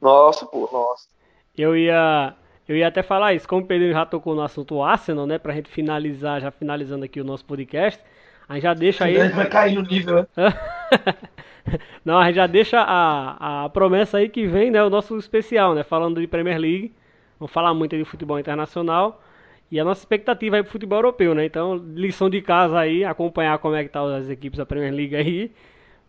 Nossa, 0.00 0.46
pô, 0.46 0.68
nossa. 0.72 1.08
Eu 1.56 1.76
ia 1.76 2.34
eu 2.66 2.76
ia 2.76 2.88
até 2.88 3.02
falar 3.02 3.34
isso, 3.34 3.46
como 3.46 3.62
o 3.62 3.66
Pedro 3.66 3.92
já 3.92 4.06
tocou 4.06 4.34
no 4.34 4.42
assunto 4.42 4.82
Arsenal, 4.82 5.26
né? 5.26 5.38
Pra 5.38 5.52
gente 5.52 5.68
finalizar, 5.68 6.40
já 6.40 6.50
finalizando 6.50 7.04
aqui 7.04 7.20
o 7.20 7.24
nosso 7.24 7.44
podcast. 7.44 8.00
A 8.48 8.54
gente 8.54 8.62
já 8.62 8.74
deixa 8.74 9.04
aí. 9.04 9.20
A 9.20 9.24
gente 9.24 9.36
vai 9.36 9.48
cair 9.48 9.74
no 9.74 9.82
nível, 9.82 10.16
né? 10.16 10.26
Não, 12.04 12.18
a 12.18 12.26
gente 12.26 12.36
já 12.36 12.46
deixa 12.46 12.80
a, 12.80 13.64
a 13.64 13.68
promessa 13.68 14.18
aí 14.18 14.28
que 14.28 14.46
vem, 14.46 14.70
né? 14.70 14.82
O 14.82 14.90
nosso 14.90 15.16
especial, 15.18 15.74
né? 15.74 15.82
Falando 15.82 16.20
de 16.20 16.26
Premier 16.26 16.58
League. 16.58 16.94
Vamos 17.38 17.52
falar 17.52 17.74
muito 17.74 17.96
de 17.96 18.04
futebol 18.04 18.38
internacional. 18.38 19.22
E 19.70 19.80
a 19.80 19.84
nossa 19.84 20.02
expectativa 20.02 20.56
aí 20.56 20.62
pro 20.62 20.72
futebol 20.72 20.98
europeu, 20.98 21.34
né? 21.34 21.44
Então, 21.44 21.74
lição 21.76 22.30
de 22.30 22.40
casa 22.40 22.78
aí, 22.78 23.04
acompanhar 23.04 23.58
como 23.58 23.74
é 23.74 23.82
que 23.82 23.90
tá 23.90 24.02
as 24.16 24.28
equipes 24.28 24.58
da 24.58 24.66
Premier 24.66 24.92
League 24.92 25.16
aí. 25.16 25.50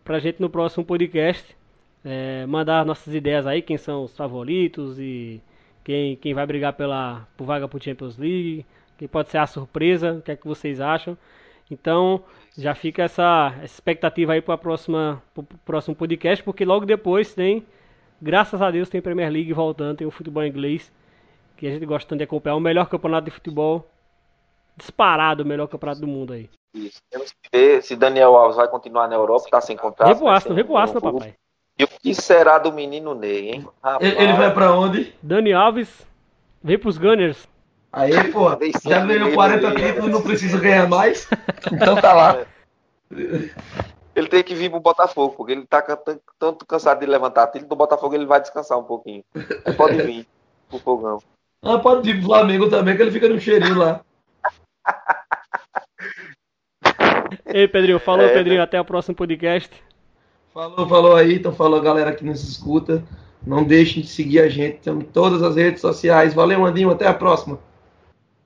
Pra 0.04 0.18
gente 0.18 0.40
no 0.40 0.48
próximo 0.48 0.84
podcast 0.84 1.56
é, 2.04 2.46
mandar 2.46 2.86
nossas 2.86 3.12
ideias 3.12 3.46
aí, 3.46 3.60
quem 3.60 3.76
são 3.76 4.04
os 4.04 4.16
favoritos 4.16 4.96
e 5.00 5.42
quem, 5.82 6.14
quem 6.16 6.34
vai 6.34 6.46
brigar 6.46 6.72
pela 6.74 7.26
por 7.36 7.44
vaga 7.44 7.66
para 7.66 7.80
Champions 7.80 8.16
League, 8.16 8.64
quem 8.96 9.08
pode 9.08 9.30
ser 9.30 9.38
a 9.38 9.46
surpresa, 9.46 10.12
o 10.12 10.22
que 10.22 10.30
é 10.30 10.36
que 10.36 10.46
vocês 10.46 10.80
acham. 10.80 11.18
Então, 11.68 12.22
já 12.56 12.76
fica 12.76 13.02
essa, 13.02 13.52
essa 13.56 13.74
expectativa 13.74 14.34
aí 14.34 14.40
para 14.40 14.54
o 14.54 14.58
próximo 15.64 15.96
podcast, 15.96 16.44
porque 16.44 16.64
logo 16.64 16.86
depois 16.86 17.34
tem, 17.34 17.66
graças 18.22 18.62
a 18.62 18.70
Deus, 18.70 18.88
tem 18.88 19.02
Premier 19.02 19.30
League 19.30 19.52
voltando, 19.52 19.98
tem 19.98 20.06
o 20.06 20.12
futebol 20.12 20.46
inglês, 20.46 20.92
que 21.56 21.66
a 21.66 21.70
gente 21.70 21.86
gosta 21.86 22.08
tanto 22.08 22.18
de 22.18 22.24
acompanhar, 22.24 22.56
o 22.56 22.60
melhor 22.60 22.88
campeonato 22.88 23.24
de 23.24 23.30
futebol, 23.30 23.88
disparado 24.76 25.42
o 25.42 25.46
melhor 25.46 25.66
campeonato 25.66 26.00
do 26.00 26.06
mundo 26.06 26.32
aí. 26.32 26.50
Isso. 26.74 26.98
Temos 27.10 27.32
que 27.32 27.48
ver 27.50 27.82
se 27.82 27.96
Daniel 27.96 28.36
Alves 28.36 28.56
vai 28.56 28.68
continuar 28.68 29.08
na 29.08 29.14
Europa, 29.14 29.46
está 29.46 29.60
sem 29.60 29.76
contrato. 29.76 30.08
Vem 30.08 30.18
pro 30.18 30.28
Arsenal, 30.28 30.54
vem 30.54 30.64
pro 30.64 30.76
Arsenal, 30.76 31.00
papai. 31.00 31.34
E 31.78 31.84
o 31.84 31.88
que 31.88 32.14
será 32.14 32.58
do 32.58 32.72
menino 32.72 33.14
Ney, 33.14 33.50
hein? 33.50 33.68
Rapaz. 33.82 34.18
Ele 34.18 34.32
vai 34.34 34.52
pra 34.52 34.72
onde? 34.72 35.14
Dani 35.22 35.52
Alves, 35.52 36.06
vem 36.62 36.78
pros 36.78 36.98
Gunners. 36.98 37.48
Aí, 37.92 38.30
pô, 38.30 38.50
já 38.86 39.06
ganhou 39.06 39.32
40 39.32 39.74
títulos, 39.74 40.10
não 40.10 40.22
precisa 40.22 40.58
ganhar 40.58 40.86
mais. 40.86 41.28
Então 41.72 41.96
tá 41.96 42.12
lá. 42.12 42.46
Ele 43.10 44.28
tem 44.28 44.42
que 44.42 44.54
vir 44.54 44.70
pro 44.70 44.80
Botafogo, 44.80 45.34
porque 45.34 45.52
ele 45.52 45.66
tá 45.66 45.82
tanto 46.38 46.66
cansado 46.66 47.00
de 47.00 47.06
levantar 47.06 47.46
título, 47.46 47.70
do 47.70 47.76
Botafogo 47.76 48.14
ele 48.14 48.26
vai 48.26 48.40
descansar 48.40 48.78
um 48.78 48.84
pouquinho. 48.84 49.24
Aí 49.64 49.72
pode 49.74 50.02
vir 50.02 50.26
pro 50.68 50.78
fogão. 50.78 51.22
Ah, 51.66 51.78
pode 51.78 52.12
vir 52.12 52.20
pro 52.20 52.28
Flamengo 52.28 52.70
também, 52.70 52.96
que 52.96 53.02
ele 53.02 53.10
fica 53.10 53.28
no 53.28 53.40
cheirinho 53.40 53.76
lá. 53.76 54.00
Ei, 57.44 57.66
Pedrinho, 57.66 57.98
falou, 57.98 58.24
é, 58.24 58.32
Pedrinho, 58.32 58.58
né? 58.58 58.62
até 58.62 58.80
o 58.80 58.84
próximo 58.84 59.16
podcast. 59.16 59.70
Falou, 60.54 60.88
falou 60.88 61.16
aí, 61.16 61.34
então 61.34 61.52
falou 61.52 61.80
a 61.80 61.82
galera 61.82 62.14
que 62.14 62.24
nos 62.24 62.42
escuta. 62.48 63.02
Não 63.44 63.64
deixem 63.64 64.02
de 64.02 64.08
seguir 64.08 64.40
a 64.40 64.48
gente, 64.48 64.76
estamos 64.76 65.04
em 65.04 65.08
todas 65.08 65.42
as 65.42 65.56
redes 65.56 65.80
sociais. 65.80 66.34
Valeu, 66.34 66.64
Andinho, 66.64 66.90
até 66.90 67.06
a 67.06 67.14
próxima. 67.14 67.58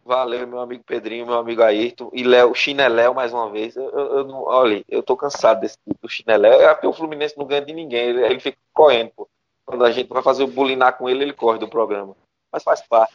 Valeu, 0.04 0.46
meu 0.46 0.58
amigo 0.58 0.82
Pedrinho, 0.84 1.26
meu 1.26 1.38
amigo 1.38 1.62
Ayrton 1.62 2.10
e 2.12 2.22
Léo, 2.22 2.54
Chineléu 2.54 3.14
mais 3.14 3.32
uma 3.32 3.50
vez. 3.50 3.76
Eu, 3.76 3.90
eu, 3.90 4.18
eu 4.18 4.24
não, 4.24 4.44
olha, 4.44 4.82
eu 4.88 5.02
tô 5.02 5.16
cansado 5.16 5.60
desse 5.60 5.76
tipo 5.86 6.00
do 6.02 6.08
Chineléu. 6.08 6.60
É 6.60 6.72
porque 6.72 6.86
o 6.86 6.92
Fluminense 6.92 7.36
não 7.38 7.46
ganha 7.46 7.60
de 7.60 7.72
ninguém, 7.72 8.08
ele, 8.08 8.24
ele 8.24 8.40
fica 8.40 8.58
correndo, 8.72 9.12
pô. 9.14 9.28
Quando 9.64 9.84
a 9.84 9.90
gente 9.90 10.08
vai 10.08 10.22
fazer 10.22 10.42
o 10.42 10.48
bulinar 10.48 10.98
com 10.98 11.08
ele, 11.08 11.22
ele 11.22 11.32
corre 11.32 11.58
do 11.58 11.68
programa. 11.68 12.16
Mas 12.52 12.62
faz 12.62 12.80
parte. 12.86 13.14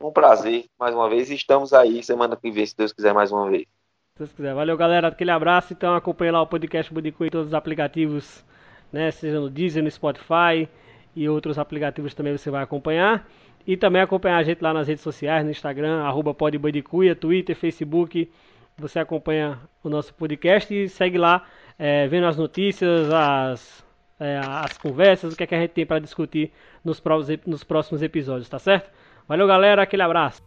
Um 0.00 0.12
prazer, 0.12 0.66
mais 0.78 0.94
uma 0.94 1.08
vez. 1.08 1.30
Estamos 1.30 1.72
aí 1.72 2.02
semana 2.02 2.36
que 2.36 2.50
vem, 2.50 2.64
se 2.64 2.76
Deus 2.76 2.92
quiser, 2.92 3.12
mais 3.12 3.32
uma 3.32 3.50
vez. 3.50 3.64
Se 4.12 4.18
Deus 4.18 4.32
quiser. 4.32 4.54
Valeu, 4.54 4.76
galera. 4.76 5.08
Aquele 5.08 5.30
abraço. 5.30 5.72
Então 5.72 5.94
acompanhe 5.94 6.30
lá 6.30 6.40
o 6.40 6.46
podcast 6.46 6.92
Budicu 6.92 7.24
em 7.24 7.30
todos 7.30 7.48
os 7.48 7.54
aplicativos, 7.54 8.44
né? 8.92 9.10
Seja 9.10 9.40
no 9.40 9.50
Deezer, 9.50 9.82
no 9.82 9.90
Spotify 9.90 10.68
e 11.14 11.28
outros 11.28 11.58
aplicativos 11.58 12.14
também 12.14 12.36
você 12.36 12.50
vai 12.50 12.62
acompanhar. 12.62 13.28
E 13.66 13.76
também 13.76 14.00
acompanhar 14.00 14.38
a 14.38 14.42
gente 14.42 14.62
lá 14.62 14.72
nas 14.72 14.88
redes 14.88 15.02
sociais, 15.02 15.44
no 15.44 15.50
Instagram, 15.50 16.02
arroba 16.02 16.32
podbudicuia, 16.32 17.14
Twitter, 17.14 17.56
Facebook. 17.56 18.30
Você 18.78 19.00
acompanha 19.00 19.58
o 19.82 19.88
nosso 19.88 20.14
podcast 20.14 20.72
e 20.72 20.88
segue 20.88 21.18
lá, 21.18 21.44
é, 21.76 22.06
vendo 22.06 22.26
as 22.28 22.36
notícias, 22.36 23.12
as, 23.12 23.84
é, 24.20 24.38
as 24.42 24.76
conversas, 24.76 25.32
o 25.32 25.36
que, 25.36 25.44
é 25.44 25.46
que 25.46 25.54
a 25.54 25.60
gente 25.60 25.70
tem 25.70 25.86
para 25.86 25.98
discutir 25.98 26.52
nos 26.84 27.00
próximos, 27.00 27.40
nos 27.46 27.64
próximos 27.64 28.02
episódios, 28.02 28.48
tá 28.48 28.58
certo? 28.58 28.90
Valeu, 29.28 29.46
galera. 29.46 29.82
Aquele 29.82 30.02
abraço. 30.02 30.42